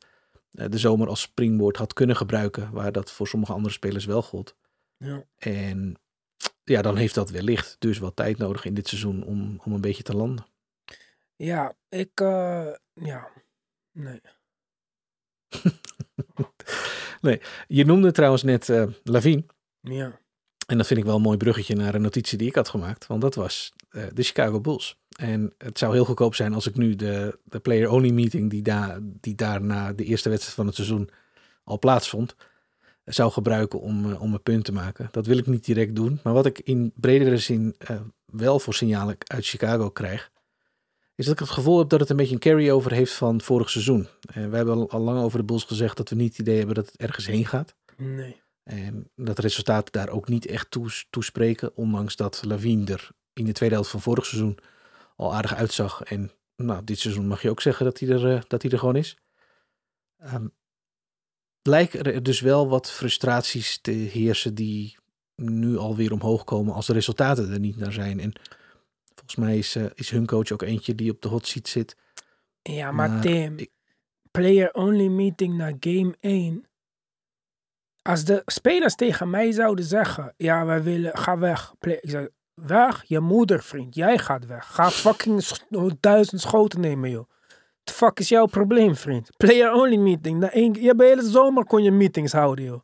uh, 0.52 0.66
de 0.70 0.78
zomer 0.78 1.08
als 1.08 1.22
springboard 1.22 1.78
had 1.78 1.94
kunnen 1.94 2.16
gebruiken, 2.16 2.72
waar 2.72 2.92
dat 2.92 3.12
voor 3.12 3.28
sommige 3.28 3.54
andere 3.54 3.74
spelers 3.74 4.06
wel 4.06 4.22
gold. 4.22 4.56
Ja. 4.98 5.24
En 5.38 5.96
ja, 6.64 6.82
dan 6.82 6.98
heeft 6.98 7.16
dat 7.16 7.30
wellicht 7.30 7.76
dus 7.80 7.98
wat 7.98 8.16
tijd 8.16 8.38
nodig 8.38 8.66
in 8.66 8.74
dit 8.74 8.88
seizoen 8.88 9.24
om, 9.24 9.60
om 9.64 9.74
een 9.74 9.82
beetje 9.82 10.04
te 10.04 10.16
landen. 10.16 10.46
Ja, 11.36 11.76
ik, 11.90 12.22
uh, 12.22 12.74
ja, 12.94 13.30
nee. 13.92 14.22
nee, 17.22 17.42
je 17.68 17.86
noemde 17.86 18.12
trouwens 18.12 18.44
net 18.44 18.68
uh, 18.68 18.88
Lavine. 19.04 19.44
Ja. 19.82 20.20
En 20.68 20.78
dat 20.78 20.88
vind 20.88 21.00
ik 21.00 21.06
wel 21.06 21.16
een 21.16 21.22
mooi 21.22 21.38
bruggetje 21.38 21.76
naar 21.76 21.96
een 21.96 22.02
notitie 22.02 22.38
die 22.38 22.48
ik 22.48 22.56
had 22.56 22.70
gemaakt. 22.70 23.08
Want 23.08 23.22
dat 23.22 23.36
was 23.36 23.74
uh, 23.92 24.04
de 24.14 24.24
Chicago 24.24 24.62
Bulls. 24.62 25.00
En 25.18 25.54
het 25.58 25.78
zou 25.78 25.94
heel 25.94 26.06
goedkoop 26.06 26.36
zijn 26.36 26.54
als 26.54 26.68
ik 26.68 26.76
nu 26.76 26.96
de, 26.96 27.40
de 27.44 27.60
player-only 27.60 28.10
meeting 28.10 28.50
die, 28.50 28.62
daar 28.62 29.00
die 29.02 29.36
daar 29.36 29.62
na 29.62 29.94
de 29.94 30.04
eerste 30.04 30.30
wedstrijd 30.30 30.56
van 30.56 30.66
het 30.66 30.76
seizoen 30.76 31.10
al 31.64 31.80
plaatsvond, 31.80 32.36
zou 33.04 33.32
gebruiken 33.32 33.80
om, 33.80 34.06
uh, 34.06 34.22
om 34.22 34.34
een 34.34 34.44
punt 34.44 34.66
te 34.66 34.72
maken. 34.72 35.08
Dat 35.12 35.26
wil 35.26 35.38
ik 35.38 35.48
niet 35.48 35.66
direct 35.66 35.96
doen. 35.96 36.20
Maar 36.24 36.34
wat 36.34 36.46
ik 36.46 36.60
in 36.60 36.92
bredere 36.96 37.38
zin 37.38 37.76
uh, 37.92 38.02
wel 38.26 38.60
voor 38.60 38.74
signalen 38.74 39.18
uit 39.20 39.46
Chicago 39.46 39.90
krijg, 39.90 40.32
is 41.16 41.26
dat 41.26 41.34
ik 41.34 41.40
het 41.40 41.50
gevoel 41.50 41.80
heb 41.80 41.90
dat 41.90 42.00
het 42.00 42.10
een 42.10 42.16
beetje 42.16 42.34
een 42.34 42.40
carry-over 42.40 42.92
heeft 42.92 43.14
van 43.14 43.42
vorig 43.42 43.70
seizoen. 43.70 44.08
Uh, 44.38 44.50
we 44.50 44.56
hebben 44.56 44.90
al, 44.90 45.00
lang 45.00 45.22
over 45.22 45.38
de 45.38 45.46
Bulls 45.46 45.64
gezegd 45.64 45.98
dat 45.98 46.10
we 46.10 46.16
niet 46.16 46.30
het 46.30 46.40
idee 46.40 46.58
hebben 46.58 46.76
dat 46.76 46.86
het 46.86 46.98
ergens 46.98 47.26
heen 47.26 47.46
gaat. 47.46 47.76
Nee. 47.98 48.42
En 48.64 49.10
dat 49.16 49.36
de 49.36 49.42
resultaten 49.42 49.92
daar 49.92 50.10
ook 50.10 50.28
niet 50.28 50.46
echt 50.46 50.72
toe, 50.72 50.90
toespreken, 51.10 51.76
ondanks 51.76 52.16
dat 52.16 52.42
Lavine 52.46 52.92
er 52.92 53.10
in 53.34 53.46
de 53.46 53.52
tweede 53.52 53.76
helft 53.76 53.90
van 53.90 54.02
vorig 54.02 54.26
seizoen 54.26 54.58
al 55.16 55.34
aardig 55.34 55.56
uitzag. 55.56 56.04
En 56.04 56.32
nou, 56.56 56.84
dit 56.84 57.00
seizoen 57.00 57.28
mag 57.28 57.42
je 57.42 57.50
ook 57.50 57.62
zeggen 57.62 57.86
dat 57.86 58.00
hij 58.00 58.10
er, 58.10 58.44
dat 58.48 58.62
hij 58.62 58.72
er 58.72 58.80
gewoon 58.80 58.96
is. 58.96 59.18
Um, 60.34 60.54
lijken 61.62 62.04
er 62.04 62.24
dus 62.24 62.40
wel 62.40 62.70
wat 62.70 62.92
frustraties 62.92 63.80
te 63.82 63.92
heersen 63.92 64.56
die 64.56 64.98
nu 65.36 65.78
alweer 65.78 66.12
omhoog 66.12 66.44
komen 66.44 66.74
als 66.74 66.88
de 66.88 66.94
resultaten 66.94 67.52
er 67.52 67.60
niet 67.60 67.78
naar 67.78 67.92
zijn. 67.92 68.20
En 68.20 68.34
volgens 69.16 69.36
mij 69.36 69.58
is, 69.58 69.76
uh, 69.76 69.86
is 69.94 70.10
hun 70.10 70.26
coach 70.26 70.52
ook 70.52 70.62
eentje 70.62 70.96
die 70.96 71.12
op 71.12 71.22
de 71.22 71.28
hot 71.28 71.48
seat 71.48 71.68
zit. 71.68 71.96
Ja, 72.62 72.92
maar, 72.92 73.10
maar 73.10 73.22
Tim, 73.22 73.58
ik... 73.58 73.70
player-only 74.32 75.08
meeting 75.08 75.58
naar 75.58 75.74
game 75.80 76.16
1. 76.20 76.66
Als 78.02 78.24
de 78.26 78.42
spelers 78.46 78.96
tegen 78.96 79.30
mij 79.30 79.52
zouden 79.52 79.86
zeggen, 79.86 80.34
ja, 80.38 80.66
wij 80.66 80.84
willen, 80.84 81.18
ga 81.18 81.38
weg. 81.38 81.74
Play, 81.80 81.98
ik 82.02 82.10
zeg, 82.10 82.28
weg, 82.54 83.04
je 83.08 83.20
moeder, 83.20 83.64
vriend. 83.64 83.96
Jij 83.96 84.18
gaat 84.18 84.46
weg. 84.46 84.74
Ga 84.74 84.90
fucking 84.90 85.44
duizend 86.00 86.42
schoten 86.42 86.80
nemen, 86.80 87.10
joh. 87.10 87.30
The 87.84 87.94
fuck 87.94 88.20
is 88.20 88.30
jouw 88.30 88.46
probleem, 88.46 88.96
vriend? 88.96 89.30
Player 89.38 89.74
only 89.74 89.98
meeting. 89.98 90.40
Na 90.40 90.52
één, 90.52 90.74
je 90.74 90.96
bij 90.96 91.08
hele 91.08 91.30
zomer 91.30 91.66
kon 91.66 91.84
je 91.84 91.92
meetings 91.92 92.32
houden, 92.32 92.66
joh. 92.66 92.82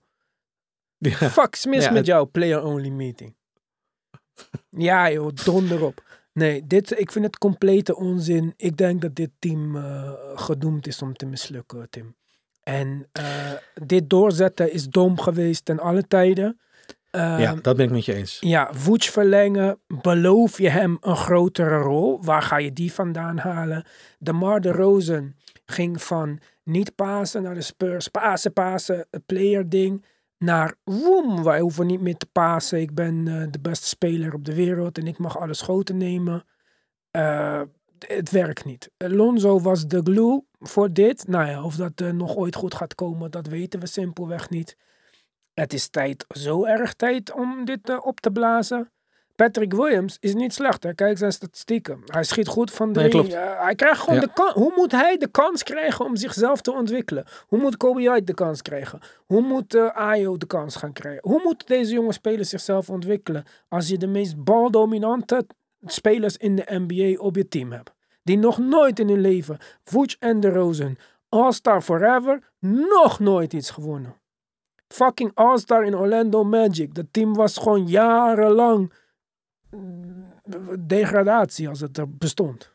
Ja. 0.97 1.29
Fuck 1.29 1.53
is 1.53 1.65
mis 1.65 1.83
ja, 1.83 1.91
met 1.91 2.05
jouw 2.05 2.25
player 2.25 2.63
only 2.63 2.89
meeting. 2.89 3.35
ja, 4.69 5.11
joh, 5.11 5.33
donder 5.43 5.83
op. 5.83 6.03
Nee, 6.33 6.67
dit, 6.67 6.99
ik 6.99 7.11
vind 7.11 7.25
het 7.25 7.37
complete 7.37 7.95
onzin. 7.95 8.53
Ik 8.57 8.77
denk 8.77 9.01
dat 9.01 9.15
dit 9.15 9.29
team 9.39 9.75
uh, 9.75 10.11
gedoemd 10.35 10.87
is 10.87 11.01
om 11.01 11.13
te 11.13 11.25
mislukken, 11.25 11.89
Tim. 11.89 12.15
En 12.63 13.09
uh, 13.19 13.51
dit 13.73 14.09
doorzetten 14.09 14.71
is 14.71 14.87
dom 14.87 15.19
geweest 15.19 15.65
ten 15.65 15.79
alle 15.79 16.07
tijden. 16.07 16.59
Uh, 17.11 17.39
ja, 17.39 17.55
dat 17.61 17.75
ben 17.75 17.85
ik 17.85 17.91
met 17.91 18.05
je 18.05 18.13
eens. 18.13 18.37
Ja, 18.39 18.73
Vooch 18.73 19.03
verlengen. 19.03 19.79
Beloof 20.01 20.57
je 20.57 20.69
hem 20.69 20.97
een 21.01 21.15
grotere 21.15 21.77
rol? 21.77 22.23
Waar 22.23 22.41
ga 22.41 22.57
je 22.57 22.73
die 22.73 22.93
vandaan 22.93 23.37
halen? 23.37 23.85
De 24.19 24.33
Mar 24.33 24.61
de 24.61 24.71
Rosen 24.71 25.35
ging 25.65 26.01
van 26.01 26.39
niet 26.63 26.95
pasen 26.95 27.43
naar 27.43 27.55
de 27.55 27.61
Spurs. 27.61 28.07
Pasen, 28.07 28.53
pasen, 28.53 29.07
player 29.25 29.69
ding. 29.69 30.05
Naar 30.37 30.75
woem, 30.83 31.43
wij 31.43 31.59
hoeven 31.59 31.87
niet 31.87 32.01
meer 32.01 32.17
te 32.17 32.27
pasen. 32.31 32.81
Ik 32.81 32.93
ben 32.93 33.25
uh, 33.25 33.43
de 33.51 33.59
beste 33.59 33.87
speler 33.87 34.33
op 34.33 34.45
de 34.45 34.55
wereld 34.55 34.97
en 34.97 35.07
ik 35.07 35.17
mag 35.17 35.39
alle 35.39 35.53
schoten 35.53 35.97
nemen. 35.97 36.43
Uh, 37.11 37.61
het 38.07 38.31
werkt 38.31 38.65
niet. 38.65 38.91
Lonzo 38.97 39.59
was 39.59 39.87
de 39.87 40.01
glue 40.03 40.45
voor 40.59 40.93
dit. 40.93 41.27
Nou 41.27 41.47
ja, 41.47 41.63
of 41.63 41.75
dat 41.75 42.01
uh, 42.01 42.11
nog 42.11 42.35
ooit 42.35 42.55
goed 42.55 42.75
gaat 42.75 42.95
komen, 42.95 43.31
dat 43.31 43.47
weten 43.47 43.79
we 43.79 43.87
simpelweg 43.87 44.49
niet. 44.49 44.77
Het 45.59 45.73
is 45.73 45.87
tijd, 45.87 46.25
zo 46.27 46.65
erg 46.65 46.93
tijd 46.93 47.33
om 47.33 47.65
dit 47.65 47.89
uh, 47.89 47.97
op 48.05 48.19
te 48.19 48.31
blazen. 48.31 48.91
Patrick 49.35 49.73
Williams 49.73 50.17
is 50.19 50.33
niet 50.33 50.53
slecht. 50.53 50.83
Hè? 50.83 50.93
Kijk 50.93 51.17
zijn 51.17 51.31
statistieken. 51.31 52.01
Hij 52.05 52.23
schiet 52.23 52.47
goed 52.47 52.71
van 52.71 52.93
drie. 52.93 53.13
Nee, 53.15 53.31
uh, 53.31 53.61
hij 53.61 53.75
krijgt 53.75 53.99
gewoon 53.99 54.15
Ja. 54.15 54.21
de 54.21 54.33
kans. 54.33 54.53
Hoe 54.53 54.73
moet 54.75 54.91
hij 54.91 55.17
de 55.17 55.27
kans 55.27 55.63
krijgen 55.63 56.05
om 56.05 56.15
zichzelf 56.15 56.61
te 56.61 56.71
ontwikkelen? 56.73 57.25
Hoe 57.47 57.59
moet 57.59 57.77
Kobe 57.77 58.01
White 58.03 58.23
de 58.23 58.33
kans 58.33 58.61
krijgen? 58.61 58.99
Hoe 59.25 59.41
moet 59.41 59.75
uh, 59.75 59.95
Ayo 59.95 60.37
de 60.37 60.45
kans 60.47 60.75
gaan 60.75 60.93
krijgen? 60.93 61.29
Hoe 61.29 61.41
moeten 61.43 61.67
deze 61.67 61.93
jonge 61.93 62.13
spelers 62.13 62.49
zichzelf 62.49 62.89
ontwikkelen 62.89 63.43
als 63.69 63.87
je 63.87 63.97
de 63.97 64.07
meest 64.07 64.43
baldominante 64.43 65.45
spelers 65.85 66.37
in 66.37 66.55
de 66.55 66.65
NBA 66.87 67.21
op 67.21 67.35
je 67.35 67.47
team 67.47 67.71
hebt? 67.71 67.93
Die 68.23 68.37
nog 68.37 68.57
nooit 68.57 68.99
in 68.99 69.09
hun 69.09 69.21
leven, 69.21 69.57
Vooch 69.83 70.15
en 70.19 70.39
de 70.39 70.49
Rosen, 70.49 70.97
All-Star 71.29 71.81
Forever, 71.81 72.39
nog 72.59 73.19
nooit 73.19 73.53
iets 73.53 73.69
gewonnen. 73.69 74.15
Fucking 74.87 75.31
All-Star 75.33 75.83
in 75.85 75.95
Orlando 75.95 76.43
Magic. 76.43 76.93
Dat 76.93 77.05
team 77.11 77.33
was 77.33 77.57
gewoon 77.57 77.87
jarenlang 77.87 78.93
mm, 79.69 80.25
degradatie 80.87 81.69
als 81.69 81.79
het 81.79 81.97
er 81.97 82.15
bestond. 82.17 82.71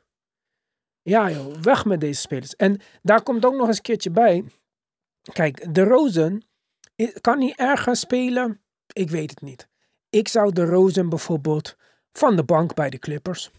Ja 1.02 1.30
joh, 1.30 1.54
weg 1.54 1.84
met 1.84 2.00
deze 2.00 2.20
spelers. 2.20 2.56
En 2.56 2.80
daar 3.02 3.22
komt 3.22 3.44
ook 3.44 3.54
nog 3.54 3.66
eens 3.66 3.76
een 3.76 3.82
keertje 3.82 4.10
bij. 4.10 4.44
Kijk, 5.32 5.74
de 5.74 5.84
Rosen 5.84 6.42
i- 7.02 7.12
kan 7.20 7.38
niet 7.38 7.56
ergens 7.56 8.00
spelen. 8.00 8.60
Ik 8.92 9.10
weet 9.10 9.30
het 9.30 9.40
niet. 9.40 9.68
Ik 10.10 10.28
zou 10.28 10.52
de 10.52 10.64
Rosen 10.64 11.08
bijvoorbeeld 11.08 11.76
van 12.12 12.36
de 12.36 12.44
bank 12.44 12.74
bij 12.74 12.90
de 12.90 12.98
Clippers. 12.98 13.50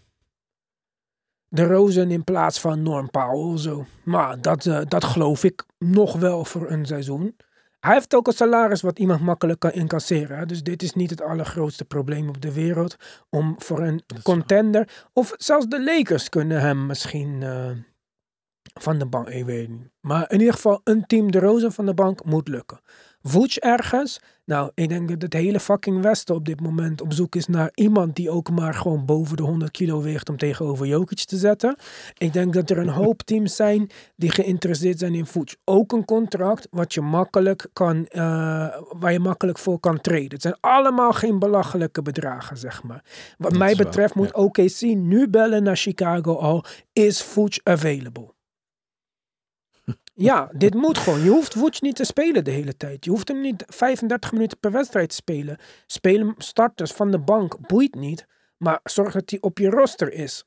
De 1.47 1.65
Rosen 1.65 2.11
in 2.11 2.23
plaats 2.23 2.59
van 2.59 2.81
Norm 2.83 3.09
Powell 3.09 3.57
zo. 3.57 3.85
Maar 4.05 4.41
dat, 4.41 4.65
eh, 4.65 4.81
dat 4.87 5.03
geloof 5.03 5.43
ik 5.43 5.65
nog 5.77 6.15
wel 6.19 6.45
voor 6.45 6.71
een 6.71 6.85
seizoen. 6.85 7.35
Hij 7.83 7.93
heeft 7.93 8.15
ook 8.15 8.27
een 8.27 8.33
salaris 8.33 8.81
wat 8.81 8.99
iemand 8.99 9.21
makkelijk 9.21 9.59
kan 9.59 9.71
incasseren. 9.71 10.37
hè. 10.37 10.45
Dus 10.45 10.63
dit 10.63 10.83
is 10.83 10.93
niet 10.93 11.09
het 11.09 11.21
allergrootste 11.21 11.85
probleem 11.85 12.29
op 12.29 12.41
de 12.41 12.53
wereld. 12.53 12.95
Om 13.29 13.55
voor 13.57 13.79
een 13.79 14.03
contender. 14.21 15.05
Of 15.13 15.33
zelfs 15.37 15.65
de 15.67 15.83
Lakers 15.83 16.29
kunnen 16.29 16.61
hem 16.61 16.85
misschien 16.85 17.43
eh, 17.43 17.69
van 18.73 18.99
de 18.99 19.05
bank. 19.05 19.29
Ik 19.29 19.45
weet 19.45 19.69
niet. 19.69 19.89
Maar 19.99 20.31
in 20.31 20.39
ieder 20.39 20.53
geval 20.53 20.81
een 20.83 21.05
team 21.05 21.31
de 21.31 21.39
Rozen 21.39 21.71
van 21.71 21.85
de 21.85 21.93
bank 21.93 22.25
moet 22.25 22.47
lukken. 22.47 22.79
Vooch 23.23 23.57
ergens. 23.57 24.19
Nou, 24.45 24.71
ik 24.73 24.89
denk 24.89 25.09
dat 25.09 25.21
het 25.21 25.33
hele 25.33 25.59
fucking 25.59 26.01
Westen 26.01 26.35
op 26.35 26.45
dit 26.45 26.61
moment 26.61 27.01
op 27.01 27.13
zoek 27.13 27.35
is 27.35 27.47
naar 27.47 27.71
iemand 27.73 28.15
die 28.15 28.29
ook 28.29 28.49
maar 28.49 28.73
gewoon 28.73 29.05
boven 29.05 29.37
de 29.37 29.43
100 29.43 29.71
kilo 29.71 30.01
weegt 30.01 30.29
om 30.29 30.37
tegenover 30.37 30.85
Jokic 30.85 31.23
te 31.25 31.37
zetten. 31.37 31.75
Ik 32.17 32.33
denk 32.33 32.53
dat 32.53 32.69
er 32.69 32.77
een 32.77 32.89
hoop 33.03 33.21
teams 33.21 33.55
zijn 33.55 33.89
die 34.15 34.31
geïnteresseerd 34.31 34.99
zijn 34.99 35.15
in 35.15 35.25
Vooch. 35.25 35.55
Ook 35.63 35.91
een 35.91 36.05
contract 36.05 36.67
wat 36.71 36.93
je 36.93 37.01
makkelijk 37.01 37.67
kan, 37.73 38.05
eh, 38.07 38.21
waar 38.89 39.11
je 39.11 39.19
makkelijk 39.19 39.57
voor 39.57 39.79
kan 39.79 40.01
treden. 40.01 40.31
Het 40.31 40.41
zijn 40.41 40.57
allemaal 40.59 41.11
geen 41.11 41.39
belachelijke 41.39 42.01
bedragen, 42.01 42.57
zeg 42.57 42.83
maar. 42.83 43.03
Wat 43.37 43.49
Dat 43.49 43.59
mij 43.59 43.75
waar, 43.75 43.85
betreft 43.85 44.15
moet 44.15 44.33
OKC 44.33 44.81
nu 44.81 45.29
bellen 45.29 45.63
naar 45.63 45.77
Chicago 45.77 46.35
al. 46.35 46.65
Is 46.93 47.23
Vooch 47.23 47.59
available? 47.63 48.33
Ja, 50.15 50.49
dit 50.55 50.73
moet 50.73 50.97
gewoon. 50.97 51.23
Je 51.23 51.29
hoeft 51.29 51.53
Vooch 51.53 51.81
niet 51.81 51.95
te 51.95 52.03
spelen 52.03 52.43
de 52.43 52.51
hele 52.51 52.77
tijd. 52.77 53.05
Je 53.05 53.11
hoeft 53.11 53.27
hem 53.27 53.41
niet 53.41 53.63
35 53.67 54.31
minuten 54.31 54.59
per 54.59 54.71
wedstrijd 54.71 55.09
te 55.09 55.15
spelen. 55.15 55.57
Speel 55.87 56.19
hem 56.19 56.35
starters 56.37 56.91
van 56.91 57.11
de 57.11 57.19
bank, 57.19 57.67
boeit 57.67 57.95
niet. 57.95 58.25
Maar 58.57 58.79
zorg 58.83 59.13
dat 59.13 59.29
hij 59.29 59.41
op 59.41 59.57
je 59.57 59.69
roster 59.69 60.13
is. 60.13 60.43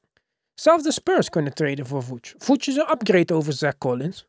Zelfs 0.54 0.82
de 0.82 0.92
Spurs 0.92 1.28
kunnen 1.28 1.54
traden 1.54 1.86
voor 1.86 2.02
Vooch. 2.02 2.34
Vooch 2.38 2.66
is 2.66 2.76
een 2.76 2.90
upgrade 2.90 3.34
over 3.34 3.52
Zach 3.52 3.78
Collins. 3.78 4.26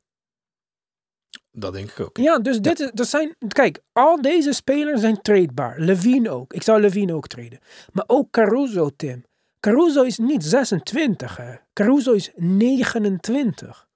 Dat 1.51 1.73
denk 1.73 1.89
ik 1.89 1.99
ook. 1.99 2.17
Ja, 2.17 2.39
dus 2.39 2.59
dit 2.59 2.79
is, 2.79 2.91
er 2.93 3.05
zijn, 3.05 3.35
kijk, 3.47 3.79
al 3.91 4.21
deze 4.21 4.53
spelers 4.53 5.01
zijn 5.01 5.21
tradebaar. 5.21 5.79
Levine 5.79 6.29
ook. 6.29 6.53
Ik 6.53 6.63
zou 6.63 6.81
Levine 6.81 7.13
ook 7.13 7.27
traden. 7.27 7.59
Maar 7.93 8.03
ook 8.07 8.31
Caruso, 8.31 8.89
Tim. 8.95 9.25
Caruso 9.59 10.03
is 10.03 10.17
niet 10.17 10.43
26, 10.43 11.37
hè. 11.37 11.55
Caruso 11.73 12.11
is 12.13 12.31
29. 12.35 13.86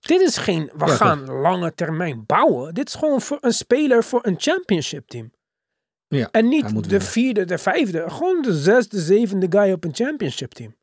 Dit 0.00 0.20
is 0.20 0.36
geen, 0.36 0.70
we 0.74 0.86
Ja, 0.86 0.94
gaan 0.96 1.30
lange 1.30 1.74
termijn 1.74 2.26
bouwen. 2.26 2.74
Dit 2.74 2.88
is 2.88 2.94
gewoon 2.94 3.20
voor 3.20 3.38
een 3.40 3.52
speler 3.52 4.04
voor 4.04 4.26
een 4.26 4.34
championship 4.40 5.08
team. 5.08 5.32
Ja, 6.08 6.28
En 6.30 6.48
niet 6.48 6.68
de 6.68 6.80
winnen. 6.80 7.02
vierde, 7.02 7.44
de 7.44 7.58
vijfde. 7.58 8.10
Gewoon 8.10 8.42
de 8.42 8.58
zesde, 8.58 9.00
zevende 9.00 9.46
guy 9.50 9.72
op 9.72 9.84
een 9.84 9.94
championship 9.94 10.52
team. 10.52 10.76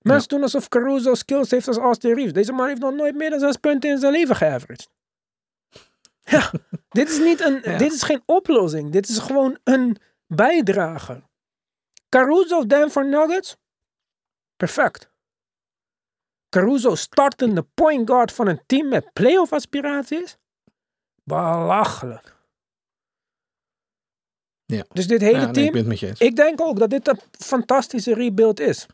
Mensen 0.00 0.28
doen 0.28 0.42
alsof 0.42 0.68
Caruso 0.68 1.14
skills 1.14 1.50
heeft 1.50 1.68
als 1.68 1.76
Austin 1.76 2.14
Reeves. 2.14 2.32
Deze 2.32 2.52
man 2.52 2.68
heeft 2.68 2.80
nog 2.80 2.94
nooit 2.94 3.14
meer 3.14 3.30
dan 3.30 3.38
zes 3.40 3.56
punten 3.56 3.90
in 3.90 3.98
zijn 3.98 4.12
leven 4.12 4.36
geaveraged. 4.36 4.88
Ja, 6.22 6.50
dit 6.88 7.08
is, 7.10 7.18
niet 7.18 7.40
een, 7.40 7.60
Ja. 7.62 7.78
dit 7.78 7.92
is 7.92 8.02
geen 8.02 8.22
oplossing. 8.26 8.90
Dit 8.92 9.08
is 9.08 9.18
gewoon 9.18 9.58
een 9.64 9.96
bijdrage. 10.26 11.22
Caruso 12.08 12.66
Denver 12.66 13.08
Nuggets? 13.08 13.56
Perfect. 14.56 15.09
Caruso 16.50 16.94
startende 16.94 17.66
point 17.74 18.10
guard 18.10 18.32
van 18.32 18.46
een 18.46 18.60
team 18.66 18.88
met 18.88 19.12
playoff 19.12 19.52
aspiraties? 19.52 20.38
Belachelijk. 21.24 22.38
Ja. 24.66 24.84
Dus 24.92 25.06
dit 25.06 25.20
hele 25.20 25.38
Ja, 25.38 25.44
nee, 25.44 25.52
team, 25.52 25.66
ik 25.74 26.14
ben 26.18 26.34
denk 26.34 26.60
ook 26.60 26.78
dat 26.78 26.90
dit 26.90 27.08
een 27.08 27.20
fantastische 27.30 28.14
rebuild 28.14 28.60
is. 28.60 28.86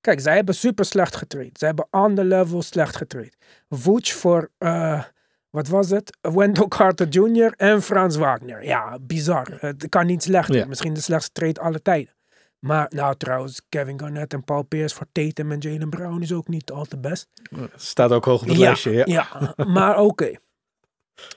Kijk, 0.00 0.20
zij 0.20 0.34
hebben 0.34 0.54
super 0.54 0.84
slecht 0.84 1.16
getraind. 1.16 1.58
Zij 1.58 1.68
hebben 1.68 1.86
on 1.90 2.14
the 2.14 2.24
level 2.24 2.62
slecht 2.62 2.96
getraind. 2.96 3.36
Vooch 3.68 4.12
voor, 4.12 4.50
eh, 4.58 5.04
wat 5.50 5.68
was 5.68 5.90
het? 5.90 6.18
Wendell 6.20 6.68
Carter 6.68 7.08
Jr. 7.08 7.52
en 7.56 7.82
Frans 7.82 8.16
Wagner. 8.16 8.64
Ja, 8.64 8.98
bizar. 9.00 9.56
Het 9.60 9.88
kan 9.88 10.06
niet 10.06 10.22
slechter. 10.22 10.54
Ja. 10.54 10.66
Misschien 10.66 10.94
de 10.94 11.00
slechtste 11.00 11.32
trade 11.32 11.60
aller 11.60 11.82
tijden. 11.82 12.14
Maar 12.58 12.86
nou 12.94 13.16
trouwens, 13.16 13.60
Kevin 13.68 14.00
Garnett 14.00 14.32
en 14.32 14.44
Paul 14.44 14.62
Pierce 14.62 14.94
voor 14.94 15.06
Tatum 15.12 15.52
en 15.52 15.58
Jalen 15.58 15.90
Brown 15.90 16.22
is 16.22 16.32
ook 16.32 16.48
niet 16.48 16.70
al 16.70 16.84
te 16.84 16.98
best. 16.98 17.28
Staat 17.76 18.12
ook 18.12 18.24
hoog 18.24 18.42
op 18.42 18.48
het 18.48 18.56
lijstje. 18.56 18.92
Ja. 18.92 19.04
Ja, 19.06 19.54
maar 19.64 19.98
oké. 20.08 20.32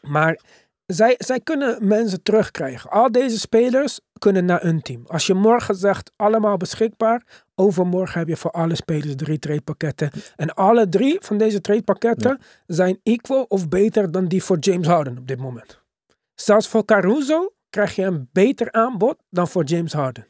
Maar 0.02 0.40
zij, 0.86 1.16
zij 1.18 1.40
kunnen 1.40 1.88
mensen 1.88 2.24
terugkrijgen. 2.24 2.90
Al 2.90 3.12
deze 3.12 3.40
spelers 3.40 4.00
kunnen 4.20 4.46
naar 4.46 4.64
een 4.64 4.82
team. 4.82 5.04
Als 5.08 5.28
je 5.28 5.34
morgen 5.34 5.76
zegt 5.76 6.12
allemaal 6.16 6.58
beschikbaar, 6.58 7.44
overmorgen 7.56 8.20
heb 8.20 8.28
je 8.28 8.38
voor 8.38 8.52
alle 8.52 8.76
spelers 8.76 9.16
drie 9.16 9.40
trade-pakketten. 9.40 10.12
En 10.36 10.54
alle 10.54 10.90
drie 10.90 11.18
van 11.22 11.38
deze 11.38 11.62
trade-pakketten 11.62 12.40
zijn 12.66 13.00
equal 13.04 13.44
of 13.44 13.70
beter 13.70 14.12
dan 14.12 14.28
die 14.28 14.44
voor 14.44 14.58
James 14.60 14.88
Harden 14.88 15.18
op 15.18 15.28
dit 15.28 15.40
moment. 15.40 15.82
Zelfs 16.36 16.68
voor 16.68 16.86
Caruso 16.86 17.54
krijg 17.70 17.96
je 17.96 18.04
een 18.04 18.30
beter 18.32 18.72
aanbod 18.72 19.18
dan 19.30 19.48
voor 19.48 19.64
James 19.64 19.94
Harden. 19.94 20.28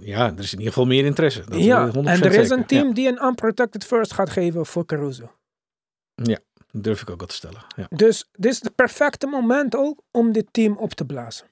Ja, 0.00 0.32
er 0.32 0.38
is 0.38 0.52
in 0.52 0.58
ieder 0.58 0.72
geval 0.72 0.86
meer 0.86 1.04
interesse. 1.04 1.44
Dat 1.48 1.64
ja, 1.64 1.86
is 1.86 1.94
100% 1.94 1.96
en 1.96 2.06
er 2.06 2.24
is 2.24 2.32
zeker. 2.34 2.50
een 2.50 2.66
team 2.66 2.94
die 2.94 3.08
een 3.08 3.24
unprotected 3.24 3.84
first 3.84 4.12
gaat 4.12 4.30
geven 4.30 4.66
voor 4.66 4.86
Caruso. 4.86 5.32
Ja, 6.14 6.38
dat 6.70 6.82
durf 6.84 7.02
ik 7.02 7.10
ook 7.10 7.18
wel 7.18 7.26
te 7.26 7.34
stellen. 7.34 7.64
Ja. 7.76 7.86
Dus 7.88 8.28
dit 8.32 8.52
is 8.52 8.62
het 8.62 8.74
perfecte 8.74 9.26
moment 9.26 9.76
ook 9.76 10.02
om 10.10 10.32
dit 10.32 10.46
team 10.50 10.76
op 10.76 10.92
te 10.92 11.04
blazen. 11.04 11.46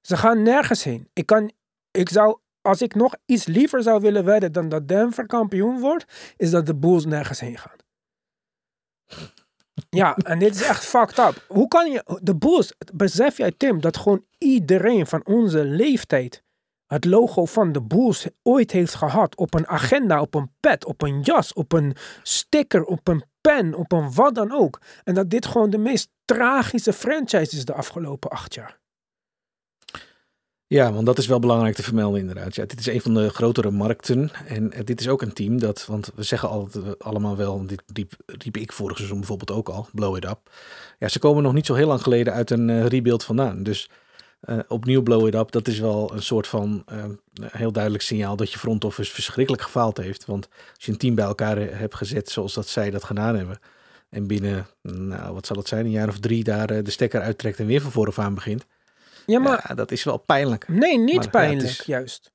Ze 0.00 0.16
gaan 0.16 0.42
nergens 0.42 0.84
heen. 0.84 1.08
Ik, 1.12 1.26
kan, 1.26 1.52
ik 1.90 2.08
zou, 2.08 2.38
als 2.60 2.82
ik 2.82 2.94
nog 2.94 3.14
iets 3.24 3.44
liever 3.44 3.82
zou 3.82 4.00
willen 4.00 4.24
wedden 4.24 4.52
dan 4.52 4.68
dat 4.68 4.88
Denver 4.88 5.26
kampioen 5.26 5.80
wordt, 5.80 6.04
is 6.36 6.50
dat 6.50 6.66
de 6.66 6.74
Bulls 6.74 7.04
nergens 7.04 7.40
heen 7.40 7.58
gaan. 7.58 7.76
Ja, 9.90 10.16
en 10.16 10.38
dit 10.38 10.54
is 10.54 10.62
echt 10.62 10.84
fucked 10.84 11.18
up. 11.18 11.44
Hoe 11.48 11.68
kan 11.68 11.90
je, 11.90 12.18
de 12.22 12.36
Bulls, 12.36 12.72
besef 12.94 13.36
jij 13.36 13.52
Tim, 13.56 13.80
dat 13.80 13.96
gewoon 13.96 14.24
iedereen 14.38 15.06
van 15.06 15.26
onze 15.26 15.64
leeftijd 15.64 16.42
het 16.86 17.04
logo 17.04 17.44
van 17.44 17.72
de 17.72 17.82
Bulls 17.82 18.26
ooit 18.42 18.70
heeft 18.70 18.94
gehad 18.94 19.36
op 19.36 19.54
een 19.54 19.66
agenda, 19.66 20.20
op 20.20 20.34
een 20.34 20.50
pet, 20.60 20.84
op 20.84 21.02
een 21.02 21.20
jas, 21.20 21.52
op 21.52 21.72
een 21.72 21.96
sticker, 22.22 22.84
op 22.84 23.08
een 23.08 23.24
pen, 23.40 23.74
op 23.74 23.92
een 23.92 24.12
wat 24.12 24.34
dan 24.34 24.52
ook. 24.52 24.80
En 25.04 25.14
dat 25.14 25.30
dit 25.30 25.46
gewoon 25.46 25.70
de 25.70 25.78
meest 25.78 26.08
tragische 26.24 26.92
franchise 26.92 27.56
is 27.56 27.64
de 27.64 27.74
afgelopen 27.74 28.30
acht 28.30 28.54
jaar. 28.54 28.78
Ja, 30.68 30.92
want 30.92 31.06
dat 31.06 31.18
is 31.18 31.26
wel 31.26 31.38
belangrijk 31.38 31.74
te 31.74 31.82
vermelden 31.82 32.20
inderdaad. 32.20 32.54
Ja, 32.54 32.64
dit 32.64 32.80
is 32.80 32.86
een 32.86 33.00
van 33.00 33.14
de 33.14 33.28
grotere 33.28 33.70
markten. 33.70 34.30
En 34.46 34.72
eh, 34.72 34.84
dit 34.84 35.00
is 35.00 35.08
ook 35.08 35.22
een 35.22 35.32
team 35.32 35.58
dat, 35.58 35.86
want 35.86 36.10
we 36.14 36.22
zeggen 36.22 36.48
altijd 36.48 36.84
eh, 36.84 36.90
allemaal 36.98 37.36
wel, 37.36 37.66
dit 37.66 37.82
riep, 38.26 38.56
ik 38.56 38.72
vorig 38.72 38.96
seizoen 38.96 39.18
bijvoorbeeld 39.18 39.50
ook 39.50 39.68
al, 39.68 39.88
blow 39.92 40.16
it 40.16 40.24
up. 40.24 40.38
Ja, 40.98 41.08
ze 41.08 41.18
komen 41.18 41.42
nog 41.42 41.52
niet 41.52 41.66
zo 41.66 41.74
heel 41.74 41.86
lang 41.86 42.02
geleden 42.02 42.32
uit 42.32 42.50
een 42.50 42.70
eh, 42.70 42.86
rebuild 42.86 43.24
vandaan. 43.24 43.62
Dus 43.62 43.90
eh, 44.40 44.58
opnieuw 44.68 45.02
blow 45.02 45.26
it 45.26 45.34
up, 45.34 45.50
dat 45.50 45.68
is 45.68 45.78
wel 45.78 46.12
een 46.14 46.22
soort 46.22 46.46
van 46.46 46.82
eh, 46.86 47.04
heel 47.50 47.72
duidelijk 47.72 48.02
signaal 48.02 48.36
dat 48.36 48.52
je 48.52 48.58
front 48.58 48.84
office 48.84 49.12
verschrikkelijk 49.12 49.62
gefaald 49.62 49.96
heeft. 49.96 50.24
Want 50.24 50.48
als 50.74 50.84
je 50.84 50.92
een 50.92 50.98
team 50.98 51.14
bij 51.14 51.24
elkaar 51.24 51.58
eh, 51.58 51.78
hebt 51.78 51.94
gezet 51.94 52.28
zoals 52.28 52.54
dat 52.54 52.68
zij 52.68 52.90
dat 52.90 53.04
gedaan 53.04 53.36
hebben. 53.36 53.58
En 54.08 54.26
binnen, 54.26 54.66
nou 54.82 55.34
wat 55.34 55.46
zal 55.46 55.56
het 55.56 55.68
zijn, 55.68 55.84
een 55.84 55.90
jaar 55.90 56.08
of 56.08 56.18
drie 56.18 56.44
daar 56.44 56.82
de 56.82 56.90
stekker 56.90 57.20
uittrekt 57.20 57.58
en 57.58 57.66
weer 57.66 57.80
van 57.80 57.90
vooraf 57.92 58.18
aan 58.18 58.34
begint. 58.34 58.66
Ja, 59.26 59.38
maar 59.38 59.64
ja, 59.68 59.74
dat 59.74 59.90
is 59.90 60.04
wel 60.04 60.16
pijnlijk. 60.16 60.68
nee, 60.68 60.98
niet 60.98 61.06
maar 61.06 61.14
ja, 61.14 61.20
het 61.20 61.30
pijnlijk 61.30 61.68
is- 61.68 61.82
juist. 61.86 62.32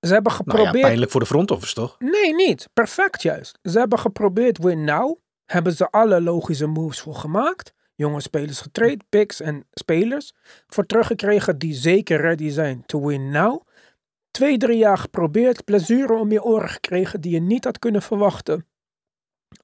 Ze 0.00 0.12
hebben 0.12 0.32
Nou 0.32 0.44
geprobeerd. 0.44 0.74
ja, 0.74 0.80
pijnlijk 0.80 1.10
voor 1.10 1.20
de 1.20 1.26
front 1.26 1.50
office 1.50 1.74
toch? 1.74 1.96
Nee, 1.98 2.34
niet. 2.34 2.68
Perfect 2.72 3.22
juist. 3.22 3.58
Ze 3.62 3.78
hebben 3.78 3.98
geprobeerd 3.98 4.58
win 4.58 4.84
now. 4.84 5.18
Hebben 5.44 5.72
ze 5.72 5.90
alle 5.90 6.20
logische 6.20 6.66
moves 6.66 7.00
voor 7.00 7.14
gemaakt. 7.14 7.72
Jonge 7.94 8.20
spelers 8.20 8.60
getraind, 8.60 9.08
picks 9.08 9.40
en 9.40 9.66
spelers. 9.72 10.34
Voor 10.66 10.86
teruggekregen 10.86 11.58
die 11.58 11.74
zeker 11.74 12.20
ready 12.20 12.50
zijn 12.50 12.86
to 12.86 13.06
win 13.06 13.30
now. 13.30 13.62
Twee, 14.30 14.56
drie 14.56 14.78
jaar 14.78 14.98
geprobeerd. 14.98 15.64
Blessure 15.64 16.14
om 16.14 16.32
je 16.32 16.42
oren 16.42 16.68
gekregen 16.68 17.20
die 17.20 17.32
je 17.32 17.40
niet 17.40 17.64
had 17.64 17.78
kunnen 17.78 18.02
verwachten. 18.02 18.66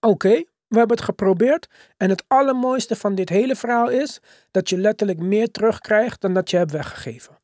Oké, 0.01 0.45
we 0.67 0.79
hebben 0.79 0.97
het 0.97 1.05
geprobeerd. 1.05 1.69
En 1.97 2.11
het 2.11 2.25
allermooiste 2.27 2.97
van 2.97 3.15
dit 3.15 3.29
hele 3.29 3.57
verhaal 3.57 3.89
is 3.89 4.21
dat 4.51 4.69
je 4.69 4.79
letterlijk 4.79 5.19
meer 5.19 5.51
terugkrijgt 5.51 6.21
dan 6.21 6.35
dat 6.35 6.51
je 6.51 6.57
hebt 6.57 6.71
weggegeven. 6.71 7.39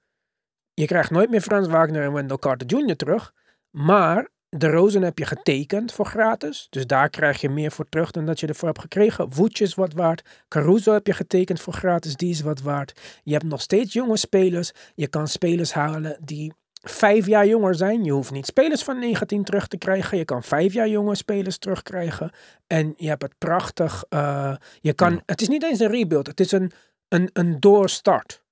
Je 0.74 0.86
krijgt 0.86 1.10
nooit 1.10 1.30
meer 1.30 1.40
Frans 1.40 1.66
Wagner 1.68 2.02
en 2.02 2.12
Wendell 2.12 2.36
Carter 2.36 2.66
Jr. 2.66 2.96
terug. 2.96 3.34
Maar 3.70 4.28
De 4.58 4.68
Rozen 4.70 5.02
heb 5.02 5.18
je 5.18 5.24
getekend 5.26 5.92
voor 5.92 6.06
gratis. 6.06 6.66
Dus 6.70 6.86
daar 6.86 7.10
krijg 7.10 7.40
je 7.40 7.48
meer 7.48 7.70
voor 7.72 7.88
terug 7.88 8.10
dan 8.10 8.26
dat 8.26 8.40
je 8.40 8.46
ervoor 8.46 8.68
hebt 8.68 8.80
gekregen. 8.80 9.32
Woetje 9.34 9.64
is 9.64 9.74
wat 9.74 9.92
waard. 9.92 10.22
Caruso 10.48 10.92
heb 10.92 11.06
je 11.06 11.12
getekend 11.12 11.60
voor 11.60 11.72
gratis. 11.72 12.16
Die 12.16 12.30
is 12.30 12.40
wat 12.40 12.60
waard. 12.60 13.00
Je 13.22 13.32
hebt 13.32 13.44
nog 13.44 13.60
steeds 13.60 13.92
jonge 13.92 14.16
spelers. 14.16 14.72
Je 14.94 15.06
kan 15.08 15.28
spelers 15.28 15.72
halen 15.72 16.18
die 16.24 16.52
vijf 16.82 17.26
jaar 17.26 17.46
jonger 17.46 17.74
zijn. 17.74 18.04
Je 18.04 18.12
hoeft 18.12 18.30
niet 18.30 18.46
spelers 18.46 18.82
van 18.82 18.98
19 18.98 19.44
terug 19.44 19.66
te 19.68 19.78
krijgen. 19.78 20.18
Je 20.18 20.24
kan 20.24 20.42
vijf 20.42 20.72
jaar 20.72 20.88
jonge 20.88 21.14
spelers 21.14 21.58
terugkrijgen. 21.58 22.30
En 22.66 22.94
je 22.96 23.08
hebt 23.08 23.22
het 23.22 23.38
prachtig. 23.38 24.04
eh, 24.08 24.54
je 24.80 24.92
kan. 24.92 25.22
Het 25.26 25.40
is 25.40 25.48
niet 25.48 25.62
eens 25.62 25.80
een 25.80 25.90
rebuild. 25.90 26.26
Het 26.26 26.40
is 26.40 26.52
een, 26.52 26.70
een, 27.08 27.30
een 27.32 27.60
doorstart. 27.60 28.44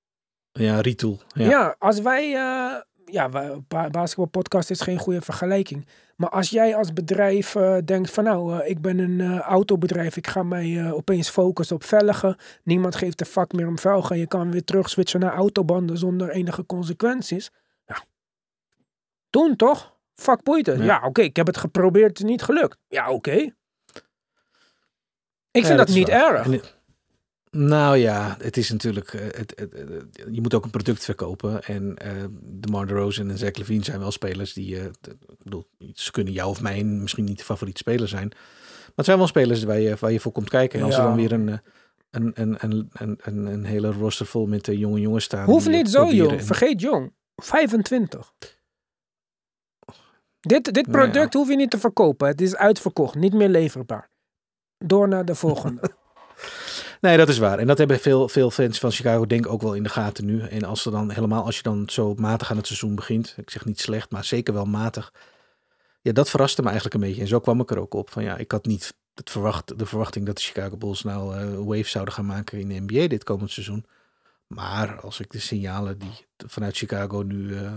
Ja, 0.53 0.81
retool. 0.81 1.21
Ja, 1.29 1.49
Ja. 1.49 1.77
als 1.79 2.01
wij. 2.01 2.35
eh 2.35 2.75
ja, 3.15 3.29
basketbalpodcast 3.91 4.71
is 4.71 4.81
geen 4.81 4.99
goede 4.99 5.21
vergelijking. 5.21 5.87
Maar 6.17 6.29
als 6.31 6.51
jij 6.51 6.77
als 6.77 6.93
bedrijf 6.93 7.55
eh, 7.55 7.77
denkt 7.85 8.11
van 8.11 8.25
nou, 8.25 8.61
eh, 8.61 8.71
ik 8.71 8.81
ben 8.81 8.99
een 8.99 9.21
eh, 9.21 9.39
autobedrijf, 9.39 10.17
ik 10.17 10.27
ga 10.27 10.43
mij 10.43 10.93
opeens 10.93 11.29
focussen 11.29 11.77
op 11.77 11.85
velgen. 11.85 12.37
Niemand 12.63 12.97
geeft 12.97 13.21
een 13.21 13.27
fuck 13.27 13.53
meer 13.53 13.67
om 13.67 13.79
velgen. 13.79 14.19
Je 14.19 14.27
kan 14.27 14.51
weer 14.51 14.65
terug 14.65 14.89
switchen 14.91 15.21
naar 15.21 15.35
autobanden 15.35 15.99
zonder 15.99 16.31
enige 16.31 16.67
consequenties. 16.67 17.51
Ja. 17.87 18.05
Doen 19.31 19.57
toch? 19.57 19.97
Fuck 20.15 20.43
boeit 20.43 20.67
het. 20.67 20.79
Ja. 20.79 20.85
Ja, 20.85 21.01
oké, 21.05 21.23
ik 21.23 21.37
heb 21.37 21.47
het 21.47 21.57
geprobeerd, 21.57 22.09
het 22.09 22.19
is 22.19 22.25
niet 22.25 22.43
gelukt. 22.43 22.79
Ja, 22.89 23.11
oké. 23.11 23.37
Ik 25.51 25.65
vind 25.65 25.67
Ja, 25.67 25.77
dat, 25.77 25.89
niet 25.89 26.09
waar. 26.09 26.35
erg. 26.35 26.74
Nou 27.57 27.97
ja, 27.97 28.37
het 28.41 28.57
is 28.57 28.71
natuurlijk. 28.71 29.13
eh, 29.15 29.21
Het, 29.39 29.53
het, 29.57 29.71
je 30.31 30.41
moet 30.41 30.55
ook 30.55 30.65
een 30.65 30.71
product 30.71 31.05
verkopen. 31.05 31.63
En 31.65 31.97
eh 31.97 32.25
de 32.43 32.69
Mar 32.71 33.09
en 33.19 33.39
Zach 33.39 33.55
Levine 33.57 33.85
zijn 33.85 33.99
wel 33.99 34.11
spelers 34.11 34.53
die. 34.53 34.79
eh, 34.79 34.85
ik 34.85 35.43
bedoel, 35.43 35.67
ze 35.95 36.11
kunnen 36.11 36.33
jou 36.33 36.49
of 36.51 36.61
mij 36.61 36.85
misschien 36.85 37.25
niet 37.25 37.39
de 37.39 37.45
favoriete 37.45 37.79
speler 37.81 38.09
zijn. 38.09 38.29
Maar 38.29 38.93
het 38.95 39.05
zijn 39.05 39.19
wel 39.19 39.27
spelers 39.27 39.63
waar 39.65 39.81
je, 39.81 39.97
waar 40.01 40.13
je 40.13 40.21
voor 40.21 40.33
komt 40.33 40.49
kijken. 40.49 40.79
En 40.79 40.85
als 40.85 40.95
Ja. 40.95 41.01
er 41.01 41.07
dan 41.07 41.17
weer 41.17 41.33
een, 41.33 41.49
een, 42.11 42.33
een, 42.61 42.89
een, 43.23 43.49
een, 43.53 43.65
hele 43.65 43.93
roster 43.93 44.27
vol 44.27 44.47
met 44.47 44.69
eh, 44.69 44.79
jonge 44.79 45.01
jongens 45.01 45.25
staan. 45.25 45.49
Eh, 45.49 45.67
niet 45.67 45.91
zo 45.91 46.11
jong. 46.11 46.31
en- 46.33 46.45
Vergeet 46.45 46.81
jong. 46.81 47.13
25. 47.37 48.33
Dit, 50.41 50.75
dit 50.75 50.87
Nou 50.87 50.99
ja. 51.05 51.11
product 51.11 51.35
hoef 51.35 51.49
je 51.49 51.57
niet 51.57 51.71
te 51.71 51.79
verkopen. 51.79 52.29
Het 52.29 52.41
is 52.41 52.57
uitverkocht. 52.57 53.15
Niet 53.15 53.33
meer 53.35 53.49
leverbaar. 53.49 54.11
Door 54.79 55.09
naar 55.09 55.25
de 55.25 55.35
volgende. 55.35 55.81
Nee, 57.05 57.17
dat 57.17 57.29
is 57.29 57.39
waar. 57.39 57.59
En 57.59 57.67
dat 57.67 57.79
hebben 57.79 58.01
veel, 58.01 58.29
veel 58.29 58.51
fans 58.51 58.79
van 58.79 58.91
Chicago 58.91 59.27
denk 59.27 59.47
ik 59.47 59.53
ook 59.53 59.63
wel 59.63 59.75
in 59.75 59.83
de 59.83 59.89
gaten 59.89 60.25
nu. 60.25 60.41
En 60.41 60.65
als 60.65 60.85
er 60.85 60.93
dan 60.93 61.11
helemaal, 61.11 61.45
als 61.45 61.57
je 61.57 61.63
dan 61.63 61.83
zo 61.87 62.15
matig 62.15 62.51
aan 62.51 62.57
het 62.57 62.67
seizoen 62.67 62.95
begint, 62.95 63.35
ik 63.37 63.51
zeg 63.51 63.65
niet 63.65 63.81
slecht, 63.81 64.11
maar 64.11 64.25
zeker 64.25 64.55
wel 64.55 64.65
matig. 64.65 65.13
Ja, 66.01 66.13
dat 66.13 66.31
verraste 66.31 66.61
me 66.61 66.67
eigenlijk 66.67 66.95
een 66.95 67.01
beetje. 67.01 67.21
En 67.21 67.27
zo 67.29 67.41
kwam 67.41 67.61
ik 67.61 67.71
er 67.71 67.79
ook 67.79 67.95
op. 67.95 68.11
Van 68.11 68.23
ja, 68.23 68.37
ik 68.37 68.51
had 68.51 68.67
niet 68.67 68.95
het 69.15 69.31
verwacht, 69.31 69.79
de 69.79 69.87
verwachting 69.87 70.27
dat 70.27 70.37
de 70.37 70.43
Chicago 70.43 70.77
Bulls 70.77 71.03
nou 71.03 71.37
eh 71.37 71.55
waves 71.55 71.91
zouden 71.91 72.15
gaan 72.15 72.27
maken 72.27 72.59
in 72.59 72.69
de 72.69 72.95
NBA 72.95 73.07
dit 73.07 73.25
komend 73.25 73.51
seizoen. 73.51 73.87
Maar 74.47 75.01
als 75.01 75.21
ik 75.21 75.31
de 75.31 75.41
signalen 75.41 75.99
die 75.99 76.27
vanuit 76.37 76.77
Chicago 76.77 77.23
nu 77.23 77.57
eh, 77.57 77.73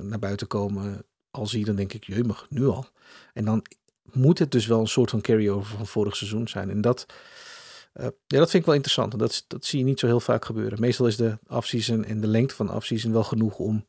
naar 0.00 0.18
buiten 0.18 0.46
komen 0.46 1.04
al 1.30 1.46
zie, 1.46 1.64
dan 1.64 1.76
denk 1.76 1.92
ik, 1.92 2.04
jeumig, 2.04 2.46
nu 2.48 2.66
al. 2.66 2.86
En 3.32 3.44
dan 3.44 3.62
moet 4.12 4.38
het 4.38 4.50
dus 4.50 4.66
wel 4.66 4.80
een 4.80 4.86
soort 4.86 5.10
van 5.10 5.20
carryover 5.20 5.76
van 5.76 5.86
vorig 5.86 6.16
seizoen 6.16 6.48
zijn. 6.48 6.70
En 6.70 6.80
dat, 6.80 7.06
ja, 7.94 8.10
dat 8.26 8.50
vind 8.50 8.54
ik 8.54 8.64
wel 8.64 8.74
interessant. 8.74 9.18
Dat, 9.18 9.44
dat 9.48 9.64
zie 9.64 9.78
je 9.78 9.84
niet 9.84 9.98
zo 10.00 10.06
heel 10.06 10.20
vaak 10.20 10.44
gebeuren. 10.44 10.80
Meestal 10.80 11.06
is 11.06 11.16
de 11.16 11.38
offseason 11.48 12.04
en 12.04 12.20
de 12.20 12.26
lengte 12.26 12.54
van 12.54 12.66
de 12.66 12.72
offseason 12.72 13.12
wel 13.12 13.24
genoeg 13.24 13.58
om 13.58 13.86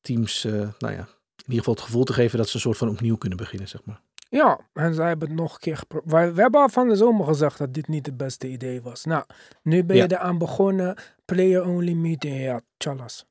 teams, 0.00 0.44
eh, 0.44 0.52
nou 0.52 0.92
ja, 0.94 1.08
in 1.36 1.50
ieder 1.50 1.58
geval 1.58 1.74
het 1.74 1.82
gevoel 1.82 2.04
te 2.04 2.12
geven 2.12 2.38
dat 2.38 2.48
ze 2.48 2.54
een 2.54 2.60
soort 2.60 2.76
van 2.78 2.88
opnieuw 2.88 3.16
kunnen 3.16 3.38
beginnen, 3.38 3.68
zeg 3.68 3.84
maar. 3.84 4.00
ja, 4.28 4.60
en 4.72 4.94
zij 4.94 5.06
hebben 5.08 5.28
het 5.28 5.36
nog 5.36 5.52
een 5.54 5.58
keer 5.60 5.76
geprobeerd. 5.76 6.34
We 6.34 6.40
hebben 6.40 6.60
al 6.60 6.68
van 6.68 6.88
de 6.88 6.96
zomer 6.96 7.26
gezegd 7.26 7.58
dat 7.58 7.74
dit 7.74 7.88
niet 7.88 8.06
het 8.06 8.16
beste 8.16 8.48
idee 8.48 8.82
was. 8.82 9.04
Nou, 9.04 9.24
nu 9.62 9.84
ben 9.84 9.96
je 9.96 10.02
Ja. 10.02 10.08
eraan 10.08 10.38
begonnen. 10.38 10.96
Player 11.24 11.64
only 11.64 11.92
meeting. 11.92 12.40
Ja, 12.40 12.60
tjallas. 12.76 13.24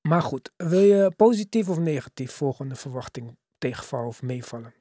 Maar 0.00 0.22
goed, 0.22 0.50
wil 0.56 0.80
je 0.80 1.12
positief 1.16 1.68
of 1.68 1.78
negatief 1.78 2.32
volgende 2.32 2.74
verwachting 2.74 3.36
tegenvallen 3.58 4.06
of 4.06 4.22
meevallen? 4.22 4.74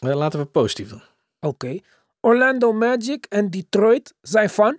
Eh, 0.00 0.14
laten 0.14 0.40
we 0.40 0.46
positief 0.46 0.88
doen. 0.88 1.02
Oké. 1.40 1.78
Orlando 2.24 2.72
Magic 2.72 3.26
en 3.28 3.50
Detroit 3.50 4.14
zijn 4.20 4.50
van. 4.50 4.78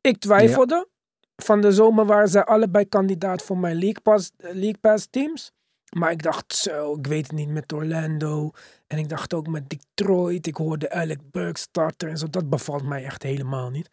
Ik 0.00 0.18
twijfelde. 0.18 0.88
Van 1.36 1.60
de 1.60 1.72
zomer 1.72 2.06
waren 2.06 2.28
zij 2.28 2.44
allebei 2.44 2.88
kandidaat 2.88 3.42
voor 3.42 3.58
mijn 3.58 3.78
League 3.78 4.00
Pass, 4.00 4.32
League 4.36 4.78
Pass 4.80 5.06
teams. 5.10 5.52
Maar 5.90 6.10
ik 6.10 6.22
dacht 6.22 6.54
zo, 6.54 6.94
ik 6.94 7.06
weet 7.06 7.26
het 7.26 7.36
niet 7.36 7.48
met 7.48 7.72
Orlando. 7.72 8.50
En 8.86 8.98
ik 8.98 9.08
dacht 9.08 9.34
ook 9.34 9.46
met 9.46 9.68
Detroit. 9.68 10.46
Ik 10.46 10.56
hoorde 10.56 10.90
Alec 10.90 11.30
Burks 11.30 11.60
starter 11.60 12.08
en 12.08 12.18
zo. 12.18 12.30
Dat 12.30 12.48
bevalt 12.48 12.84
mij 12.84 13.04
echt 13.04 13.22
helemaal 13.22 13.70
niet. 13.70 13.88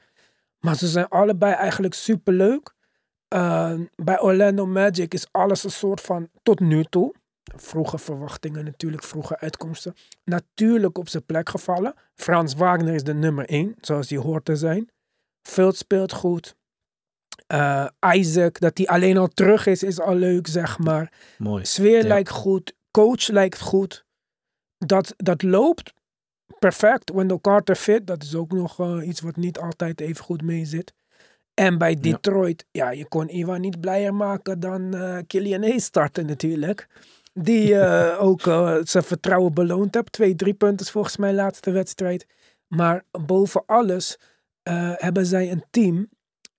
Maar 0.59 0.75
ze 0.75 0.87
zijn 0.87 1.07
allebei 1.07 1.53
eigenlijk 1.53 1.93
superleuk. 1.93 2.73
Uh, 3.35 3.73
bij 3.95 4.21
Orlando 4.21 4.65
Magic 4.65 5.13
is 5.13 5.27
alles 5.31 5.63
een 5.63 5.71
soort 5.71 6.01
van 6.01 6.29
tot 6.43 6.59
nu 6.59 6.83
toe. 6.83 7.13
Vroege 7.55 7.97
verwachtingen 7.97 8.65
natuurlijk, 8.65 9.03
vroege 9.03 9.39
uitkomsten. 9.39 9.95
Natuurlijk 10.23 10.97
op 10.97 11.09
zijn 11.09 11.25
plek 11.25 11.49
gevallen. 11.49 11.93
Frans 12.15 12.53
Wagner 12.53 12.93
is 12.93 13.03
de 13.03 13.13
nummer 13.13 13.45
1, 13.45 13.75
zoals 13.81 14.09
hij 14.09 14.19
hoort 14.19 14.45
te 14.45 14.55
zijn. 14.55 14.89
Vult 15.47 15.75
speelt 15.75 16.13
goed. 16.13 16.55
Uh, 17.53 17.87
Isaac, 18.13 18.59
dat 18.59 18.77
hij 18.77 18.87
alleen 18.87 19.17
al 19.17 19.27
terug 19.27 19.65
is, 19.65 19.83
is 19.83 19.99
al 19.99 20.15
leuk, 20.15 20.47
zeg 20.47 20.77
maar. 20.79 21.11
Mooi. 21.37 21.65
Sfeer 21.65 22.01
Ja. 22.01 22.07
lijkt 22.07 22.29
goed. 22.29 22.73
Coach 22.91 23.27
lijkt 23.27 23.59
goed. 23.59 24.05
Dat, 24.77 25.13
dat 25.17 25.41
loopt 25.41 25.93
perfect. 26.59 27.11
Wendell 27.11 27.39
Carter 27.41 27.75
fit, 27.75 28.07
dat 28.07 28.23
is 28.23 28.35
ook 28.35 28.51
nog 28.51 28.79
uh, 28.79 29.07
iets 29.07 29.21
wat 29.21 29.35
niet 29.35 29.59
altijd 29.59 30.01
even 30.01 30.23
goed 30.23 30.41
mee 30.41 30.65
zit. 30.65 30.93
En 31.53 31.77
bij 31.77 31.95
Detroit, 31.95 32.65
ja, 32.71 32.89
je 32.91 33.07
kon 33.07 33.29
Iwan 33.29 33.61
niet 33.61 33.79
blijer 33.79 34.13
maken 34.13 34.59
dan 34.59 34.95
uh, 34.95 35.17
Killian 35.27 35.61
Hayes 35.61 35.83
starten 35.83 36.25
natuurlijk. 36.25 36.87
Die 37.33 37.69
uh, 37.69 38.17
ook 38.27 38.45
uh, 38.45 38.77
zijn 38.83 39.03
vertrouwen 39.03 39.53
beloond 39.53 39.93
heeft. 39.95 40.11
Twee, 40.11 40.35
drie 40.35 40.53
punten 40.53 40.85
volgens 40.85 41.17
mij 41.17 41.33
laatste 41.33 41.71
wedstrijd. 41.71 42.25
Maar 42.67 43.03
boven 43.11 43.65
alles 43.65 44.19
uh, 44.69 44.93
hebben 44.95 45.25
zij 45.25 45.51
een 45.51 45.65
team. 45.69 46.09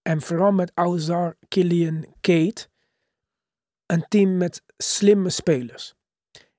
En 0.02 0.20
vooral 0.20 0.52
met 0.52 0.72
Auzar, 0.74 1.36
Killian, 1.48 2.06
Kate. 2.20 2.68
Een 3.86 4.04
team 4.08 4.36
met 4.36 4.62
slimme 4.76 5.30
spelers. 5.30 5.94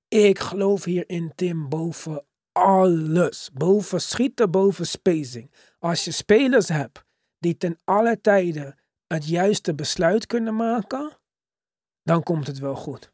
Ik 0.08 0.40
geloof 0.40 0.84
hierin, 0.84 1.32
Tim, 1.36 1.70
boven 1.70 2.26
alles. 2.52 3.50
Boven 3.54 4.02
schieten, 4.02 4.52
boven 4.52 4.88
spacing. 4.88 5.52
Als 5.80 6.06
je 6.06 6.12
spelers 6.12 6.68
hebt 6.68 7.04
die 7.40 7.58
ten 7.58 7.80
alle 7.84 8.22
tijden 8.22 8.76
het 9.08 9.28
juiste 9.28 9.76
besluit 9.76 10.26
kunnen 10.26 10.56
maken, 10.56 11.18
dan 12.04 12.24
komt 12.24 12.48
het 12.48 12.60
wel 12.60 12.76
goed. 12.76 13.14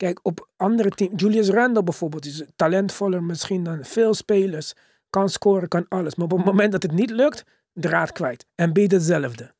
Kijk, 0.00 0.20
op 0.22 0.48
andere 0.56 0.90
teams, 0.90 1.22
Julius 1.22 1.48
Randle 1.48 1.82
bijvoorbeeld, 1.82 2.24
is 2.26 2.44
talentvoller 2.56 3.22
misschien 3.22 3.64
dan 3.64 3.84
veel 3.84 4.14
spelers. 4.14 4.72
Kan 5.10 5.28
scoren, 5.28 5.68
kan 5.68 5.86
alles. 5.88 6.14
Maar 6.14 6.26
op 6.26 6.36
het 6.36 6.46
moment 6.46 6.72
dat 6.72 6.82
het 6.82 6.92
niet 6.92 7.10
lukt, 7.10 7.44
draad 7.72 8.12
kwijt. 8.12 8.46
En 8.54 8.72
beat 8.72 8.90
hetzelfde. 8.90 9.54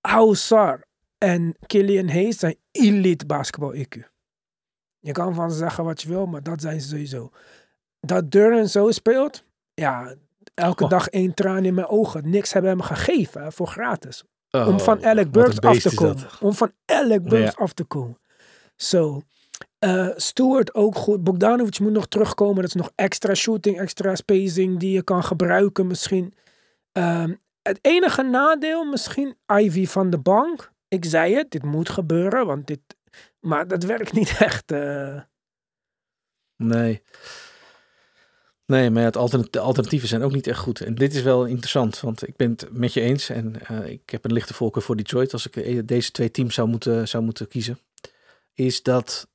Houssar 0.00 0.84
en 1.18 1.56
Killian 1.66 2.08
Hayes 2.08 2.38
zijn 2.38 2.56
elite 2.70 3.26
basketbal 3.26 3.74
IQ. 3.74 3.98
Je 4.98 5.12
kan 5.12 5.34
van 5.34 5.50
ze 5.50 5.56
zeggen 5.56 5.84
wat 5.84 6.02
je 6.02 6.08
wil, 6.08 6.26
maar 6.26 6.42
dat 6.42 6.60
zijn 6.60 6.80
ze 6.80 6.88
sowieso. 6.88 7.30
Dat 8.00 8.30
Duran 8.30 8.68
zo 8.68 8.90
speelt, 8.90 9.44
ja, 9.74 10.14
elke 10.54 10.84
oh. 10.84 10.90
dag 10.90 11.08
één 11.08 11.34
traan 11.34 11.64
in 11.64 11.74
mijn 11.74 11.88
ogen. 11.88 12.30
Niks 12.30 12.52
hebben 12.52 12.70
hem 12.70 12.80
gegeven 12.80 13.42
hè, 13.42 13.52
voor 13.52 13.66
gratis. 13.66 14.24
Oh, 14.50 14.68
om 14.68 14.80
van 14.80 15.04
Alec 15.04 15.30
Burks 15.30 15.60
af 15.60 15.78
te 15.78 15.94
komen. 15.94 16.28
Om 16.40 16.52
van 16.52 16.72
Alec 16.84 17.22
Burks 17.22 17.54
ja. 17.54 17.62
af 17.62 17.72
te 17.72 17.84
komen. 17.84 18.18
Zo. 18.76 19.12
So, 19.12 19.22
uh, 19.84 20.08
Stewart 20.16 20.74
ook 20.74 20.94
goed. 20.94 21.24
Bogdanovic 21.24 21.80
moet 21.80 21.92
nog 21.92 22.06
terugkomen. 22.06 22.56
Dat 22.56 22.64
is 22.64 22.74
nog 22.74 22.92
extra 22.94 23.34
shooting, 23.34 23.78
extra 23.80 24.14
spacing 24.14 24.78
die 24.78 24.92
je 24.92 25.02
kan 25.02 25.24
gebruiken 25.24 25.86
misschien. 25.86 26.34
Um, 26.92 27.40
het 27.62 27.78
enige 27.82 28.22
nadeel 28.22 28.84
misschien 28.84 29.36
Ivy 29.46 29.86
van 29.86 30.10
de 30.10 30.18
bank. 30.18 30.72
Ik 30.88 31.04
zei 31.04 31.34
het, 31.34 31.50
dit 31.50 31.62
moet 31.62 31.88
gebeuren, 31.88 32.46
want 32.46 32.66
dit... 32.66 32.80
Maar 33.40 33.68
dat 33.68 33.82
werkt 33.84 34.12
niet 34.12 34.36
echt. 34.48 34.72
Uh... 34.72 35.20
Nee. 36.56 37.02
Nee, 38.66 38.90
maar 38.90 39.02
het 39.02 39.16
alternat 39.16 39.52
de 39.52 39.58
alternatieven 39.60 40.08
zijn 40.08 40.22
ook 40.22 40.32
niet 40.32 40.46
echt 40.46 40.58
goed. 40.58 40.80
En 40.80 40.94
dit 40.94 41.14
is 41.14 41.22
wel 41.22 41.44
interessant, 41.44 42.00
want 42.00 42.28
ik 42.28 42.36
ben 42.36 42.50
het 42.50 42.68
met 42.72 42.92
je 42.92 43.00
eens. 43.00 43.28
En 43.28 43.54
uh, 43.70 43.86
ik 43.86 44.10
heb 44.10 44.24
een 44.24 44.32
lichte 44.32 44.54
voorkeur 44.54 44.82
voor 44.82 44.96
Detroit 44.96 45.32
als 45.32 45.46
ik 45.46 45.56
eh, 45.56 45.80
deze 45.84 46.10
twee 46.10 46.30
teams 46.30 46.54
zou 46.54 46.68
moeten, 46.68 47.08
zou 47.08 47.24
moeten 47.24 47.48
kiezen. 47.48 47.78
Is 48.54 48.82
dat 48.82 49.28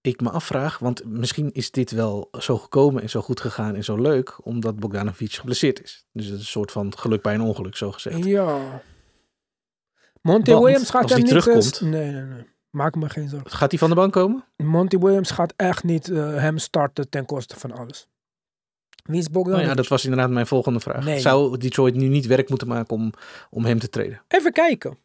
ik 0.00 0.20
me 0.20 0.30
afvraag, 0.30 0.78
want 0.78 1.04
misschien 1.04 1.52
is 1.52 1.70
dit 1.70 1.90
wel 1.90 2.28
zo 2.38 2.58
gekomen 2.58 3.02
en 3.02 3.10
zo 3.10 3.20
goed 3.20 3.40
gegaan 3.40 3.74
en 3.74 3.84
zo 3.84 3.96
leuk, 3.96 4.46
omdat 4.46 4.78
Bogdanovic 4.78 5.32
geblesseerd 5.32 5.82
is. 5.82 6.06
Dus 6.12 6.24
het 6.24 6.34
is 6.34 6.40
een 6.40 6.46
soort 6.46 6.72
van 6.72 6.98
geluk 6.98 7.22
bij 7.22 7.34
een 7.34 7.40
ongeluk, 7.40 7.76
zo 7.76 7.92
gezegd. 7.92 8.24
Ja. 8.24 8.82
Monty 10.22 10.54
Williams 10.54 10.90
gaat 10.90 11.02
als 11.02 11.12
hij 11.12 11.20
niet... 11.20 11.28
terugkomt... 11.28 11.80
Nee, 11.80 12.10
nee, 12.10 12.22
nee. 12.22 12.48
Maak 12.70 12.94
me 12.94 13.08
geen 13.08 13.28
zorgen. 13.28 13.50
Gaat 13.50 13.70
hij 13.70 13.78
van 13.78 13.88
de 13.88 13.94
bank 13.94 14.12
komen? 14.12 14.44
Monty 14.56 14.98
Williams 14.98 15.30
gaat 15.30 15.52
echt 15.56 15.84
niet 15.84 16.08
uh, 16.08 16.36
hem 16.36 16.58
starten 16.58 17.08
ten 17.08 17.26
koste 17.26 17.58
van 17.58 17.72
alles. 17.72 18.08
Wie 19.04 19.18
is 19.18 19.30
Bogdanovic? 19.30 19.64
Oh 19.64 19.70
ja, 19.70 19.76
dat 19.76 19.88
was 19.88 20.04
inderdaad 20.04 20.30
mijn 20.30 20.46
volgende 20.46 20.80
vraag. 20.80 21.04
Nee. 21.04 21.20
Zou 21.20 21.58
Detroit 21.58 21.94
nu 21.94 22.08
niet 22.08 22.26
werk 22.26 22.48
moeten 22.48 22.68
maken 22.68 22.96
om, 22.96 23.12
om 23.50 23.64
hem 23.64 23.78
te 23.78 23.88
treden? 23.88 24.22
Even 24.28 24.52
kijken. 24.52 24.98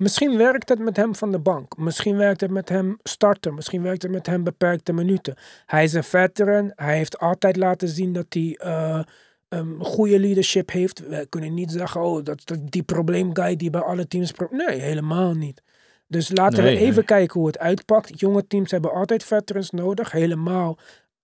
Misschien 0.00 0.36
werkt 0.36 0.68
het 0.68 0.78
met 0.78 0.96
hem 0.96 1.14
van 1.14 1.32
de 1.32 1.38
bank. 1.38 1.76
Misschien 1.76 2.16
werkt 2.16 2.40
het 2.40 2.50
met 2.50 2.68
hem 2.68 2.98
starten. 3.02 3.54
Misschien 3.54 3.82
werkt 3.82 4.02
het 4.02 4.10
met 4.10 4.26
hem 4.26 4.44
beperkte 4.44 4.92
minuten. 4.92 5.34
Hij 5.66 5.84
is 5.84 5.92
een 5.92 6.04
veteran. 6.04 6.72
Hij 6.74 6.96
heeft 6.96 7.18
altijd 7.18 7.56
laten 7.56 7.88
zien 7.88 8.12
dat 8.12 8.26
hij 8.28 8.60
uh, 8.64 9.02
um, 9.48 9.84
goede 9.84 10.20
leadership 10.20 10.70
heeft. 10.70 11.08
We 11.08 11.26
kunnen 11.28 11.54
niet 11.54 11.70
zeggen, 11.70 12.00
oh, 12.00 12.24
dat, 12.24 12.40
dat 12.44 12.58
die 12.70 12.82
probleemguy 12.82 13.56
die 13.56 13.70
bij 13.70 13.80
alle 13.80 14.08
teams... 14.08 14.32
Nee, 14.50 14.80
helemaal 14.80 15.34
niet. 15.34 15.62
Dus 16.06 16.30
laten 16.34 16.64
Nee, 16.64 16.74
we 16.74 16.80
even 16.80 16.94
nee. 16.94 17.04
kijken 17.04 17.38
hoe 17.38 17.48
het 17.48 17.58
uitpakt. 17.58 18.20
Jonge 18.20 18.46
teams 18.46 18.70
hebben 18.70 18.92
altijd 18.92 19.24
veterans 19.24 19.70
nodig. 19.70 20.12
Helemaal. 20.12 20.78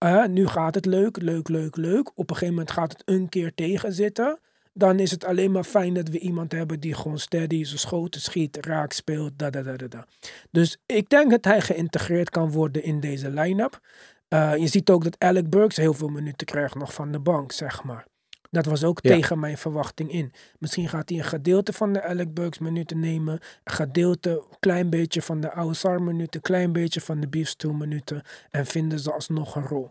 Uh, 0.05 0.27
nu 0.27 0.47
gaat 0.47 0.75
het 0.75 0.87
leuk, 0.87 1.23
leuk, 1.23 1.49
leuk, 1.49 1.77
leuk. 1.77 2.11
Op 2.15 2.31
een 2.31 2.37
gegeven 2.37 2.55
moment 2.55 2.71
gaat 2.71 2.93
het 2.93 3.03
een 3.05 3.29
keer 3.29 3.55
tegenzitten. 3.55 4.39
Dan 4.79 4.99
is 4.99 5.11
het 5.11 5.25
alleen 5.25 5.53
maar 5.53 5.65
fijn 5.65 5.95
dat 5.95 6.09
we 6.09 6.19
iemand 6.19 6.53
hebben 6.53 6.81
die 6.81 6.95
gewoon 6.95 7.19
steady 7.19 7.65
zijn 7.65 7.79
schoten 7.79 8.21
schiet, 8.21 8.67
raak 8.67 8.93
speelt, 8.93 9.33
da 9.39 9.51
da 9.51 9.63
da 9.63 9.77
da. 9.89 10.07
Dus 10.51 10.77
ik 10.87 11.09
denk 11.09 11.31
dat 11.31 11.45
hij 11.45 11.61
geïntegreerd 11.61 12.31
kan 12.31 12.51
worden 12.51 12.83
in 12.83 13.01
deze 13.01 13.31
line-up. 13.31 13.81
Uh, 14.29 14.57
je 14.57 14.67
ziet 14.67 14.91
ook 14.91 15.05
dat 15.05 15.19
Alec 15.19 15.51
Burks 15.51 15.77
heel 15.77 15.95
veel 15.95 16.09
minuten 16.09 16.47
krijgt 16.47 16.75
nog 16.75 16.95
van 16.95 17.13
de 17.13 17.19
bank, 17.21 17.53
zeg 17.53 17.83
maar. 17.85 18.07
Dat 18.51 18.65
was 18.67 18.85
ook 18.85 18.99
Ja. 19.03 19.15
tegen 19.15 19.39
mijn 19.39 19.59
verwachting 19.59 20.13
in. 20.13 20.33
Misschien 20.59 20.89
gaat 20.89 21.09
hij 21.09 21.19
een 21.19 21.25
gedeelte 21.25 21.73
van 21.73 21.93
de 21.93 22.03
Alec 22.03 22.35
Burks 22.35 22.59
minuten 22.59 23.01
nemen. 23.01 23.33
Een 23.65 23.73
gedeelte, 23.75 24.31
een 24.31 24.57
klein 24.61 24.91
beetje 24.91 25.23
van 25.23 25.41
de 25.41 25.53
Awsar 25.53 26.03
minuten. 26.03 26.35
Een 26.35 26.41
klein 26.41 26.73
beetje 26.73 27.01
van 27.01 27.21
de 27.21 27.29
Beef 27.29 27.55
minuten. 27.65 28.23
En 28.51 28.67
vinden 28.67 28.99
ze 29.01 29.13
alsnog 29.13 29.57
een 29.57 29.67
rol. 29.67 29.91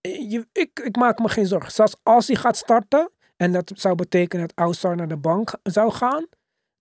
Eh, 0.00 0.30
Je, 0.30 0.46
ik, 0.52 0.80
ik 0.84 0.96
maak 0.96 1.18
me 1.18 1.28
geen 1.28 1.46
zorgen. 1.46 1.72
Zelfs 1.72 1.94
als 2.02 2.26
hij 2.26 2.36
gaat 2.36 2.56
starten. 2.56 3.10
En 3.36 3.52
dat 3.52 3.72
zou 3.74 3.94
betekenen 3.94 4.46
dat 4.46 4.66
Awsar 4.66 4.96
naar 4.96 5.08
de 5.08 5.16
bank 5.16 5.54
zou 5.62 5.92
gaan. 5.92 6.26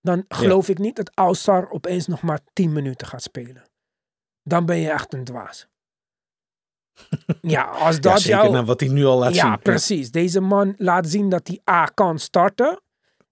Dan 0.02 0.26
geloof 0.28 0.70
ik 0.70 0.78
niet 0.78 0.96
dat 0.96 1.16
Awsar 1.16 1.70
opeens 1.70 2.08
nog 2.08 2.22
maar 2.22 2.40
10 2.54 2.74
minuten 2.74 3.08
gaat 3.08 3.22
spelen. 3.22 3.64
Dan 4.44 4.66
ben 4.66 4.78
je 4.78 4.90
echt 4.90 5.14
een 5.14 5.24
dwaas. 5.24 5.68
ja, 7.42 7.64
als 7.64 7.96
Ja, 7.96 8.02
dat 8.02 8.22
zeker 8.22 8.40
jou... 8.40 8.52
naar 8.52 8.66
wat 8.66 8.80
hij 8.80 8.90
nu 8.90 9.06
al 9.06 9.18
laat 9.18 9.36
zien. 9.36 9.46
Ja, 9.46 9.56
precies. 9.56 10.12
Deze 10.12 10.42
man 10.42 10.74
laat 10.78 11.08
zien 11.08 11.30
dat 11.30 11.48
hij 11.48 11.62
A 11.70 11.86
kan 11.86 12.20
starten. 12.20 12.80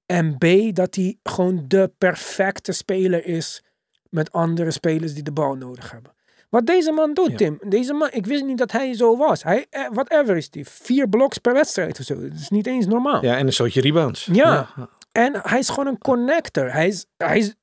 En 0.06 0.38
B 0.38 0.46
dat 0.76 0.96
hij 0.96 1.18
gewoon 1.24 1.66
de 1.68 1.92
perfecte 1.98 2.72
speler 2.72 3.26
is 3.26 3.64
met 4.10 4.32
andere 4.32 4.72
spelers 4.72 5.14
die 5.14 5.24
de 5.24 5.32
bal 5.32 5.56
nodig 5.56 5.92
hebben. 5.92 6.14
Wat 6.54 6.66
deze 6.66 6.92
man 6.92 7.14
doet, 7.14 7.30
Ja. 7.30 7.36
Tim. 7.38 7.60
Deze 7.68 7.94
man, 7.94 8.12
ik 8.12 8.26
wist 8.26 8.44
niet 8.44 8.58
dat 8.58 8.72
hij 8.72 8.94
zo 8.94 9.18
was. 9.18 9.44
Hij, 9.44 9.66
eh, 9.70 9.90
whatever 9.92 10.38
is 10.38 10.50
die, 10.50 10.68
vier 10.68 11.10
bloks 11.10 11.38
per 11.38 11.54
wedstrijd 11.54 12.00
of 12.00 12.06
zo. 12.06 12.22
Dat 12.22 12.34
is 12.34 12.50
niet 12.50 12.68
eens 12.68 12.86
normaal. 12.86 13.24
Ja, 13.24 13.38
en 13.38 13.46
een 13.46 13.54
soortje 13.54 13.82
rebounds. 13.82 14.30
Ja. 14.32 14.70
En 15.12 15.40
hij 15.42 15.60
is 15.60 15.70
gewoon 15.70 15.88
een 15.88 15.98
connector. 15.98 16.72
Hij 16.72 16.88
is, 16.88 17.06
hij 17.18 17.38
is, 17.38 17.56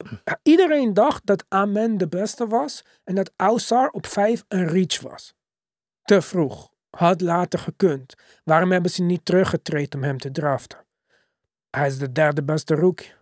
iedereen 0.43 0.95
dacht 0.95 1.27
dat 1.27 1.45
Amen 1.49 1.99
de 1.99 2.09
beste 2.09 2.47
was 2.47 2.85
en 3.05 3.15
dat 3.15 3.33
Ausar 3.37 3.89
op 3.89 4.07
vijf 4.07 4.45
een 4.49 4.67
reach 4.67 5.01
was. 5.01 5.35
Te 6.03 6.23
vroeg. 6.23 6.71
Had 6.91 7.21
later 7.21 7.59
gekund. 7.59 8.15
Waarom 8.45 8.73
hebben 8.73 8.91
ze 8.91 9.03
niet 9.03 9.25
teruggetreden 9.25 10.01
om 10.01 10.05
hem 10.05 10.19
te 10.19 10.31
draften? 10.31 10.87
Hij 11.71 11.87
is 11.87 11.99
de 11.99 12.13
derde 12.13 12.43
beste 12.43 12.75
rookie. 12.75 13.13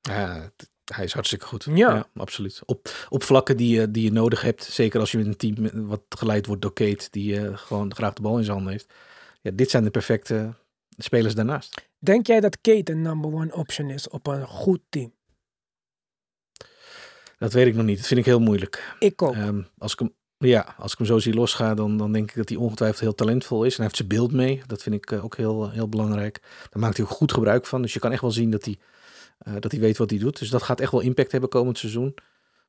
Ja, 0.00 0.50
hij 0.94 1.04
is 1.04 1.12
hartstikke 1.12 1.46
goed. 1.46 1.66
Ja. 1.74 2.06
absoluut. 2.16 2.62
Op, 2.64 2.88
op 3.08 3.22
vlakken 3.22 3.56
die, 3.56 3.80
je- 3.80 3.90
die 3.90 4.02
je 4.04 4.12
nodig 4.12 4.42
hebt. 4.42 4.62
Zeker 4.64 5.00
als 5.00 5.10
je 5.10 5.18
met 5.18 5.26
een 5.26 5.36
team 5.36 5.86
wat 5.86 6.00
geleid 6.08 6.46
wordt 6.46 6.62
door 6.62 6.72
Kate. 6.72 7.08
Die 7.10 7.40
eh, 7.40 7.56
gewoon 7.56 7.94
graag 7.94 8.12
de 8.12 8.22
bal 8.22 8.36
in 8.38 8.42
zijn 8.44 8.54
handen 8.56 8.72
heeft. 8.72 8.92
Ja, 9.42 9.50
dit 9.54 9.70
zijn 9.70 9.84
de 9.84 9.90
perfecte 9.90 10.54
spelers 10.98 11.34
daarnaast. 11.34 11.88
Denk 11.98 12.26
jij 12.26 12.40
dat 12.40 12.60
Kate 12.60 12.92
een 12.92 13.02
number 13.02 13.32
one 13.32 13.54
option 13.54 13.90
is 13.90 14.08
op 14.08 14.26
een 14.26 14.46
goed 14.46 14.80
team? 14.88 15.14
Dat 17.38 17.52
weet 17.52 17.66
ik 17.66 17.74
nog 17.74 17.84
niet. 17.84 17.96
Dat 17.98 18.06
vind 18.06 18.20
ik 18.20 18.26
heel 18.26 18.40
moeilijk. 18.40 18.94
Ik 18.98 19.22
ook. 19.22 19.34
Ehm, 19.34 19.62
als, 19.78 19.92
ik 19.92 19.98
hem, 19.98 20.12
ja, 20.38 20.74
als 20.78 20.92
ik 20.92 20.98
hem 20.98 21.06
zo 21.06 21.18
zie 21.18 21.34
losgaan, 21.34 21.76
dan, 21.76 21.96
dan 21.96 22.12
denk 22.12 22.30
ik 22.30 22.36
dat 22.36 22.48
hij 22.48 22.58
ongetwijfeld 22.58 23.00
heel 23.00 23.14
talentvol 23.14 23.64
is. 23.64 23.70
En 23.70 23.76
hij 23.76 23.84
heeft 23.84 23.96
zijn 23.96 24.08
beeld 24.08 24.32
mee. 24.32 24.62
Dat 24.66 24.82
vind 24.82 24.94
ik 24.94 25.10
eh, 25.10 25.24
ook 25.24 25.36
heel, 25.36 25.70
heel 25.70 25.88
belangrijk. 25.88 26.40
Daar 26.70 26.82
maakt 26.82 26.96
hij 26.96 27.06
ook 27.06 27.12
goed 27.12 27.32
gebruik 27.32 27.66
van. 27.66 27.82
Dus 27.82 27.92
je 27.92 27.98
kan 27.98 28.12
echt 28.12 28.20
wel 28.20 28.30
zien 28.30 28.50
dat 28.50 28.64
hij, 28.64 28.78
eh, 29.46 29.54
dat 29.58 29.72
hij 29.72 29.80
weet 29.80 29.96
wat 29.96 30.10
hij 30.10 30.18
doet. 30.18 30.38
Dus 30.38 30.50
dat 30.50 30.62
gaat 30.62 30.80
echt 30.80 30.92
wel 30.92 31.00
impact 31.00 31.32
hebben 31.32 31.50
komend 31.50 31.78
seizoen. 31.78 32.14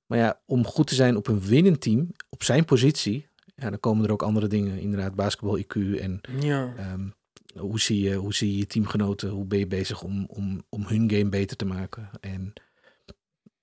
Maar 0.05 0.17
ja, 0.17 0.41
om 0.45 0.65
goed 0.65 0.87
te 0.87 0.95
zijn 0.95 1.15
op 1.15 1.27
een 1.27 1.41
winnend 1.41 1.81
team, 1.81 2.11
op 2.29 2.43
zijn 2.43 2.65
positie, 2.65 3.27
ja, 3.55 3.69
dan 3.69 3.79
komen 3.79 4.05
er 4.05 4.11
ook 4.11 4.21
andere 4.21 4.47
dingen. 4.47 4.79
Inderdaad, 4.79 5.15
basketbal 5.15 5.59
IQ 5.59 5.99
en 5.99 6.21
ja. 6.39 6.73
ehm, 6.77 7.07
hoe, 7.55 7.79
zie 7.79 8.01
je, 8.01 8.15
hoe 8.15 8.33
zie 8.33 8.51
je 8.51 8.57
je 8.57 8.67
teamgenoten, 8.67 9.29
hoe 9.29 9.45
ben 9.45 9.59
je 9.59 9.67
bezig 9.67 10.03
om, 10.03 10.25
om, 10.29 10.63
om 10.69 10.85
hun 10.85 11.11
game 11.11 11.29
beter 11.29 11.57
te 11.57 11.65
maken. 11.65 12.09
En 12.19 12.53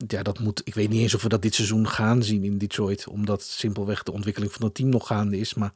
ja, 0.07 0.23
dat 0.23 0.39
moet, 0.39 0.61
ik 0.65 0.75
weet 0.75 0.89
niet 0.89 1.01
eens 1.01 1.15
of 1.15 1.23
we 1.23 1.29
dat 1.29 1.43
dit 1.43 1.55
seizoen 1.55 1.89
gaan 1.89 2.23
zien 2.23 2.45
in 2.45 2.59
Detroit, 2.59 3.09
omdat 3.09 3.43
simpelweg 3.43 4.03
de 4.03 4.13
ontwikkeling 4.13 4.53
van 4.53 4.65
het 4.65 4.75
team 4.75 4.89
nog 4.89 5.07
gaande 5.07 5.39
is. 5.39 5.55
Maar 5.55 5.73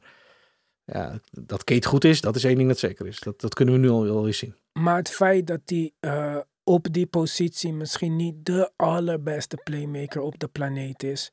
ja, 0.83 1.19
dat 1.31 1.63
Kate 1.63 1.87
goed 1.87 2.03
is, 2.03 2.21
dat 2.21 2.35
is 2.35 2.43
één 2.43 2.55
ding 2.55 2.67
dat 2.67 2.79
zeker 2.79 3.07
is. 3.07 3.19
Dat, 3.19 3.41
dat 3.41 3.53
kunnen 3.53 3.73
we 3.73 3.79
nu 3.79 3.89
al 3.89 4.03
wel 4.03 4.27
eens 4.27 4.37
zien. 4.37 4.55
Maar 4.73 4.97
het 4.97 5.09
feit 5.09 5.47
dat 5.47 5.61
hij 5.65 5.91
eh, 5.99 6.37
op 6.69 6.87
die 6.93 7.07
positie 7.07 7.73
misschien 7.73 8.15
niet 8.15 8.45
de 8.45 8.71
allerbeste 8.75 9.57
playmaker 9.63 10.21
op 10.21 10.39
de 10.39 10.47
planeet 10.47 11.03
is, 11.03 11.31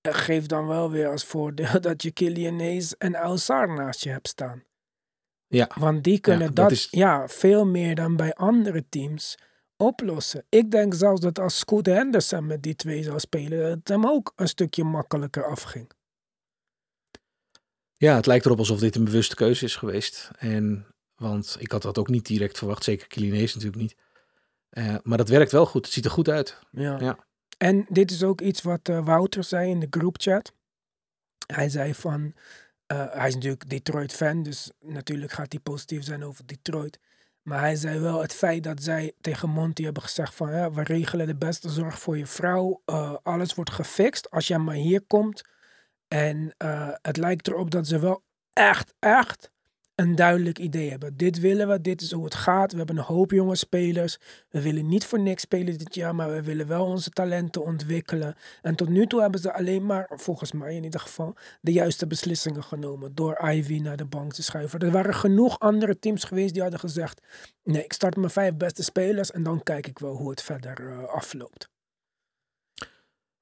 eh, 0.00 0.14
geeft 0.14 0.48
dan 0.48 0.66
wel 0.66 0.90
weer 0.90 1.08
als 1.08 1.24
voordeel 1.24 1.80
dat 1.88 2.02
je 2.02 2.10
Killian 2.10 2.58
Hayes 2.58 2.96
en 2.96 3.14
Alzar 3.14 3.68
naast 3.74 4.02
je 4.04 4.10
hebt 4.10 4.28
staan. 4.28 4.64
Ja, 5.46 5.70
Want 5.78 6.04
die 6.04 6.20
kunnen 6.20 6.46
dat 6.46 6.56
dat, 6.56 6.70
is- 6.70 6.88
ja, 6.90 7.28
veel 7.28 7.66
meer 7.66 7.94
dan 7.94 8.16
bij 8.16 8.34
andere 8.34 8.84
teams 8.88 9.38
oplossen. 9.76 10.44
Ik 10.48 10.70
denk 10.70 10.94
zelfs 10.94 11.20
dat 11.20 11.38
als 11.38 11.58
Scoot 11.58 11.86
Henderson 11.86 12.46
met 12.46 12.62
die 12.62 12.74
twee 12.76 13.02
zou 13.02 13.18
spelen, 13.18 13.58
dat 13.60 13.70
het 13.78 13.88
hem 13.88 14.06
ook 14.06 14.32
een 14.36 14.48
stukje 14.48 14.84
makkelijker 14.84 15.44
afging. 15.44 15.90
ja, 17.96 18.14
het 18.16 18.26
lijkt 18.26 18.44
erop 18.44 18.58
alsof 18.58 18.78
dit 18.78 18.96
een 18.96 19.04
bewuste 19.04 19.34
keuze 19.34 19.64
is 19.64 19.76
geweest. 19.76 20.30
En, 20.38 20.86
want 21.14 21.56
ik 21.58 21.72
had 21.72 21.82
dat 21.82 21.98
ook 21.98 22.08
niet 22.08 22.26
direct 22.26 22.58
verwacht, 22.58 22.84
zeker 22.84 23.06
Kilinees 23.06 23.54
natuurlijk 23.54 23.82
niet. 23.82 23.96
Eh, 24.72 24.94
maar 25.02 25.18
dat 25.18 25.28
werkt 25.28 25.52
wel 25.52 25.66
goed, 25.66 25.84
het 25.84 25.94
ziet 25.94 26.04
er 26.04 26.10
goed 26.10 26.28
uit. 26.28 26.58
Ja. 26.70 26.98
Ja. 26.98 27.18
En 27.58 27.86
dit 27.88 28.10
is 28.10 28.22
ook 28.22 28.40
iets 28.40 28.62
wat 28.62 28.88
eh, 28.88 29.04
Wouter 29.04 29.44
zei 29.44 29.70
in 29.70 29.80
de 29.80 29.86
groupchat. 29.90 30.52
Hij 31.46 31.68
zei 31.68 31.94
van, 31.94 32.34
eh, 32.86 33.06
hij 33.10 33.28
is 33.28 33.34
natuurlijk 33.34 33.68
Detroit-fan, 33.70 34.42
dus 34.42 34.70
natuurlijk 34.80 35.32
gaat 35.32 35.52
hij 35.52 35.60
positief 35.60 36.04
zijn 36.04 36.24
over 36.24 36.46
Detroit. 36.46 36.98
Maar 37.42 37.60
hij 37.60 37.76
zei 37.76 37.98
wel 37.98 38.20
het 38.20 38.32
feit 38.34 38.62
dat 38.64 38.82
zij 38.82 39.12
tegen 39.20 39.48
Monty 39.50 39.82
hebben 39.84 40.02
gezegd 40.02 40.34
van, 40.34 40.52
ja, 40.52 40.70
we 40.72 40.82
regelen 40.82 41.26
de 41.26 41.36
beste 41.36 41.70
zorg 41.70 41.98
voor 41.98 42.18
je 42.18 42.26
vrouw. 42.26 42.82
eh, 42.84 43.14
alles 43.22 43.54
wordt 43.54 43.70
gefixt 43.70 44.30
als 44.30 44.46
jij 44.46 44.58
maar 44.58 44.74
hier 44.74 45.02
komt. 45.02 45.42
En 46.08 46.54
eh, 46.56 46.88
het 47.02 47.16
lijkt 47.16 47.48
erop 47.48 47.70
dat 47.70 47.86
ze 47.86 47.98
wel 47.98 48.24
echt, 48.52 48.94
echt 48.98 49.50
een 50.02 50.14
duidelijk 50.14 50.58
idee 50.58 50.90
hebben. 50.90 51.16
Dit 51.16 51.40
willen 51.40 51.68
we, 51.68 51.80
dit 51.80 52.00
is 52.00 52.12
hoe 52.12 52.24
het 52.24 52.34
gaat. 52.34 52.72
We 52.72 52.78
hebben 52.78 52.96
een 52.96 53.02
hoop 53.02 53.30
jonge 53.30 53.56
spelers. 53.56 54.18
We 54.50 54.62
willen 54.62 54.86
niet 54.86 55.06
voor 55.06 55.20
niks 55.20 55.42
spelen 55.42 55.78
dit 55.78 55.94
jaar, 55.94 56.14
maar 56.14 56.30
we 56.30 56.42
willen 56.42 56.66
wel 56.66 56.84
onze 56.84 57.10
talenten 57.10 57.64
ontwikkelen. 57.64 58.34
En 58.62 58.74
tot 58.74 58.88
nu 58.88 59.06
toe 59.06 59.20
hebben 59.20 59.40
ze 59.40 59.52
alleen 59.52 59.86
maar, 59.86 60.10
volgens 60.14 60.52
mij 60.52 60.74
in 60.74 60.84
ieder 60.84 61.00
geval, 61.00 61.34
de 61.60 61.72
juiste 61.72 62.06
beslissingen 62.06 62.64
genomen 62.64 63.14
door 63.14 63.50
Ivy 63.50 63.78
naar 63.78 63.96
de 63.96 64.04
bank 64.04 64.32
te 64.32 64.42
schuiven. 64.42 64.78
Er 64.78 64.90
waren 64.90 65.14
genoeg 65.14 65.58
andere 65.58 65.98
teams 65.98 66.24
geweest 66.24 66.52
die 66.52 66.62
hadden 66.62 66.80
gezegd: 66.80 67.20
nee, 67.62 67.84
ik 67.84 67.92
start 67.92 68.16
mijn 68.16 68.30
vijf 68.30 68.54
beste 68.54 68.82
spelers 68.82 69.30
en 69.30 69.42
dan 69.42 69.62
kijk 69.62 69.86
ik 69.86 69.98
wel 69.98 70.14
hoe 70.14 70.30
het 70.30 70.42
verder 70.42 70.88
eh, 70.88 71.04
afloopt. 71.04 71.71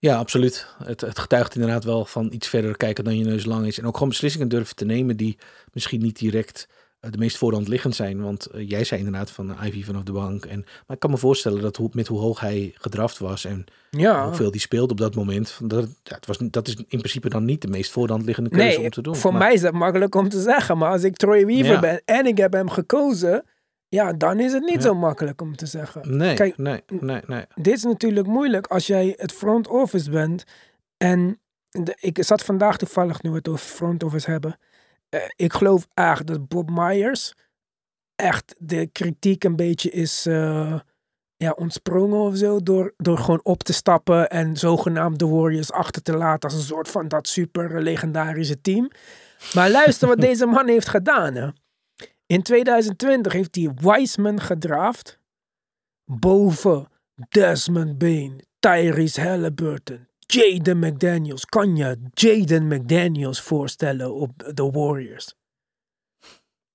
Ja, 0.00 0.16
absoluut. 0.16 0.66
Het, 0.84 1.00
het 1.00 1.18
getuigt 1.18 1.54
inderdaad 1.54 1.84
wel 1.84 2.04
van 2.04 2.32
iets 2.32 2.48
verder 2.48 2.76
kijken 2.76 3.04
dan 3.04 3.18
je 3.18 3.24
neus 3.24 3.44
lang 3.44 3.66
is. 3.66 3.78
En 3.78 3.86
ook 3.86 3.94
gewoon 3.94 4.08
beslissingen 4.08 4.48
durven 4.48 4.76
te 4.76 4.84
nemen 4.84 5.16
die 5.16 5.38
misschien 5.72 6.00
niet 6.02 6.18
direct 6.18 6.68
eh, 7.00 7.10
de 7.10 7.18
meest 7.18 7.36
voorhand 7.36 7.68
liggend 7.68 7.94
zijn. 7.94 8.22
Want 8.22 8.46
eh, 8.46 8.68
jij 8.68 8.84
zei 8.84 9.00
inderdaad 9.00 9.30
van 9.30 9.56
eh, 9.58 9.66
Ivy 9.66 9.84
vanaf 9.84 10.02
de 10.02 10.12
bank. 10.12 10.44
En, 10.44 10.58
maar 10.86 10.96
ik 10.96 10.98
kan 10.98 11.10
me 11.10 11.16
voorstellen 11.16 11.62
dat 11.62 11.76
hoe, 11.76 11.88
met 11.92 12.06
hoe 12.06 12.18
hoog 12.20 12.40
hij 12.40 12.74
gedraft 12.74 13.18
was 13.18 13.44
en 13.44 13.64
Ja, 13.90 14.24
hoeveel 14.26 14.50
die 14.50 14.60
speelde 14.60 14.92
op 14.92 14.98
dat 14.98 15.14
moment. 15.14 15.58
Dat, 15.62 15.88
ja, 16.02 16.14
het 16.14 16.26
was, 16.26 16.38
dat 16.40 16.68
is 16.68 16.74
in 16.76 16.98
principe 16.98 17.28
dan 17.28 17.44
niet 17.44 17.62
de 17.62 17.68
meest 17.68 17.90
voorhand 17.90 18.24
liggende 18.24 18.50
keuze 18.50 18.66
nee, 18.76 18.78
om 18.84 18.90
te 18.90 19.02
doen. 19.02 19.16
voor 19.16 19.30
Maar- 19.32 19.40
mij 19.40 19.52
is 19.54 19.60
dat 19.60 19.72
makkelijk 19.72 20.14
om 20.14 20.28
te 20.28 20.40
zeggen. 20.40 20.78
Maar 20.78 20.90
als 20.90 21.02
ik 21.02 21.16
Troy 21.16 21.46
Weaver 21.46 21.72
Ja. 21.72 21.80
ben 21.80 22.02
en 22.04 22.26
ik 22.26 22.36
heb 22.38 22.52
hem 22.52 22.70
gekozen, 22.70 23.44
ja, 23.90 24.12
dan 24.12 24.40
is 24.40 24.52
het 24.52 24.62
niet 24.62 24.74
Ja. 24.74 24.80
zo 24.80 24.94
makkelijk 24.94 25.40
om 25.40 25.56
te 25.56 25.66
zeggen. 25.66 26.16
Nee, 26.16 26.34
Kijk, 26.34 26.56
nee, 26.58 26.82
nee, 27.00 27.20
nee. 27.26 27.44
dit 27.54 27.74
is 27.76 27.82
natuurlijk 27.82 28.26
moeilijk 28.26 28.66
als 28.66 28.86
jij 28.86 29.14
het 29.16 29.32
front 29.32 29.68
office 29.68 30.10
bent. 30.10 30.44
En 30.96 31.40
de, 31.70 31.96
ik 32.00 32.24
zat 32.24 32.42
vandaag 32.42 32.76
toevallig, 32.76 33.22
nu 33.22 33.30
we 33.30 33.36
het 33.36 33.48
over 33.48 33.66
front 33.66 34.02
office 34.02 34.30
hebben. 34.30 34.58
eh, 35.08 35.20
ik 35.36 35.52
geloof 35.52 35.86
echt 35.94 36.26
dat 36.26 36.48
Bob 36.48 36.70
Myers 36.70 37.34
echt 38.16 38.54
de 38.58 38.86
kritiek 38.86 39.44
een 39.44 39.56
beetje 39.56 39.90
is, 39.90 40.26
eh, 40.26 40.78
ja, 41.36 41.50
ontsprongen 41.50 42.18
of 42.20 42.36
zo. 42.36 42.62
Door, 42.62 42.94
door 42.96 43.18
gewoon 43.18 43.40
op 43.42 43.62
te 43.62 43.72
stappen 43.72 44.30
en 44.30 44.56
zogenaamd 44.56 45.18
de 45.18 45.26
Warriors 45.26 45.72
achter 45.72 46.02
te 46.02 46.16
laten. 46.16 46.48
Als 46.50 46.58
een 46.58 46.64
soort 46.64 46.88
van 46.88 47.08
dat 47.08 47.28
super 47.28 47.82
legendarische 47.82 48.60
team. 48.60 48.90
Maar 49.54 49.70
luister 49.70 50.08
wat 50.08 50.20
deze 50.28 50.46
man 50.46 50.68
heeft 50.68 50.88
gedaan. 50.88 51.34
Hè. 51.34 51.48
In 52.30 52.42
2020 52.42 53.32
heeft 53.32 53.54
hij 53.54 53.72
Wiseman 53.74 54.40
gedraft. 54.40 55.18
Boven 56.04 56.88
Desmond 57.28 57.98
Bain, 57.98 58.46
Tyrese 58.58 59.20
Halliburton, 59.20 60.08
Jaden 60.18 60.78
McDaniels. 60.78 61.44
Kan 61.44 61.76
je 61.76 61.98
Jaden 62.12 62.66
McDaniels 62.66 63.40
voorstellen 63.40 64.14
op 64.14 64.52
de 64.54 64.70
Warriors? 64.70 65.34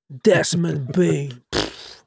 Desmond 0.05 0.91
Bain. 0.97 1.45
Pff. 1.49 2.05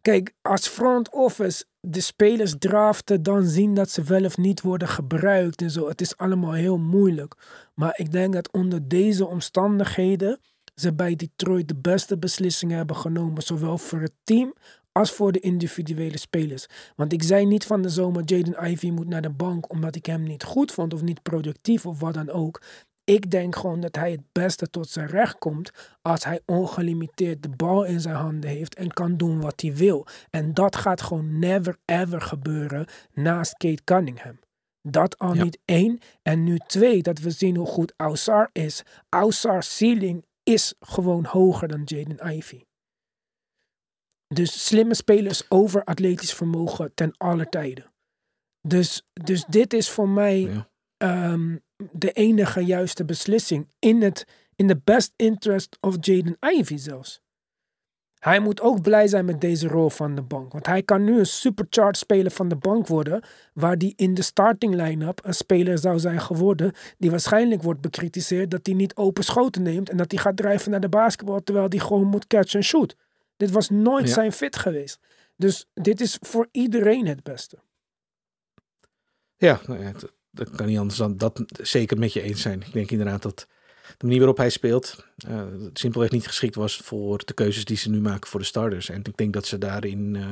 Kijk, 0.00 0.34
als 0.42 0.68
front 0.68 1.10
office 1.10 1.64
de 1.80 2.00
spelers 2.00 2.54
draften, 2.58 3.22
dan 3.22 3.46
zien 3.46 3.74
dat 3.74 3.90
ze 3.90 4.02
wel 4.02 4.24
of 4.24 4.36
niet 4.36 4.60
worden 4.60 4.88
gebruikt 4.88 5.62
en 5.62 5.70
zo. 5.70 5.88
Het 5.88 6.00
is 6.00 6.16
allemaal 6.16 6.52
heel 6.52 6.78
moeilijk. 6.78 7.34
Maar 7.74 7.98
ik 7.98 8.12
denk 8.12 8.32
dat 8.32 8.52
onder 8.52 8.88
deze 8.88 9.26
omstandigheden 9.26 10.40
ze 10.74 10.92
bij 10.94 11.16
Detroit 11.16 11.68
de 11.68 11.76
beste 11.76 12.18
beslissingen 12.18 12.76
hebben 12.76 12.96
genomen, 12.96 13.42
zowel 13.42 13.78
voor 13.78 14.00
het 14.00 14.14
team 14.24 14.54
als 14.92 15.12
voor 15.12 15.32
de 15.32 15.40
individuele 15.40 16.18
spelers. 16.18 16.66
Want 16.96 17.12
ik 17.12 17.22
zei 17.22 17.46
niet 17.46 17.64
van 17.66 17.82
de 17.82 17.88
zomer, 17.88 18.22
Jaden 18.24 18.70
Ivy 18.70 18.90
moet 18.90 19.08
naar 19.08 19.22
de 19.22 19.30
bank 19.30 19.70
omdat 19.72 19.96
ik 19.96 20.06
hem 20.06 20.22
niet 20.22 20.44
goed 20.44 20.72
vond 20.72 20.94
of 20.94 21.02
niet 21.02 21.22
productief 21.22 21.86
of 21.86 22.00
wat 22.00 22.14
dan 22.14 22.30
ook. 22.30 22.62
Ik 23.04 23.30
denk 23.30 23.56
gewoon 23.56 23.80
dat 23.80 23.96
hij 23.96 24.10
het 24.10 24.22
beste 24.32 24.70
tot 24.70 24.88
zijn 24.88 25.06
recht 25.08 25.38
komt 25.38 25.70
als 26.02 26.24
hij 26.24 26.40
ongelimiteerd 26.46 27.42
de 27.42 27.48
bal 27.48 27.84
in 27.84 28.00
zijn 28.00 28.14
handen 28.14 28.50
heeft 28.50 28.74
en 28.74 28.92
kan 28.92 29.16
doen 29.16 29.40
wat 29.40 29.60
hij 29.60 29.74
wil. 29.74 30.06
En 30.30 30.54
dat 30.54 30.76
gaat 30.76 31.02
gewoon 31.02 31.38
never 31.38 31.76
ever 31.84 32.20
gebeuren 32.20 32.86
naast 33.12 33.56
Kate 33.56 33.84
Cunningham. 33.84 34.38
Dat 34.82 35.18
al 35.18 35.34
Ja. 35.34 35.42
niet 35.42 35.58
één. 35.64 35.98
En 36.22 36.44
nu 36.44 36.58
twee, 36.66 37.02
dat 37.02 37.18
we 37.18 37.30
zien 37.30 37.56
hoe 37.56 37.66
goed 37.66 37.92
Ausar 37.96 38.50
is. 38.52 38.82
Ausar's 39.08 39.76
ceiling 39.76 40.24
is 40.42 40.74
gewoon 40.80 41.24
hoger 41.24 41.68
dan 41.68 41.82
Jaden 41.84 42.32
Ivy. 42.36 42.62
Dus 44.34 44.66
slimme 44.66 44.94
spelers 44.94 45.50
over 45.50 45.84
atletisch 45.84 46.34
vermogen 46.34 46.94
ten 46.94 47.16
alle 47.16 47.48
tijden. 47.48 47.92
Dus, 48.68 49.02
dus 49.12 49.44
dit 49.44 49.72
is 49.72 49.90
voor 49.90 50.08
mij 50.08 50.40
Ja. 50.40 50.70
ehm, 50.96 51.56
de 51.92 52.12
enige 52.12 52.60
juiste 52.60 53.04
beslissing. 53.04 53.68
In, 53.78 54.02
het, 54.02 54.26
in 54.56 54.66
de 54.66 54.80
best 54.84 55.12
interest 55.16 55.78
of 55.80 55.96
Jaden 56.00 56.36
Ivy 56.40 56.76
zelfs. 56.76 57.20
Hij 58.22 58.40
moet 58.40 58.60
ook 58.60 58.82
blij 58.82 59.06
zijn 59.06 59.24
met 59.24 59.40
deze 59.40 59.68
rol 59.68 59.90
van 59.90 60.14
de 60.14 60.22
bank. 60.22 60.52
Want 60.52 60.66
hij 60.66 60.82
kan 60.82 61.04
nu 61.04 61.18
een 61.18 61.26
supercharged 61.26 61.96
speler 61.96 62.30
van 62.30 62.48
de 62.48 62.56
bank 62.56 62.86
worden. 62.86 63.22
Waar 63.54 63.78
die 63.78 63.92
in 63.96 64.14
de 64.14 64.22
starting 64.22 64.74
line-up 64.74 65.20
een 65.24 65.34
speler 65.34 65.78
zou 65.78 65.98
zijn 65.98 66.20
geworden. 66.20 66.72
Die 66.98 67.10
waarschijnlijk 67.10 67.62
wordt 67.62 67.80
bekritiseerd 67.80 68.50
dat 68.50 68.66
hij 68.66 68.74
niet 68.74 68.96
open 68.96 69.24
schoten 69.24 69.62
neemt. 69.62 69.90
En 69.90 69.96
dat 69.96 70.10
hij 70.10 70.20
gaat 70.20 70.36
drijven 70.36 70.70
naar 70.70 70.80
de 70.80 70.88
basketbal 70.88 71.42
terwijl 71.42 71.66
hij 71.68 71.78
gewoon 71.78 72.06
moet 72.06 72.26
catch 72.26 72.54
en 72.54 72.62
shoot. 72.64 72.96
Dit 73.36 73.50
was 73.50 73.70
nooit 73.70 74.06
Ja. 74.06 74.12
zijn 74.14 74.32
fit 74.32 74.56
geweest. 74.56 74.98
Dus 75.36 75.66
dit 75.74 76.00
is 76.00 76.18
voor 76.20 76.48
iedereen 76.50 77.06
het 77.06 77.22
beste. 77.22 77.58
Ja, 79.36 79.60
nou 79.66 79.92
dat 80.30 80.50
kan 80.50 80.66
niet 80.66 80.78
anders 80.78 80.98
dan 80.98 81.16
dat 81.16 81.42
zeker 81.62 81.98
met 81.98 82.12
je 82.12 82.22
eens 82.22 82.40
zijn. 82.42 82.60
Ik 82.60 82.72
denk 82.72 82.90
inderdaad 82.90 83.22
dat 83.22 83.46
de 83.96 84.04
manier 84.04 84.18
waarop 84.18 84.36
hij 84.36 84.50
speelt 84.50 85.06
eh, 85.16 85.42
simpelweg 85.72 86.10
niet 86.10 86.26
geschikt 86.26 86.54
was 86.54 86.76
voor 86.76 87.24
de 87.24 87.32
keuzes 87.32 87.64
die 87.64 87.76
ze 87.76 87.90
nu 87.90 88.00
maken 88.00 88.30
voor 88.30 88.40
de 88.40 88.46
starters. 88.46 88.88
En 88.88 89.00
ik 89.04 89.16
denk 89.16 89.32
dat 89.32 89.46
ze 89.46 89.58
daarin, 89.58 90.16
eh, 90.16 90.22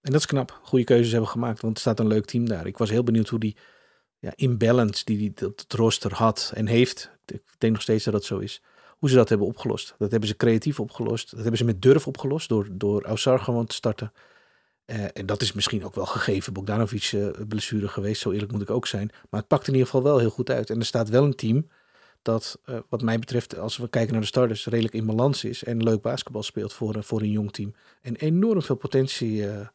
en 0.00 0.12
dat 0.12 0.14
is 0.14 0.26
knap, 0.26 0.60
goede 0.62 0.84
keuzes 0.84 1.12
hebben 1.12 1.30
gemaakt, 1.30 1.60
want 1.60 1.74
er 1.74 1.80
staat 1.80 2.00
een 2.00 2.06
leuk 2.06 2.24
team 2.24 2.48
daar. 2.48 2.66
Ik 2.66 2.78
was 2.78 2.90
heel 2.90 3.02
benieuwd 3.02 3.28
hoe 3.28 3.38
die 3.38 3.56
ja, 4.18 4.32
imbalance 4.34 5.04
die 5.04 5.18
die 5.18 5.32
dat 5.34 5.60
het 5.60 5.72
roster 5.72 6.14
had 6.14 6.52
en 6.54 6.66
heeft, 6.66 7.10
ik 7.26 7.42
denk 7.58 7.72
nog 7.72 7.82
steeds 7.82 8.04
dat 8.04 8.12
dat 8.12 8.24
zo 8.24 8.38
is, 8.38 8.62
hoe 8.98 9.08
ze 9.08 9.14
dat 9.14 9.28
hebben 9.28 9.46
opgelost. 9.46 9.94
Dat 9.98 10.10
hebben 10.10 10.28
ze 10.28 10.36
creatief 10.36 10.80
opgelost, 10.80 11.30
dat 11.30 11.40
hebben 11.40 11.58
ze 11.58 11.64
met 11.64 11.82
durf 11.82 12.06
opgelost 12.06 12.48
door, 12.48 12.68
door 12.72 13.02
Ausar 13.04 13.38
gewoon 13.38 13.66
te 13.66 13.74
starten. 13.74 14.12
Eh, 14.84 15.04
en 15.12 15.26
dat 15.26 15.42
is 15.42 15.52
misschien 15.52 15.84
ook 15.84 15.94
wel 15.94 16.06
gegeven 16.06 16.52
Bogdanovic 16.52 17.10
eh, 17.12 17.28
blessure 17.48 17.88
geweest, 17.88 18.20
zo 18.20 18.30
eerlijk 18.30 18.52
moet 18.52 18.62
ik 18.62 18.70
ook 18.70 18.86
zijn. 18.86 19.10
Maar 19.30 19.40
het 19.40 19.48
pakt 19.48 19.66
in 19.66 19.72
ieder 19.72 19.86
geval 19.86 20.02
wel 20.02 20.18
heel 20.18 20.30
goed 20.30 20.50
uit. 20.50 20.70
En 20.70 20.78
er 20.78 20.84
staat 20.84 21.08
wel 21.08 21.24
een 21.24 21.34
team 21.34 21.68
dat, 22.22 22.58
eh, 22.64 22.78
wat 22.88 23.02
mij 23.02 23.18
betreft, 23.18 23.58
als 23.58 23.76
we 23.76 23.88
kijken 23.88 24.12
naar 24.12 24.20
de 24.20 24.26
starters, 24.26 24.66
redelijk 24.66 24.94
in 24.94 25.06
balans 25.06 25.44
is 25.44 25.64
en 25.64 25.82
leuk 25.82 26.00
basketbal 26.00 26.42
speelt 26.42 26.72
voor, 26.72 26.94
eh, 26.94 27.02
voor 27.02 27.20
een 27.20 27.30
jong 27.30 27.52
team. 27.52 27.74
En 28.02 28.16
enorm 28.16 28.62
veel 28.62 28.76
potentie 28.76 29.48
eh, 29.48 29.66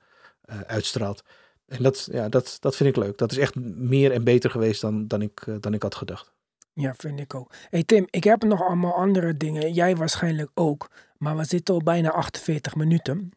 uitstraalt. 0.68 1.24
En 1.66 1.84
dat, 1.84 2.08
ja, 2.12 2.30
dat, 2.30 2.58
dat 2.60 2.76
vind 2.76 2.90
ik 2.90 3.04
leuk. 3.04 3.18
Dat 3.18 3.32
is 3.32 3.38
echt 3.38 3.56
meer 3.76 4.12
en 4.12 4.24
beter 4.24 4.50
geweest 4.50 4.82
dan, 4.82 5.08
dan, 5.08 5.22
ik, 5.22 5.48
dan 5.60 5.74
ik 5.74 5.82
had 5.82 5.96
gedacht. 5.96 6.32
Ja, 6.74 6.94
vind 6.98 7.20
ik 7.20 7.36
ook. 7.36 7.54
hey 7.70 7.84
Tim, 7.84 8.08
ik 8.10 8.24
heb 8.24 8.44
nog 8.44 8.62
allemaal 8.62 8.94
andere 8.94 9.38
dingen. 9.38 9.74
Jij 9.74 9.96
waarschijnlijk 9.96 10.52
ook. 10.54 10.90
Maar 11.18 11.38
we 11.38 11.44
zitten 11.44 11.74
al 11.74 11.84
bijna 11.84 12.10
48 12.10 12.76
minuten. 12.76 13.32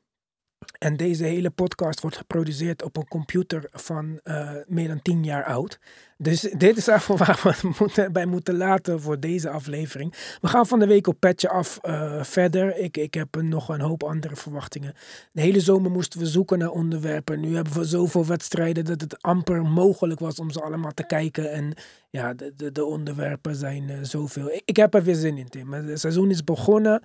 En 0.79 0.97
deze 0.97 1.25
hele 1.25 1.51
podcast 1.51 2.01
wordt 2.01 2.17
geproduceerd 2.17 2.83
op 2.83 2.97
een 2.97 3.09
computer 3.09 3.69
van 3.71 4.21
meer 4.67 4.89
dan 4.89 5.03
10 5.03 5.25
jaar 5.25 5.45
oud. 5.45 5.79
Dus 6.19 6.41
dit 6.41 6.77
is 6.77 6.87
waar 7.07 7.41
we 7.43 7.69
moeten, 7.79 8.13
bij 8.13 8.27
moeten 8.27 8.57
laten 8.57 9.01
voor 9.01 9.21
deze 9.21 9.51
aflevering. 9.51 10.15
We 10.41 10.49
gaan 10.49 10.67
van 10.67 10.79
de 10.79 10.87
week 10.87 11.07
op 11.07 11.17
Petje 11.21 11.49
af 11.49 11.79
eh, 11.83 12.23
verder. 12.23 12.77
Ik, 12.77 12.97
ik 12.97 13.15
heb 13.15 13.43
nog 13.43 13.69
een 13.69 13.81
hoop 13.81 14.03
andere 14.03 14.37
verwachtingen. 14.37 14.95
De 15.33 15.41
hele 15.41 15.61
zomer 15.61 15.91
moesten 15.91 16.21
we 16.21 16.27
zoeken 16.27 16.59
naar 16.59 16.71
onderwerpen. 16.71 17.41
Nu 17.41 17.55
hebben 17.55 17.73
we 17.73 17.85
zoveel 17.85 18.27
wedstrijden 18.27 18.85
dat 18.85 19.01
het 19.01 19.23
amper 19.23 19.63
mogelijk 19.63 20.21
was 20.21 20.39
om 20.39 20.51
ze 20.51 20.61
allemaal 20.61 20.95
te 20.95 21.07
kijken. 21.07 21.53
En 21.53 21.75
ja, 22.11 22.35
de, 22.35 22.53
de, 22.57 22.73
de 22.73 22.85
onderwerpen 22.85 23.57
zijn 23.57 23.91
eh, 23.91 23.99
zoveel. 24.03 24.61
Ik, 24.65 24.77
heb 24.77 24.95
er 24.95 25.03
weer 25.03 25.15
zin 25.15 25.39
in, 25.39 25.49
Tim. 25.49 25.73
Het 25.73 26.01
seizoen 26.01 26.31
is 26.31 26.45
begonnen. 26.45 27.03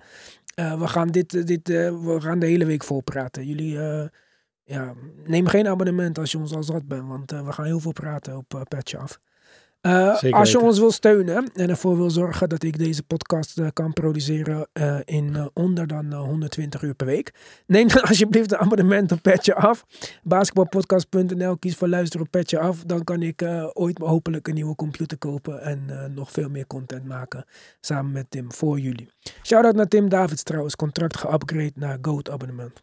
Eh, 0.54 0.80
we, 0.80 0.88
gaan 0.88 1.08
dit, 1.08 1.46
dit, 1.46 1.68
we 1.68 2.16
gaan 2.20 2.38
de 2.38 2.46
hele 2.46 2.64
week 2.64 2.84
vol 2.84 3.00
praten. 3.00 3.46
Jullie, 3.46 3.78
ja, 4.72 4.94
neem 5.24 5.46
geen 5.46 5.68
abonnement 5.68 6.18
als 6.18 6.32
je 6.32 6.38
ons 6.38 6.54
al 6.54 6.62
zat 6.62 6.86
bent, 6.88 7.06
want 7.06 7.32
eh, 7.32 7.44
we 7.44 7.52
gaan 7.52 7.64
heel 7.64 7.80
veel 7.80 7.92
praten 7.92 8.36
op 8.36 8.64
Patch 8.68 8.94
Af. 8.94 9.20
Uh, 9.82 10.16
Zeker 10.16 10.38
als 10.38 10.50
je 10.50 10.60
ons 10.60 10.78
wil 10.78 10.90
steunen 10.90 11.52
en 11.54 11.68
ervoor 11.70 11.96
wil 11.96 12.10
zorgen 12.10 12.48
dat 12.48 12.62
ik 12.62 12.78
deze 12.78 13.02
podcast 13.02 13.58
uh, 13.58 13.66
kan 13.72 13.92
produceren 13.92 14.68
uh, 14.72 14.98
in 15.04 15.50
onder 15.54 15.86
dan 15.86 16.12
120 16.14 16.82
uur 16.82 16.94
per 16.94 17.06
week, 17.06 17.34
neem 17.66 17.88
dan 17.88 18.02
alsjeblieft 18.08 18.52
een 18.52 18.58
abonnement 18.58 19.12
op 19.12 19.22
Petje 19.22 19.54
Af. 19.54 19.84
Basketbalpodcast.nl, 20.22 21.56
kies 21.56 21.76
voor 21.76 21.88
luisteren 21.88 22.26
op 22.26 22.32
Petje 22.32 22.58
Af. 22.58 22.82
Dan 22.86 23.04
kan 23.04 23.22
ik 23.22 23.42
ooit 23.72 23.98
hopelijk 23.98 24.48
een 24.48 24.54
nieuwe 24.54 24.74
computer 24.74 25.18
kopen 25.18 25.62
en 25.62 26.12
nog 26.14 26.30
veel 26.30 26.48
meer 26.48 26.66
content 26.66 27.04
maken 27.04 27.44
samen 27.80 28.12
met 28.12 28.30
Tim 28.30 28.52
voor 28.52 28.78
jullie. 28.78 29.08
Shoutout 29.42 29.74
naar 29.74 29.88
Tim 29.88 30.08
Davids 30.08 30.42
trouwens, 30.42 30.76
contract 30.76 31.16
geupgrade 31.16 31.72
naar 31.74 31.98
Goat 32.02 32.30
abonnement. 32.30 32.82